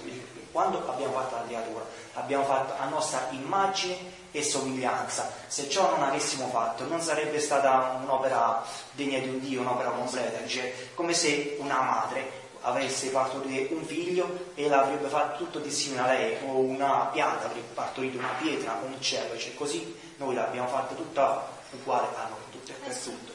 quando 0.52 0.88
abbiamo 0.88 1.14
fatto 1.14 1.34
la 1.34 1.46
creatura, 1.46 1.84
l'abbiamo 2.14 2.44
fatta 2.44 2.78
a 2.78 2.88
nostra 2.88 3.30
immagine 3.32 4.22
e 4.32 4.44
somiglianza. 4.44 5.32
Se 5.48 5.68
ciò 5.68 5.90
non 5.90 6.04
avessimo 6.04 6.48
fatto, 6.50 6.86
non 6.86 7.02
sarebbe 7.02 7.40
stata 7.40 8.00
un'opera 8.04 8.64
degna 8.92 9.18
di 9.18 9.30
un 9.30 9.40
Dio, 9.40 9.62
un'opera 9.62 9.90
completa, 9.90 10.46
cioè, 10.46 10.72
come 10.94 11.14
se 11.14 11.58
una 11.60 11.82
madre 11.82 12.43
avesse 12.64 13.10
partorito 13.10 13.74
un 13.74 13.86
figlio 13.86 14.52
e 14.56 14.68
l'avrebbe 14.68 15.08
fatto 15.08 15.44
tutto 15.44 15.60
di 15.60 15.72
simile 15.72 16.02
a 16.02 16.08
lei, 16.08 16.38
o 16.46 16.58
una 16.58 17.10
pianta 17.12 17.46
avrebbe 17.46 17.74
partorito 17.74 18.18
una 18.18 18.36
pietra, 18.40 18.80
un 18.84 18.94
uccello, 18.94 19.38
cioè 19.38 19.54
così 19.54 19.96
noi 20.18 20.36
l'abbiamo 20.36 20.68
fatta 20.68 20.94
tutta 20.96 21.48
uguale 21.72 22.08
a 22.16 22.28
noi, 22.28 22.40
tutto 22.52 22.72
e 22.72 22.76
per 22.84 22.96
tutto. 22.96 23.32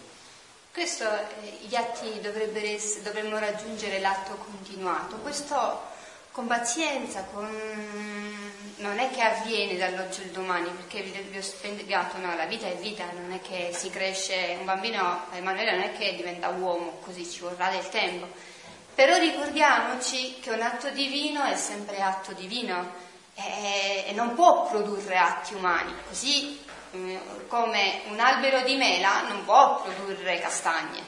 Questo, 0.72 1.04
eh, 1.04 1.58
gli 1.66 1.74
atti 1.74 2.20
dovrebbero 2.20 3.38
raggiungere 3.38 3.98
l'atto 3.98 4.36
continuato. 4.36 5.16
Questo 5.16 5.96
con 6.30 6.46
pazienza, 6.46 7.24
con... 7.32 7.50
non 8.76 8.98
è 8.98 9.10
che 9.10 9.20
avviene 9.22 9.76
dall'oggi 9.76 10.22
al 10.22 10.28
domani, 10.28 10.70
perché 10.70 11.02
vi 11.02 11.36
ho 11.36 11.42
spiegato, 11.42 12.18
no, 12.18 12.36
la 12.36 12.44
vita 12.44 12.68
è 12.68 12.76
vita, 12.76 13.04
non 13.12 13.32
è 13.32 13.40
che 13.40 13.70
si 13.72 13.90
cresce, 13.90 14.56
un 14.58 14.64
bambino, 14.64 15.24
Emanuele 15.32 15.72
non 15.72 15.82
è 15.82 15.92
che 15.98 16.14
diventa 16.14 16.48
uomo, 16.50 16.98
così 17.00 17.28
ci 17.28 17.40
vorrà 17.40 17.70
del 17.70 17.88
tempo. 17.88 18.28
Però 18.98 19.16
ricordiamoci 19.16 20.40
che 20.40 20.50
un 20.50 20.60
atto 20.60 20.90
divino 20.90 21.44
è 21.44 21.54
sempre 21.54 22.02
atto 22.02 22.32
divino 22.32 22.94
e, 23.36 24.10
non 24.14 24.34
può 24.34 24.66
produrre 24.66 25.16
atti 25.16 25.54
umani, 25.54 25.94
così 26.08 26.58
eh, 26.90 27.20
come 27.46 28.00
un 28.08 28.18
albero 28.18 28.62
di 28.62 28.74
mela 28.74 29.22
non 29.28 29.44
può 29.44 29.82
produrre 29.82 30.40
castagne. 30.40 31.00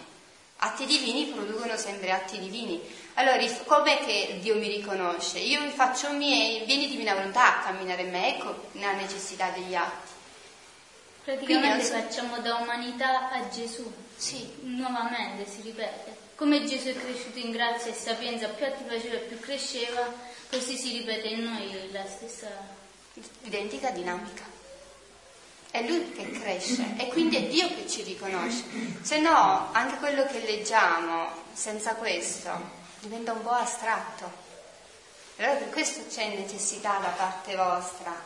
Atti 0.59 0.87
divini 0.87 1.33
producono 1.35 1.77
sempre 1.77 2.13
atti 2.13 2.39
divini. 2.39 2.81
Allora, 3.15 3.45
com'è 3.65 3.99
che 4.05 4.39
Dio 4.41 4.55
mi 4.55 4.69
riconosce? 4.69 5.41
Io 5.41 5.61
mi 5.61 5.71
faccio 5.71 6.13
miei, 6.13 6.65
vieni 6.67 6.87
divina 6.87 7.15
volontà 7.15 7.59
a 7.59 7.63
camminare 7.65 8.03
in 8.03 8.11
me, 8.11 8.37
ecco 8.37 8.69
la 8.75 8.93
necessità 8.93 9.49
degli 9.49 9.75
atti. 9.75 10.11
Praticamente 11.25 11.85
so... 11.87 11.95
facciamo 11.95 12.39
da 12.39 12.55
umanità 12.55 13.31
a 13.33 13.49
Gesù. 13.49 13.93
Sì. 14.15 14.49
Nuovamente 14.61 15.45
si 15.51 15.63
ripete. 15.63 16.20
Come 16.41 16.65
Gesù 16.65 16.87
è 16.87 16.95
cresciuto 16.95 17.39
in 17.39 17.51
grazia 17.51 17.91
e 17.91 17.95
sapienza, 17.95 18.49
più 18.49 18.65
ti 18.65 18.85
faceva 18.89 19.19
più 19.19 19.39
cresceva, 19.41 20.11
così 20.49 20.75
si 20.75 20.97
ripete 20.97 21.29
in 21.29 21.43
noi 21.43 21.93
la 21.93 22.07
stessa 22.07 22.49
identica 23.43 23.91
dinamica. 23.91 24.45
È 25.71 25.87
lui 25.87 26.11
che 26.13 26.31
cresce 26.31 26.95
e 26.97 27.09
quindi 27.09 27.37
è 27.37 27.43
Dio 27.43 27.69
che 27.69 27.87
ci 27.87 28.03
riconosce. 28.05 28.65
Se 29.03 29.19
no, 29.19 29.69
anche 29.73 29.99
quello 29.99 30.25
che 30.25 30.41
leggiamo 30.41 31.29
senza 31.53 31.97
questo 31.97 32.51
diventa 33.01 33.33
un 33.33 33.43
po' 33.43 33.51
astratto. 33.51 34.33
Allora 35.37 35.57
per 35.57 35.69
questo 35.69 36.07
c'è 36.09 36.27
necessità 36.39 36.97
da 37.03 37.09
parte 37.09 37.55
vostra, 37.55 38.19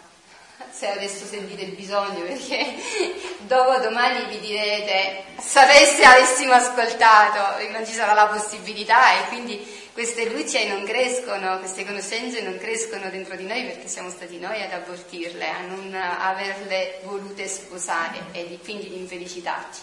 se 0.71 0.89
adesso 0.89 1.25
sentite 1.25 1.63
il 1.63 1.73
bisogno, 1.73 2.21
perché 2.23 2.75
dopo 3.47 3.79
domani 3.79 4.27
vi 4.27 4.41
direte, 4.41 5.25
sapeste 5.41 6.05
avessimo 6.05 6.53
ascoltato, 6.53 7.63
non 7.71 7.87
ci 7.87 7.93
sarà 7.93 8.13
la 8.13 8.27
possibilità 8.27 9.13
e 9.19 9.29
quindi 9.29 9.83
queste 9.93 10.29
luci 10.29 10.67
non 10.67 10.85
crescono, 10.85 11.59
queste 11.61 11.85
conoscenze 11.85 12.43
non 12.43 12.59
crescono 12.59 13.09
dentro 13.11 13.37
di 13.37 13.47
noi 13.47 13.65
perché 13.65 13.87
siamo 13.87 14.11
stati 14.11 14.41
noi 14.41 14.61
ad 14.61 14.73
abortirle, 14.73 15.49
a 15.49 15.61
non 15.61 15.95
averle 15.95 16.99
volute 17.05 17.47
sposare 17.47 18.19
e 18.33 18.59
quindi 18.65 18.89
di 18.89 18.99
infelicitarci. 18.99 19.81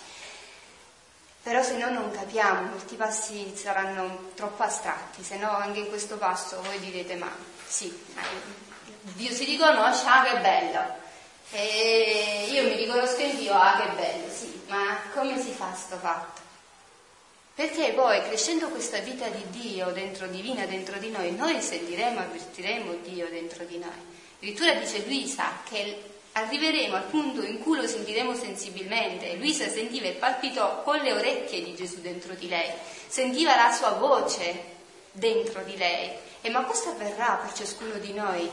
Però 1.43 1.63
se 1.63 1.77
no 1.77 1.89
non 1.89 2.11
capiamo, 2.11 2.69
molti 2.69 2.95
passi 2.95 3.53
saranno 3.55 4.31
troppo 4.35 4.63
astratti, 4.63 5.23
se 5.23 5.37
no 5.37 5.49
anche 5.49 5.79
in 5.79 5.87
questo 5.87 6.17
passo 6.17 6.61
voi 6.61 6.79
direte 6.79 7.15
ma 7.15 7.33
sì, 7.65 7.91
Dio 9.01 9.31
si 9.31 9.45
riconosce, 9.45 10.05
ah 10.05 10.23
che 10.23 10.39
bello, 10.39 10.79
e 11.51 12.47
io 12.49 12.63
mi 12.63 12.75
riconosco 12.75 13.21
in 13.21 13.37
Dio, 13.37 13.53
ah 13.53 13.81
che 13.81 14.01
bello, 14.01 14.31
sì, 14.31 14.61
ma 14.67 14.97
come 15.13 15.41
si 15.41 15.51
fa 15.51 15.73
sto 15.73 15.97
fatto? 15.97 16.41
Perché 17.53 17.91
poi 17.93 18.21
crescendo 18.23 18.69
questa 18.69 18.99
vita 18.99 19.27
di 19.27 19.43
Dio 19.49 19.87
dentro 19.91 20.27
divina 20.27 20.65
dentro 20.65 20.97
di 20.97 21.09
noi, 21.09 21.35
noi 21.35 21.61
sentiremo, 21.61 22.19
avvertiremo 22.19 22.93
Dio 23.03 23.27
dentro 23.29 23.65
di 23.65 23.77
noi. 23.77 24.19
Addirittura 24.37 24.73
dice 24.73 25.03
Luisa 25.05 25.59
che 25.67 26.11
Arriveremo 26.33 26.95
al 26.95 27.03
punto 27.03 27.41
in 27.41 27.59
cui 27.59 27.75
lo 27.75 27.85
sentiremo 27.85 28.33
sensibilmente. 28.35 29.35
Luisa 29.35 29.67
sentiva 29.67 30.07
e 30.07 30.13
palpitò 30.13 30.81
con 30.81 30.99
le 30.99 31.11
orecchie 31.11 31.61
di 31.61 31.75
Gesù 31.75 31.99
dentro 31.99 32.33
di 32.35 32.47
lei, 32.47 32.71
sentiva 33.07 33.53
la 33.55 33.71
sua 33.73 33.91
voce 33.91 34.63
dentro 35.11 35.61
di 35.63 35.75
lei. 35.75 36.09
E 36.39 36.49
ma 36.49 36.63
questo 36.63 36.89
avverrà 36.89 37.41
per 37.43 37.51
ciascuno 37.53 37.95
di 37.95 38.13
noi 38.13 38.49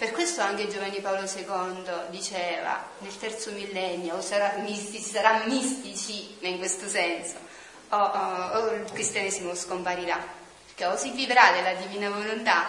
Per 0.00 0.12
questo 0.12 0.40
anche 0.40 0.66
Giovanni 0.66 0.98
Paolo 1.00 1.28
II 1.30 2.08
diceva 2.08 2.82
nel 3.00 3.18
terzo 3.18 3.50
millennio 3.50 4.14
o 4.14 4.22
sarà 4.22 4.54
mistici, 4.56 5.02
sarà 5.02 5.42
mistici 5.44 6.38
in 6.40 6.56
questo 6.56 6.88
senso, 6.88 7.34
o, 7.90 7.96
o, 7.98 8.58
o 8.60 8.70
il 8.72 8.90
cristianesimo 8.90 9.54
scomparirà, 9.54 10.18
perché 10.64 10.86
o 10.86 10.96
si 10.96 11.10
vivrà 11.10 11.52
della 11.52 11.74
divina 11.74 12.08
volontà 12.08 12.68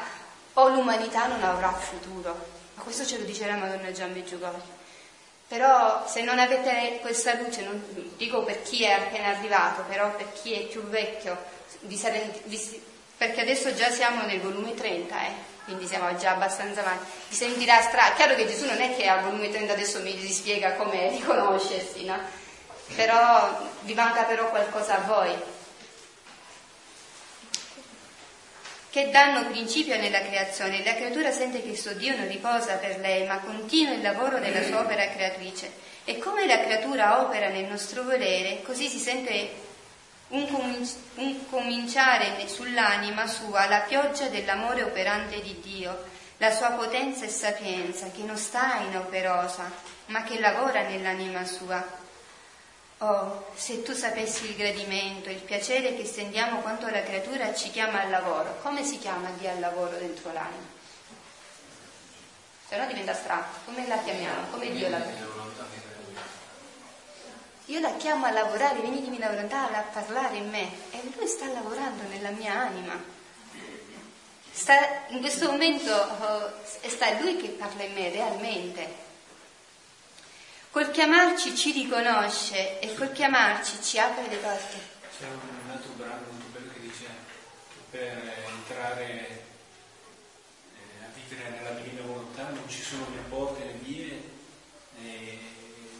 o 0.55 0.67
l'umanità 0.67 1.27
non 1.27 1.41
avrà 1.41 1.71
futuro. 1.71 2.35
Ma 2.73 2.83
questo 2.83 3.05
ce 3.05 3.19
lo 3.19 3.23
dice 3.23 3.47
la 3.47 3.55
Madonna 3.55 3.93
Gian 3.93 4.11
Meggiugorio. 4.11 4.79
Però 5.47 6.05
se 6.05 6.23
non 6.23 6.37
avete 6.37 6.99
questa 6.99 7.35
luce, 7.35 7.63
non, 7.63 7.81
dico 8.17 8.43
per 8.43 8.61
chi 8.61 8.83
è 8.83 8.91
appena 8.91 9.29
arrivato, 9.29 9.83
però 9.87 10.13
per 10.17 10.33
chi 10.33 10.51
è 10.51 10.65
più 10.65 10.83
vecchio, 10.83 11.37
vi 11.83 11.95
sarete, 11.95 12.41
vi, 12.43 12.83
perché 13.15 13.39
adesso 13.39 13.73
già 13.73 13.89
siamo 13.89 14.23
nel 14.23 14.41
volume 14.41 14.73
30, 14.73 15.27
eh, 15.27 15.50
quindi 15.71 15.87
siamo 15.87 16.13
già 16.17 16.31
abbastanza 16.31 16.81
avanti, 16.81 17.05
vi 17.29 17.35
sentirà 17.35 17.79
strano, 17.81 18.13
chiaro 18.15 18.35
che 18.35 18.45
Gesù 18.45 18.65
non 18.65 18.81
è 18.81 18.93
che 18.93 19.07
al 19.07 19.23
volume 19.23 19.49
30 19.49 19.71
adesso 19.71 20.01
mi 20.01 20.17
spiega 20.29 20.73
come 20.73 21.09
riconoscersi, 21.11 22.03
no? 22.03 22.19
Però 22.93 23.69
vi 23.81 23.93
manca 23.93 24.23
però 24.23 24.49
qualcosa 24.49 24.97
a 24.97 25.07
voi. 25.07 25.33
Che 28.89 29.09
danno 29.09 29.49
principio 29.49 29.95
nella 29.95 30.19
creazione. 30.19 30.83
La 30.83 30.95
creatura 30.95 31.31
sente 31.31 31.61
che 31.61 31.69
il 31.69 31.79
suo 31.79 31.93
Dio 31.93 32.17
non 32.17 32.27
riposa 32.27 32.75
per 32.75 32.99
lei, 32.99 33.25
ma 33.25 33.37
continua 33.37 33.93
il 33.93 34.01
lavoro 34.01 34.39
della 34.39 34.61
sua 34.63 34.81
opera 34.81 35.07
creatrice. 35.07 35.71
E 36.03 36.17
come 36.17 36.45
la 36.45 36.59
creatura 36.59 37.21
opera 37.21 37.47
nel 37.47 37.63
nostro 37.63 38.03
volere, 38.03 38.61
così 38.63 38.89
si 38.89 38.97
sente 38.97 39.69
un, 40.31 40.47
cominci- 40.51 40.97
un 41.15 41.49
cominciare 41.49 42.47
sull'anima 42.47 43.27
sua 43.27 43.67
la 43.67 43.81
pioggia 43.81 44.27
dell'amore 44.27 44.83
operante 44.83 45.41
di 45.41 45.59
Dio, 45.61 46.05
la 46.37 46.51
sua 46.51 46.71
potenza 46.71 47.25
e 47.25 47.29
sapienza, 47.29 48.09
che 48.11 48.23
non 48.23 48.37
sta 48.37 48.77
inoperosa, 48.77 49.71
ma 50.07 50.23
che 50.23 50.39
lavora 50.39 50.81
nell'anima 50.83 51.45
sua. 51.45 51.99
Oh, 52.99 53.51
se 53.55 53.81
tu 53.81 53.93
sapessi 53.93 54.45
il 54.45 54.55
gradimento, 54.55 55.29
il 55.29 55.41
piacere 55.41 55.95
che 55.95 56.05
stendiamo 56.05 56.59
quanto 56.59 56.87
la 56.87 57.01
creatura 57.03 57.53
ci 57.53 57.69
chiama 57.71 58.01
al 58.01 58.09
lavoro, 58.09 58.59
come 58.61 58.83
si 58.83 58.99
chiama 58.99 59.29
Dio 59.37 59.49
al 59.49 59.59
lavoro 59.59 59.97
dentro 59.97 60.31
l'anima? 60.31 60.79
Se 62.67 62.77
no 62.77 62.85
diventa 62.85 63.11
astratto, 63.11 63.59
come 63.65 63.87
la 63.87 63.97
chiamiamo? 63.97 64.47
Come 64.51 64.71
Dio 64.71 64.87
la 64.89 65.01
chiama? 65.01 65.90
Io 67.71 67.79
la 67.79 67.95
chiamo 67.95 68.25
a 68.25 68.31
lavorare, 68.31 68.81
vieni 68.81 69.01
divina 69.01 69.29
volontà 69.29 69.71
a 69.71 69.81
parlare 69.83 70.35
in 70.35 70.49
me 70.49 70.69
e 70.91 70.99
lui 71.15 71.25
sta 71.25 71.47
lavorando 71.47 72.03
nella 72.09 72.31
mia 72.31 72.53
anima. 72.53 73.01
Sta, 74.51 75.05
in 75.07 75.21
questo 75.21 75.49
momento 75.49 75.89
oh, 75.89 76.51
sta 76.65 77.17
lui 77.21 77.37
che 77.37 77.47
parla 77.47 77.83
in 77.83 77.93
me 77.93 78.09
realmente. 78.09 78.93
Col 80.69 80.91
chiamarci 80.91 81.55
ci 81.55 81.71
riconosce 81.71 82.81
e 82.81 82.93
col 82.93 83.13
chiamarci 83.13 83.81
ci 83.81 83.97
apre 83.97 84.27
le 84.27 84.35
porte. 84.35 84.77
C'è 85.17 85.27
un 85.27 85.71
altro 85.71 85.93
brano 85.93 86.25
molto 86.29 86.47
bello 86.51 86.73
che 86.73 86.79
dice 86.81 87.05
che 87.69 87.97
per 87.97 88.33
entrare 88.47 89.43
eh, 90.75 91.05
a 91.05 91.09
vivere 91.13 91.49
nella 91.51 91.79
divina 91.79 92.01
volontà 92.01 92.49
non 92.49 92.67
ci 92.67 92.81
sono 92.81 93.07
né 93.07 93.21
porte 93.29 93.63
né 93.63 93.73
vie 93.81 94.21
né, 94.97 95.37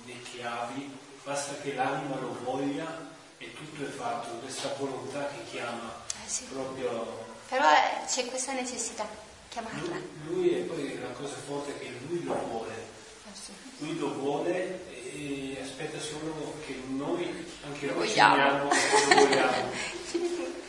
né 0.04 0.22
chiavi 0.24 1.10
basta 1.24 1.54
che 1.62 1.74
l'anima 1.76 2.16
lo 2.20 2.38
voglia 2.44 3.10
e 3.38 3.54
tutto 3.54 3.84
è 3.84 3.90
fatto, 3.90 4.30
questa 4.40 4.74
volontà 4.78 5.28
che 5.28 5.44
chiama 5.52 5.92
Eh 6.26 6.30
sì. 6.30 6.44
proprio 6.46 7.26
Però 7.50 7.64
eh, 7.72 8.06
c'è 8.08 8.26
questa 8.28 8.54
necessità, 8.54 9.08
chiamarla. 9.50 9.80
lui, 10.28 10.50
lui 10.50 10.58
e 10.58 10.62
poi 10.62 11.00
la 11.00 11.10
cosa 11.10 11.36
forte 11.46 11.74
è 11.76 11.80
che 11.80 11.92
lui 12.08 12.24
lo 12.24 12.34
vuole, 12.48 12.74
Eh 12.74 13.36
sì. 13.36 13.52
lui 13.78 13.98
lo 13.98 14.14
vuole 14.14 14.90
e 15.14 15.60
aspetta 15.62 16.00
solo 16.00 16.54
che 16.66 16.80
noi 16.88 17.46
anche 17.66 17.86
Lo 17.88 17.94
noi 17.96 18.08
vogliamo. 18.08 18.36
segniamo 18.36 18.64
lo 18.64 19.26
vogliamo. 19.28 19.70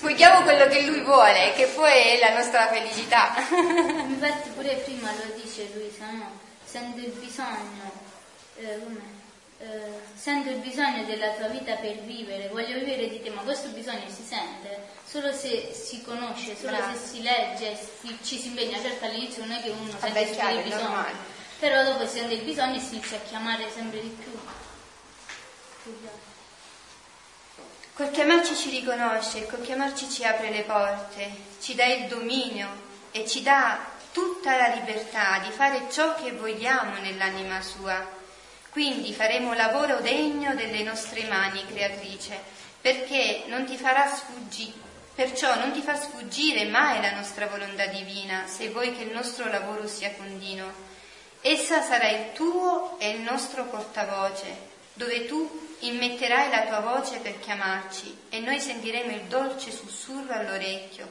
Vogliamo 0.00 0.42
quello 0.42 0.66
che 0.66 0.82
lui 0.82 1.00
vuole, 1.02 1.54
che 1.54 1.64
poi 1.68 1.90
è 1.90 2.18
la 2.18 2.34
nostra 2.36 2.68
felicità. 2.68 3.32
Infatti 4.06 4.50
pure 4.50 4.74
prima 4.84 5.10
lo 5.12 5.32
dice 5.42 5.70
Luisa, 5.72 6.10
no? 6.10 6.30
Sento 6.62 6.98
il 7.00 7.12
bisogno, 7.12 7.80
eh? 7.84 7.86
Eh, 7.88 8.03
sento 10.24 10.48
il 10.48 10.56
bisogno 10.56 11.04
della 11.04 11.32
tua 11.32 11.48
vita 11.48 11.74
per 11.74 11.96
vivere, 11.98 12.48
voglio 12.48 12.78
vivere 12.78 13.10
di 13.10 13.20
te, 13.22 13.28
ma 13.28 13.42
questo 13.42 13.68
bisogno 13.68 14.08
si 14.08 14.24
sente 14.26 14.86
solo 15.06 15.30
se 15.34 15.70
si 15.74 16.00
conosce, 16.00 16.56
solo 16.56 16.78
Bravo. 16.78 16.96
se 16.96 17.06
si 17.06 17.20
legge, 17.22 17.76
si- 17.76 18.18
ci 18.22 18.38
si 18.38 18.46
impegna. 18.46 18.80
Certo 18.80 19.04
all'inizio 19.04 19.44
non 19.44 19.58
è 19.58 19.62
che 19.62 19.68
uno 19.68 19.90
Vabbè, 19.90 20.12
sente 20.14 20.32
chiaro, 20.32 20.56
il 20.56 20.62
bisogno, 20.62 20.82
normale. 20.82 21.16
però 21.58 21.84
dopo 21.84 22.06
si 22.06 22.16
sente 22.16 22.32
il 22.34 22.42
bisogno 22.42 22.76
e 22.76 22.80
si 22.80 22.94
inizia 22.94 23.18
a 23.18 23.20
chiamare 23.20 23.70
sempre 23.70 24.00
di 24.00 24.08
più. 24.08 24.32
Col 27.92 28.10
chiamarci 28.10 28.56
ci 28.56 28.70
riconosce, 28.70 29.44
col 29.46 29.60
chiamarci 29.60 30.08
ci 30.10 30.24
apre 30.24 30.48
le 30.50 30.62
porte, 30.62 31.30
ci 31.60 31.74
dà 31.74 31.84
il 31.84 32.06
dominio 32.06 32.68
e 33.10 33.28
ci 33.28 33.42
dà 33.42 33.78
tutta 34.10 34.56
la 34.56 34.68
libertà 34.68 35.38
di 35.44 35.50
fare 35.50 35.82
ciò 35.90 36.14
che 36.14 36.32
vogliamo 36.32 36.98
nell'anima 37.00 37.60
sua. 37.60 38.22
Quindi 38.74 39.12
faremo 39.12 39.52
lavoro 39.52 40.00
degno 40.00 40.52
delle 40.56 40.82
nostre 40.82 41.22
mani, 41.28 41.64
creatrice, 41.64 42.36
perché 42.80 43.44
non 43.46 43.64
ti 43.66 43.76
farà 43.76 44.12
sfuggire. 44.12 44.72
Perciò 45.14 45.54
non 45.60 45.70
ti 45.70 45.80
fa 45.80 45.94
sfuggire 45.94 46.64
mai 46.64 47.00
la 47.00 47.12
nostra 47.12 47.46
volontà 47.46 47.86
divina, 47.86 48.48
se 48.48 48.70
vuoi 48.70 48.92
che 48.96 49.04
il 49.04 49.12
nostro 49.12 49.48
lavoro 49.48 49.86
sia 49.86 50.10
continuo. 50.16 50.72
Essa 51.40 51.82
sarà 51.82 52.08
il 52.08 52.32
tuo 52.32 52.98
e 52.98 53.10
il 53.10 53.20
nostro 53.20 53.64
portavoce, 53.66 54.56
dove 54.94 55.24
tu 55.26 55.76
immetterai 55.78 56.50
la 56.50 56.66
tua 56.66 56.80
voce 56.80 57.18
per 57.18 57.38
chiamarci 57.38 58.22
e 58.28 58.40
noi 58.40 58.58
sentiremo 58.58 59.12
il 59.12 59.22
dolce 59.28 59.70
sussurro 59.70 60.34
all'orecchio 60.34 61.08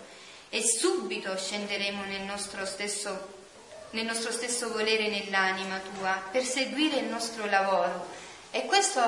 e 0.49 0.61
subito 0.61 1.38
scenderemo 1.38 2.03
nel 2.03 2.24
nostro 2.24 2.66
stesso, 2.66 3.43
nel 3.94 4.06
nostro 4.06 4.32
stesso 4.32 4.70
volere 4.72 5.08
nell'anima 5.08 5.80
tua 5.98 6.22
per 6.32 6.44
seguire 6.44 6.98
il 6.98 7.06
nostro 7.06 7.46
lavoro. 7.46 8.08
E 8.52 8.66
questo, 8.66 9.02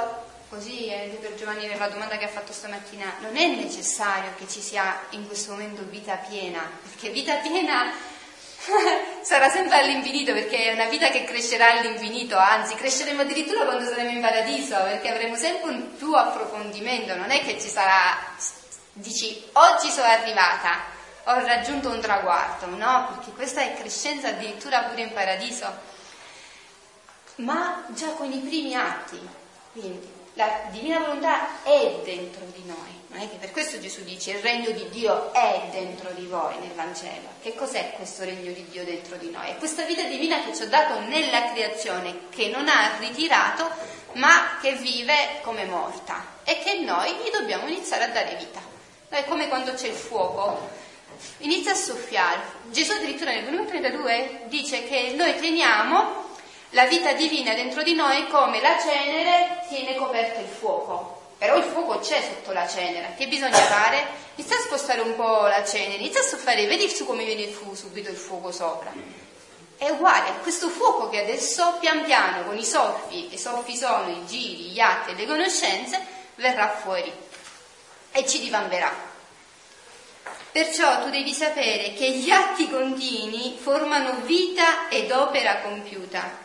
così 0.50 0.92
anche 0.92 1.18
per 1.18 1.36
Giovanni 1.36 1.68
per 1.68 1.78
la 1.78 1.90
domanda 1.90 2.18
che 2.18 2.26
ha 2.26 2.30
fatto 2.30 2.54
stamattina, 2.54 3.16
non 3.20 3.36
è 3.36 3.48
necessario 3.48 4.32
che 4.38 4.48
ci 4.48 4.62
sia 4.62 5.02
in 5.12 5.28
questo 5.28 5.52
momento 5.52 5.84
vita 5.84 6.16
piena, 6.16 6.68
perché 6.84 7.10
vita 7.10 7.36
piena 7.38 7.92
sarà 9.22 9.50
sempre 9.50 9.78
all'infinito 9.80 10.34
perché 10.34 10.66
è 10.66 10.74
una 10.74 10.86
vita 10.88 11.10
che 11.10 11.24
crescerà 11.24 11.72
all'infinito, 11.72 12.38
anzi 12.38 12.76
cresceremo 12.76 13.22
addirittura 13.22 13.66
quando 13.66 13.86
saremo 13.86 14.10
in 14.10 14.22
paradiso 14.22 14.76
perché 14.84 15.10
avremo 15.10 15.36
sempre 15.36 15.72
un 15.72 15.96
più 15.96 16.14
approfondimento, 16.14 17.16
non 17.16 17.32
è 17.32 17.44
che 17.44 17.60
ci 17.60 17.70
sarà, 17.70 18.18
dici 18.94 19.44
oggi 19.54 19.90
sono 19.90 20.08
arrivata, 20.08 20.94
ho 21.26 21.46
raggiunto 21.46 21.90
un 21.90 22.00
traguardo, 22.00 22.68
no, 22.68 23.08
perché 23.10 23.32
questa 23.32 23.62
è 23.62 23.76
crescenza 23.76 24.30
addirittura 24.30 24.84
pure 24.84 25.02
in 25.02 25.14
paradiso, 25.14 25.94
ma 27.38 27.86
già 27.90 28.10
con 28.12 28.32
i 28.32 28.40
primi 28.40 28.76
atti, 28.76 29.20
quindi 29.72 30.14
la 30.34 30.62
divina 30.70 31.00
volontà 31.00 31.64
è 31.64 32.02
dentro 32.04 32.46
di 32.54 32.64
noi, 32.66 33.04
non 33.08 33.22
è 33.22 33.30
che 33.30 33.38
per 33.38 33.52
questo 33.52 33.80
Gesù 33.80 34.04
dice 34.04 34.32
il 34.32 34.40
regno 34.40 34.72
di 34.72 34.90
Dio 34.90 35.32
è 35.32 35.70
dentro 35.72 36.10
di 36.12 36.26
voi 36.26 36.60
nel 36.60 36.74
Vangelo. 36.76 37.30
Che 37.42 37.56
cos'è 37.56 37.94
questo 37.96 38.26
regno 38.26 38.52
di 38.52 38.68
Dio 38.70 38.84
dentro 38.84 39.16
di 39.16 39.32
noi? 39.32 39.52
È 39.52 39.58
questa 39.58 39.86
vita 39.86 40.04
divina 40.04 40.44
che 40.44 40.54
ci 40.54 40.64
ha 40.64 40.68
dato 40.68 41.00
nella 41.00 41.52
creazione, 41.54 42.28
che 42.30 42.50
non 42.50 42.68
ha 42.68 42.98
ritirato, 43.00 43.70
ma 44.14 44.58
che 44.62 44.74
vive 44.74 45.40
come 45.44 45.64
morta 45.64 46.26
e 46.44 46.60
che 46.60 46.80
noi 46.80 47.14
gli 47.14 47.32
dobbiamo 47.32 47.68
iniziare 47.68 48.04
a 48.04 48.10
dare 48.10 48.36
vita. 48.36 48.60
È 49.08 49.24
come 49.26 49.48
quando 49.48 49.74
c'è 49.74 49.88
il 49.88 49.94
fuoco, 49.94 50.70
inizia 51.40 51.72
a 51.72 51.76
soffiare. 51.76 52.42
Gesù 52.72 52.92
addirittura 52.92 53.32
nel 53.32 53.46
volume 53.46 53.66
32 53.66 54.44
dice 54.46 54.84
che 54.88 55.14
noi 55.16 55.36
teniamo 55.40 56.24
la 56.72 56.86
vita 56.86 57.14
divina 57.14 57.54
dentro 57.54 57.84
di 57.84 57.94
noi 57.94 58.28
come 58.28 58.62
la 58.62 58.78
cenere 58.80 59.66
tiene 59.70 59.96
coperto 59.96 60.40
il 60.40 60.48
fuoco. 60.48 61.22
Però 61.38 61.58
il 61.58 61.64
fuoco 61.64 62.00
c'è 62.00 62.22
sotto 62.22 62.52
la 62.52 62.68
cenere. 62.68 63.14
Che 63.18 63.28
bisogna 63.28 63.58
fare? 63.58 64.08
Inizia 64.36 64.58
a 64.58 64.62
spostare 64.62 65.02
un 65.02 65.16
po' 65.16 65.48
la 65.48 65.64
cenere, 65.66 65.96
inizia 65.96 66.22
a 66.22 66.24
soffiare, 66.24 66.66
vedi 66.66 66.90
su 66.90 67.06
come 67.06 67.24
viene 67.24 67.48
fu- 67.48 67.74
subito 67.74 68.10
il 68.10 68.16
fuoco 68.16 68.52
sopra. 68.52 68.92
È 69.78 69.90
uguale 69.90 70.30
a 70.30 70.34
questo 70.42 70.70
fuoco 70.70 71.10
che 71.10 71.22
adesso 71.22 71.78
pian 71.80 72.04
piano 72.06 72.44
con 72.44 72.58
i 72.58 72.66
soffi, 72.66 73.28
che 73.28 73.38
soffi 73.38 73.76
sono 73.76 74.10
i 74.10 74.26
giri, 74.26 74.72
gli 74.72 74.80
atti 74.80 75.12
e 75.12 75.16
le 75.16 75.26
conoscenze, 75.26 76.02
verrà 76.36 76.70
fuori 76.70 77.12
e 78.12 78.26
ci 78.26 78.40
divamperà. 78.40 79.14
Perciò 80.52 81.04
tu 81.04 81.10
devi 81.10 81.34
sapere 81.34 81.94
che 81.94 82.12
gli 82.12 82.30
atti 82.30 82.70
continui 82.70 83.58
formano 83.60 84.22
vita 84.24 84.88
ed 84.90 85.12
opera 85.12 85.62
compiuta. 85.62 86.44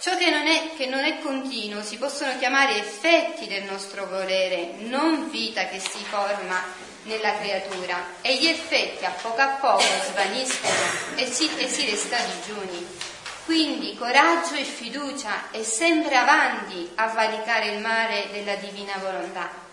Ciò 0.00 0.16
che 0.16 0.30
non, 0.30 0.46
è, 0.46 0.70
che 0.76 0.86
non 0.86 1.04
è 1.04 1.18
continuo 1.18 1.82
si 1.82 1.98
possono 1.98 2.38
chiamare 2.38 2.78
effetti 2.78 3.46
del 3.46 3.64
nostro 3.64 4.06
volere, 4.06 4.74
non 4.78 5.28
vita 5.30 5.66
che 5.66 5.78
si 5.78 5.98
forma 5.98 6.62
nella 7.02 7.36
creatura 7.36 7.96
e 8.22 8.36
gli 8.36 8.46
effetti 8.46 9.04
a 9.04 9.10
poco 9.10 9.40
a 9.40 9.48
poco 9.60 9.84
svaniscono 10.10 11.16
e 11.16 11.26
si, 11.26 11.50
e 11.56 11.68
si 11.68 11.84
resta 11.84 12.16
digiuni. 12.16 12.86
Quindi 13.44 13.96
coraggio 13.96 14.54
e 14.54 14.64
fiducia 14.64 15.50
e 15.50 15.64
sempre 15.64 16.16
avanti 16.16 16.88
a 16.94 17.08
valicare 17.08 17.72
il 17.72 17.80
mare 17.80 18.28
della 18.32 18.54
divina 18.54 18.94
volontà. 18.98 19.69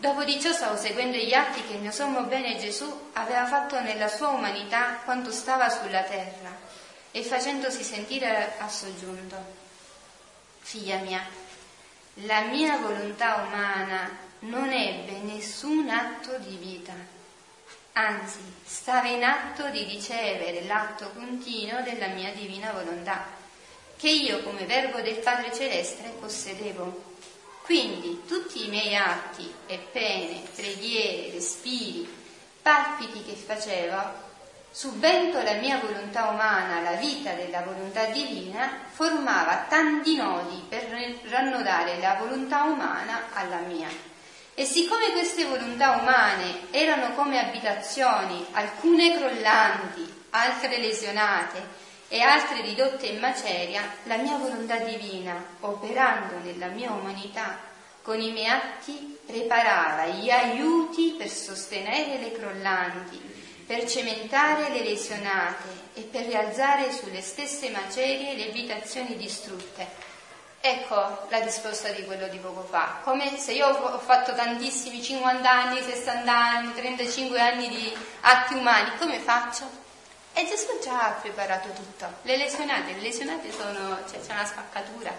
Dopo 0.00 0.24
di 0.24 0.40
ciò 0.40 0.50
stavo 0.50 0.78
seguendo 0.78 1.18
gli 1.18 1.34
atti 1.34 1.62
che 1.62 1.74
il 1.74 1.80
mio 1.80 1.90
sommo 1.90 2.22
bene 2.22 2.56
Gesù 2.56 3.10
aveva 3.12 3.44
fatto 3.44 3.78
nella 3.82 4.08
sua 4.08 4.28
umanità 4.28 4.98
quando 5.04 5.30
stava 5.30 5.68
sulla 5.68 6.04
terra 6.04 6.56
e 7.10 7.22
facendosi 7.22 7.82
sentire 7.82 8.54
a 8.56 8.66
soggiunto. 8.66 9.36
Figlia 10.60 10.96
mia, 11.00 11.22
la 12.14 12.40
mia 12.44 12.78
volontà 12.78 13.44
umana 13.46 14.08
non 14.40 14.70
ebbe 14.70 15.18
nessun 15.18 15.90
atto 15.90 16.38
di 16.38 16.56
vita, 16.56 16.94
anzi 17.92 18.40
stava 18.64 19.06
in 19.06 19.22
atto 19.22 19.68
di 19.68 19.84
ricevere 19.84 20.64
l'atto 20.64 21.10
continuo 21.10 21.82
della 21.82 22.06
mia 22.06 22.32
divina 22.32 22.72
volontà, 22.72 23.26
che 23.98 24.08
io 24.08 24.42
come 24.44 24.64
verbo 24.64 25.02
del 25.02 25.18
Padre 25.18 25.52
Celeste 25.52 26.08
possedevo. 26.18 27.09
Quindi 27.70 28.22
tutti 28.26 28.66
i 28.66 28.68
miei 28.68 28.96
atti 28.96 29.48
e 29.66 29.78
pene, 29.92 30.42
preghiere, 30.56 31.30
respiri, 31.34 32.04
palpiti 32.60 33.22
che 33.22 33.36
facevo, 33.36 33.96
subendo 34.72 35.40
la 35.40 35.52
mia 35.52 35.78
volontà 35.78 36.30
umana 36.30 36.80
la 36.80 36.96
vita 36.96 37.30
della 37.34 37.60
volontà 37.60 38.06
divina, 38.06 38.86
formava 38.90 39.66
tanti 39.68 40.16
nodi 40.16 40.64
per 40.68 40.88
rannodare 41.28 42.00
la 42.00 42.16
volontà 42.18 42.64
umana 42.64 43.28
alla 43.34 43.58
mia. 43.58 43.86
E 44.52 44.64
siccome 44.64 45.12
queste 45.12 45.44
volontà 45.44 45.90
umane 45.92 46.72
erano 46.72 47.14
come 47.14 47.38
abitazioni, 47.38 48.46
alcune 48.50 49.14
crollanti, 49.14 50.24
altre 50.30 50.76
lesionate 50.78 51.89
e 52.12 52.20
altre 52.22 52.60
ridotte 52.62 53.06
in 53.06 53.20
maceria, 53.20 53.88
la 54.02 54.16
mia 54.16 54.36
volontà 54.36 54.78
divina, 54.78 55.44
operando 55.60 56.38
nella 56.42 56.66
mia 56.66 56.90
umanità, 56.90 57.56
con 58.02 58.20
i 58.20 58.32
miei 58.32 58.48
atti 58.48 59.16
preparava 59.24 60.06
gli 60.06 60.28
aiuti 60.28 61.14
per 61.16 61.28
sostenere 61.28 62.18
le 62.18 62.32
crollanti, 62.32 63.20
per 63.64 63.88
cementare 63.88 64.70
le 64.70 64.82
lesionate 64.82 65.68
e 65.94 66.00
per 66.00 66.26
rialzare 66.26 66.90
sulle 66.90 67.20
stesse 67.20 67.70
macerie 67.70 68.34
le 68.34 68.48
abitazioni 68.48 69.16
distrutte. 69.16 69.86
Ecco 70.60 71.26
la 71.28 71.38
risposta 71.38 71.90
di 71.90 72.04
quello 72.04 72.26
di 72.26 72.38
poco 72.38 72.62
fa. 72.68 72.98
Come 73.04 73.38
se 73.38 73.52
io 73.52 73.68
ho 73.68 73.98
fatto 74.00 74.34
tantissimi 74.34 75.00
50 75.00 75.48
anni, 75.48 75.80
60 75.80 76.36
anni, 76.36 76.74
35 76.74 77.40
anni 77.40 77.68
di 77.68 77.96
atti 78.22 78.54
umani, 78.54 78.90
come 78.98 79.20
faccio? 79.20 79.79
E 80.32 80.46
Gesù 80.46 80.78
già 80.82 81.06
ha 81.06 81.10
preparato 81.12 81.68
tutto. 81.70 82.06
Le 82.22 82.36
lesionate, 82.36 82.92
le 82.92 83.00
lesionate 83.00 83.50
sono, 83.52 83.98
cioè 84.10 84.20
c'è 84.20 84.32
una 84.32 84.46
spaccatura. 84.46 85.12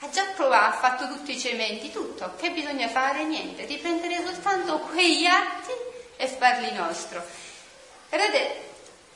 Ha 0.00 0.08
già 0.10 0.24
provato, 0.34 0.76
ha 0.76 0.78
fatto 0.78 1.08
tutti 1.08 1.32
i 1.32 1.38
cementi, 1.38 1.92
tutto. 1.92 2.34
Che 2.36 2.50
bisogna 2.50 2.88
fare? 2.88 3.24
Niente, 3.24 3.66
riprendere 3.66 4.24
soltanto 4.24 4.78
quegli 4.80 5.26
atti 5.26 5.72
e 6.16 6.26
farli 6.26 6.72
nostro. 6.72 7.24
Vedete, 8.08 8.70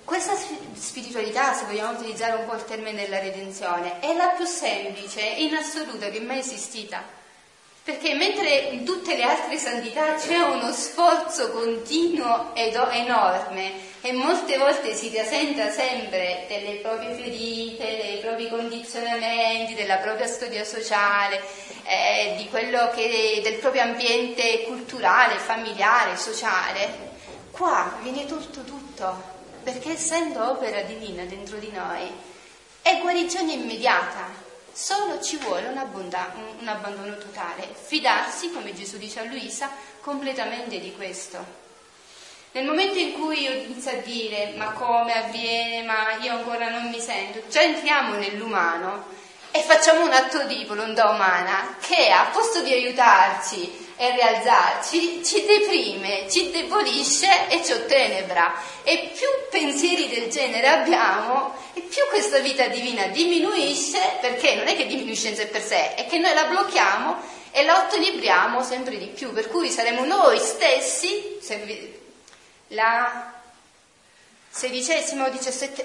questa 0.04 0.36
spiritualità, 0.74 1.52
se 1.52 1.64
vogliamo 1.64 1.98
utilizzare 1.98 2.36
un 2.36 2.46
po' 2.46 2.54
il 2.54 2.64
termine 2.64 3.02
della 3.02 3.18
redenzione, 3.18 3.98
è 3.98 4.14
la 4.14 4.28
più 4.28 4.44
semplice 4.44 5.20
in 5.20 5.54
assoluto 5.54 6.08
che 6.10 6.20
mai 6.20 6.38
esistita. 6.38 7.02
Perché 7.87 8.14
mentre 8.14 8.51
in 8.72 8.84
tutte 8.84 9.14
le 9.14 9.22
altre 9.22 9.57
santità 9.59 10.14
c'è 10.14 10.41
uno 10.41 10.72
sforzo 10.72 11.53
continuo 11.53 12.53
ed 12.53 12.74
enorme 12.74 13.74
e 14.01 14.11
molte 14.11 14.59
volte 14.59 14.93
si 14.93 15.16
rasenta 15.16 15.70
sempre 15.70 16.47
delle 16.49 16.80
proprie 16.80 17.14
ferite, 17.14 17.97
dei 18.03 18.18
propri 18.18 18.49
condizionamenti, 18.49 19.74
della 19.74 19.99
propria 19.99 20.26
storia 20.26 20.64
sociale, 20.64 21.41
eh, 21.84 22.34
che, 22.93 23.41
del 23.45 23.59
proprio 23.59 23.82
ambiente 23.82 24.64
culturale, 24.64 25.39
familiare, 25.39 26.16
sociale, 26.16 26.91
qua 27.53 27.99
viene 28.03 28.26
tutto 28.26 28.62
tutto, 28.62 29.22
perché 29.62 29.93
essendo 29.93 30.51
opera 30.51 30.80
divina 30.80 31.22
dentro 31.22 31.59
di 31.59 31.70
noi 31.70 32.11
è 32.82 32.99
guarigione 33.01 33.53
immediata, 33.53 34.45
Solo 34.79 35.22
ci 35.22 35.39
vuole 35.39 35.68
un, 35.68 35.79
un 36.59 36.68
abbandono 36.68 37.16
totale, 37.16 37.66
fidarsi, 37.74 38.53
come 38.53 38.74
Gesù 38.74 38.99
dice 38.99 39.20
a 39.20 39.24
Luisa, 39.24 39.70
completamente 40.03 40.79
di 40.79 40.95
questo. 40.95 41.43
Nel 42.53 42.66
momento 42.66 42.99
in 42.99 43.14
cui 43.14 43.41
io 43.41 43.53
inizio 43.53 43.93
a 43.93 44.03
dire 44.03 44.53
ma 44.55 44.72
come 44.72 45.14
avviene, 45.14 45.83
ma 45.83 46.16
io 46.20 46.33
ancora 46.33 46.68
non 46.68 46.91
mi 46.91 47.01
sento, 47.01 47.41
già 47.49 47.62
entriamo 47.62 48.16
nell'umano 48.16 49.07
e 49.51 49.61
facciamo 49.62 50.05
un 50.05 50.12
atto 50.12 50.45
di 50.45 50.66
volontà 50.66 51.09
umana 51.09 51.77
che 51.81 52.11
a 52.11 52.27
posto 52.27 52.61
di 52.61 52.74
aiutarci 52.74 53.86
e 53.97 54.11
rialzarci 54.11 55.24
ci 55.24 55.44
deprime, 55.44 56.30
ci 56.30 56.51
debolisce 56.51 57.49
e 57.49 57.64
ci 57.64 57.72
ottenebra. 57.72 58.55
E 58.82 59.11
più 59.14 59.26
pensieri 59.51 60.09
del 60.09 60.30
genere 60.30 60.68
abbiamo, 60.68 61.55
e 61.72 61.80
più 61.80 62.03
questa 62.09 62.38
vita 62.38 62.66
divina 62.68 63.07
diminuisce, 63.07 63.99
perché 64.20 64.55
non 64.55 64.66
è 64.66 64.76
che 64.76 64.86
diminuisce 64.86 65.28
in 65.28 65.36
sé 65.36 65.47
per 65.47 65.62
sé, 65.62 65.94
è 65.94 66.07
che 66.07 66.18
noi 66.18 66.34
la 66.34 66.44
blocchiamo 66.44 67.16
e 67.51 67.64
la 67.64 67.84
ottenibriamo 67.84 68.62
sempre 68.62 68.99
di 68.99 69.07
più, 69.07 69.32
per 69.32 69.49
cui 69.49 69.70
saremo 69.70 70.05
noi 70.05 70.38
stessi, 70.38 71.38
la 72.68 73.36
o 74.59 75.28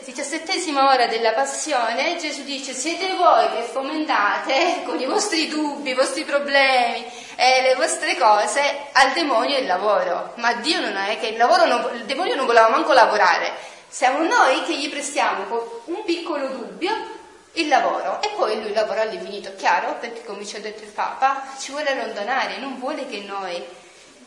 diciassettesima 0.05 0.87
ora 0.87 1.07
della 1.07 1.33
passione, 1.33 2.15
Gesù 2.17 2.43
dice 2.43 2.73
siete 2.73 3.13
voi 3.15 3.49
che 3.49 3.63
fomentate 3.63 4.83
con 4.87 4.97
i 4.97 5.05
vostri 5.05 5.49
dubbi, 5.49 5.89
i 5.89 5.93
vostri 5.93 6.23
problemi 6.23 7.05
e 7.35 7.63
le 7.63 7.75
vostre 7.75 8.15
cose 8.15 8.87
al 8.93 9.11
demonio 9.11 9.57
il 9.57 9.65
lavoro. 9.65 10.31
Ma 10.35 10.53
Dio 10.53 10.79
non 10.79 10.95
è 10.95 11.19
che 11.19 11.27
il, 11.27 11.37
non, 11.37 11.89
il 11.95 12.05
demonio 12.05 12.35
non 12.35 12.45
voleva 12.45 12.69
manco 12.69 12.93
lavorare, 12.93 13.51
siamo 13.89 14.19
noi 14.19 14.63
che 14.63 14.77
gli 14.77 14.89
prestiamo 14.89 15.43
con 15.43 15.59
un 15.85 16.03
piccolo 16.05 16.47
dubbio 16.47 17.19
il 17.55 17.67
lavoro 17.67 18.21
e 18.21 18.29
poi 18.37 18.61
lui 18.61 18.71
lavora 18.71 19.01
all'infinito, 19.01 19.53
chiaro? 19.57 19.97
Perché 19.99 20.23
come 20.23 20.45
ci 20.45 20.55
ha 20.55 20.61
detto 20.61 20.83
il 20.83 20.91
Papa 20.91 21.43
ci 21.59 21.71
vuole 21.71 21.89
allontanare, 21.89 22.57
non 22.57 22.79
vuole 22.79 23.05
che 23.05 23.19
noi 23.19 23.61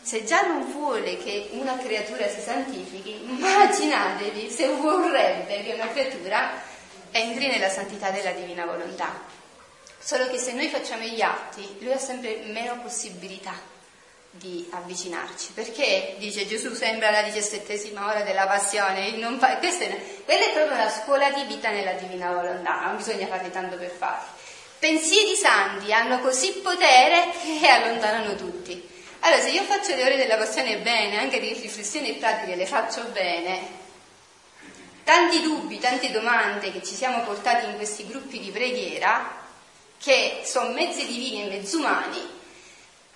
se 0.05 0.23
già 0.23 0.41
non 0.43 0.71
vuole 0.71 1.17
che 1.17 1.49
una 1.53 1.79
creatura 1.79 2.29
si 2.29 2.39
santifichi, 2.39 3.23
immaginatevi 3.23 4.51
se 4.51 4.67
vorrebbe 4.67 5.63
che 5.63 5.73
una 5.73 5.87
creatura 5.87 6.61
entri 7.09 7.47
nella 7.47 7.69
santità 7.69 8.11
della 8.11 8.29
divina 8.29 8.65
volontà. 8.65 9.19
Solo 9.97 10.27
che 10.29 10.37
se 10.37 10.53
noi 10.53 10.67
facciamo 10.67 11.05
gli 11.05 11.21
atti, 11.21 11.77
lui 11.79 11.91
ha 11.91 11.97
sempre 11.97 12.43
meno 12.45 12.79
possibilità 12.81 13.59
di 14.29 14.67
avvicinarci. 14.69 15.53
Perché, 15.53 16.13
dice 16.19 16.45
Gesù, 16.45 16.75
sembra 16.75 17.09
la 17.09 17.23
diciassettesima 17.23 18.07
ora 18.07 18.21
della 18.21 18.45
passione. 18.45 19.09
Fa... 19.39 19.57
È, 19.57 19.59
quella 20.23 20.45
è 20.45 20.53
proprio 20.53 20.75
una 20.75 20.89
scuola 20.91 21.31
di 21.31 21.45
vita 21.45 21.71
nella 21.71 21.93
divina 21.93 22.31
volontà, 22.31 22.81
non 22.81 22.97
bisogna 22.97 23.25
farli 23.25 23.49
tanto 23.49 23.75
per 23.75 23.89
farli. 23.89 24.27
Pensieri 24.77 25.35
santi 25.35 25.91
hanno 25.91 26.19
così 26.19 26.51
potere 26.61 27.31
che 27.41 27.67
allontanano 27.67 28.35
tutti. 28.35 28.93
Allora, 29.25 29.41
se 29.41 29.49
io 29.49 29.63
faccio 29.63 29.95
le 29.95 30.03
ore 30.03 30.17
della 30.17 30.37
passione 30.37 30.77
bene, 30.77 31.17
anche 31.17 31.39
le 31.39 31.53
riflessioni 31.53 32.13
pratiche 32.13 32.55
le 32.55 32.67
faccio 32.67 33.05
bene, 33.05 33.59
tanti 35.03 35.41
dubbi, 35.41 35.79
tante 35.79 36.11
domande 36.11 36.71
che 36.71 36.83
ci 36.83 36.93
siamo 36.93 37.23
portati 37.23 37.65
in 37.65 37.75
questi 37.75 38.05
gruppi 38.05 38.39
di 38.39 38.51
preghiera, 38.51 39.43
che 39.97 40.41
sono 40.43 40.73
mezzi 40.73 41.07
divini 41.07 41.41
e 41.41 41.47
mezzi 41.47 41.75
umani, 41.75 42.19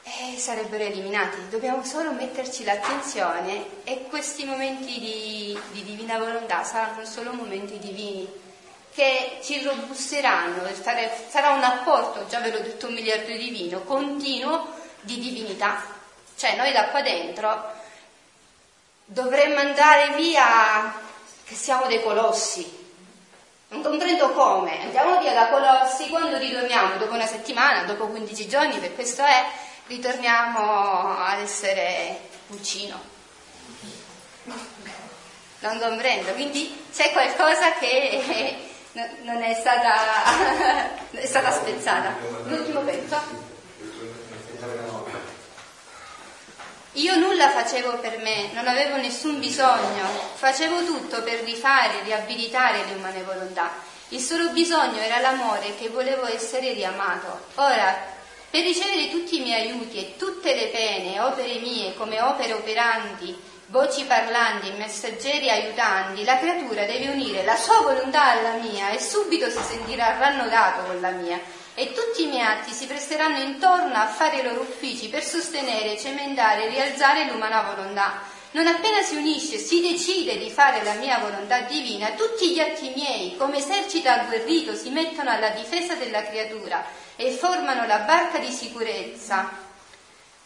eh, 0.02 0.36
sarebbero 0.36 0.84
eliminati. 0.84 1.48
Dobbiamo 1.48 1.84
solo 1.84 2.12
metterci 2.12 2.64
l'attenzione 2.64 3.84
e 3.84 4.06
questi 4.10 4.46
momenti 4.46 5.00
di, 5.00 5.60
di 5.74 5.84
divina 5.84 6.18
volontà 6.18 6.64
saranno 6.64 7.06
solo 7.06 7.34
momenti 7.34 7.78
divini 7.78 8.28
che 8.96 9.38
ci 9.44 9.62
robusteranno, 9.62 10.68
sarà 11.30 11.52
un 11.52 11.64
apporto, 11.64 12.26
già 12.28 12.40
ve 12.40 12.50
l'ho 12.50 12.62
detto 12.62 12.88
un 12.88 12.96
miliardo 12.96 13.32
di 13.32 13.50
vino, 13.52 13.84
continuo 13.84 14.74
di 15.02 15.20
divinità. 15.20 15.98
Cioè 16.40 16.56
noi 16.56 16.72
da 16.72 16.86
qua 16.86 17.02
dentro 17.02 17.74
dovremmo 19.04 19.60
andare 19.60 20.16
via 20.16 20.94
che 21.44 21.54
siamo 21.54 21.86
dei 21.88 22.02
colossi. 22.02 22.78
Non 23.68 23.82
comprendo 23.84 24.30
come. 24.32 24.84
Andiamo 24.84 25.20
via 25.20 25.34
da 25.34 25.50
colossi 25.50 26.08
quando 26.08 26.38
ritorniamo 26.38 26.96
dopo 26.96 27.14
una 27.14 27.26
settimana, 27.26 27.84
dopo 27.84 28.08
15 28.08 28.48
giorni, 28.48 28.80
per 28.80 28.96
questo 28.96 29.22
è, 29.22 29.48
ritorniamo 29.88 31.18
ad 31.26 31.40
essere 31.42 32.18
pulcino. 32.48 32.98
Non 35.60 35.78
comprendo, 35.78 36.32
quindi 36.32 36.86
c'è 36.96 37.12
qualcosa 37.12 37.74
che 37.74 38.56
non 39.24 39.44
è 39.44 39.54
stata, 39.56 41.02
è 41.12 41.26
stata 41.26 41.52
spezzata. 41.52 42.16
L'ultimo 42.46 42.80
pezzo. 42.80 43.49
Io 46.94 47.16
nulla 47.18 47.52
facevo 47.52 48.00
per 48.00 48.18
me, 48.18 48.50
non 48.54 48.68
avevo 48.68 48.98
nessun 48.98 49.40
bisogno, 49.40 50.08
facevo 50.34 50.84
tutto 50.86 51.22
per 51.22 51.44
rifare, 51.44 52.02
riabilitare 52.04 52.84
le 52.86 52.96
umane 52.96 53.22
volontà. 53.22 53.72
Il 54.10 54.20
solo 54.20 54.50
bisogno 54.50 55.00
era 55.00 55.20
l'amore 55.20 55.76
che 55.78 55.90
volevo 55.90 56.26
essere 56.26 56.74
riamato. 56.74 57.42
Ora, 57.56 57.96
per 58.50 58.64
ricevere 58.64 59.12
tutti 59.12 59.38
i 59.38 59.42
miei 59.42 59.70
aiuti 59.70 60.00
e 60.00 60.16
tutte 60.18 60.56
le 60.56 60.70
pene, 60.70 61.20
opere 61.20 61.60
mie 61.60 61.94
come 61.94 62.20
opere 62.20 62.54
operanti, 62.54 63.40
voci 63.68 64.06
parlanti, 64.06 64.72
messaggeri 64.72 65.48
aiutanti, 65.48 66.24
la 66.24 66.40
creatura 66.40 66.86
deve 66.86 67.10
unire 67.10 67.44
la 67.44 67.56
sua 67.56 67.82
volontà 67.82 68.32
alla 68.32 68.54
mia 68.54 68.90
e 68.90 69.00
subito 69.00 69.48
si 69.52 69.62
sentirà 69.62 70.18
rannodato 70.18 70.86
con 70.88 71.00
la 71.00 71.12
mia 71.12 71.40
e 71.80 71.94
tutti 71.94 72.24
i 72.24 72.28
miei 72.28 72.44
atti 72.44 72.74
si 72.74 72.88
presteranno 72.88 73.42
intorno 73.42 73.94
a 73.94 74.08
fare 74.08 74.40
i 74.40 74.44
loro 74.44 74.60
uffici 74.60 75.08
per 75.08 75.24
sostenere, 75.24 75.98
cementare 75.98 76.66
e 76.66 76.70
rialzare 76.72 77.24
l'umana 77.24 77.62
volontà. 77.62 78.20
Non 78.52 78.68
appena 78.68 79.02
si 79.02 79.16
unisce, 79.16 79.58
si 79.58 79.80
decide 79.80 80.38
di 80.38 80.50
fare 80.50 80.84
la 80.84 80.96
mia 80.96 81.20
volontà 81.20 81.62
divina, 81.62 82.10
tutti 82.18 82.52
gli 82.52 82.60
atti 82.60 82.92
miei, 82.94 83.38
come 83.38 83.60
esercito 83.60 84.10
agguerrito, 84.10 84.76
si 84.76 84.90
mettono 84.90 85.30
alla 85.30 85.52
difesa 85.52 85.96
della 85.96 86.22
creatura 86.24 86.84
e 87.16 87.32
formano 87.32 87.86
la 87.86 88.00
barca 88.00 88.40
di 88.40 88.52
sicurezza 88.52 89.68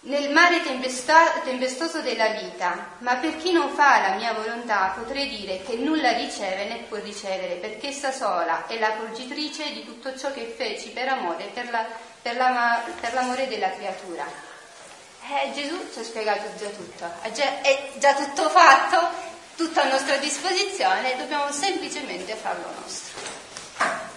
nel 0.03 0.31
mare 0.31 0.61
tempesta- 0.63 1.39
tempestoso 1.43 2.01
della 2.01 2.27
vita, 2.29 2.95
ma 2.99 3.15
per 3.15 3.37
chi 3.37 3.51
non 3.53 3.69
fa 3.69 4.01
la 4.01 4.15
mia 4.15 4.33
volontà 4.33 4.93
potrei 4.97 5.29
dire 5.29 5.63
che 5.63 5.75
nulla 5.75 6.11
riceve 6.11 6.65
né 6.65 6.85
può 6.89 6.97
ricevere, 6.97 7.55
perché 7.55 7.87
essa 7.87 8.11
sola 8.11 8.67
è 8.67 8.77
la 8.79 8.91
porgitrice 8.91 9.71
di 9.71 9.85
tutto 9.85 10.17
ciò 10.17 10.31
che 10.33 10.53
feci 10.57 10.89
per 10.89 11.07
amore, 11.07 11.45
per, 11.53 11.69
la, 11.69 11.85
per, 12.21 12.35
la, 12.35 12.83
per 12.99 13.13
l'amore 13.13 13.47
della 13.47 13.71
creatura. 13.71 14.25
Eh, 15.25 15.53
Gesù 15.53 15.89
ci 15.93 15.99
ha 15.99 16.03
spiegato 16.03 16.49
già 16.57 16.67
tutto, 16.67 17.09
è 17.21 17.31
già, 17.31 17.61
è 17.61 17.91
già 17.97 18.13
tutto 18.13 18.49
fatto, 18.49 19.07
tutto 19.55 19.79
a 19.79 19.87
nostra 19.87 20.17
disposizione, 20.17 21.15
dobbiamo 21.15 21.49
semplicemente 21.49 22.35
farlo 22.35 22.67
nostro. 22.81 24.12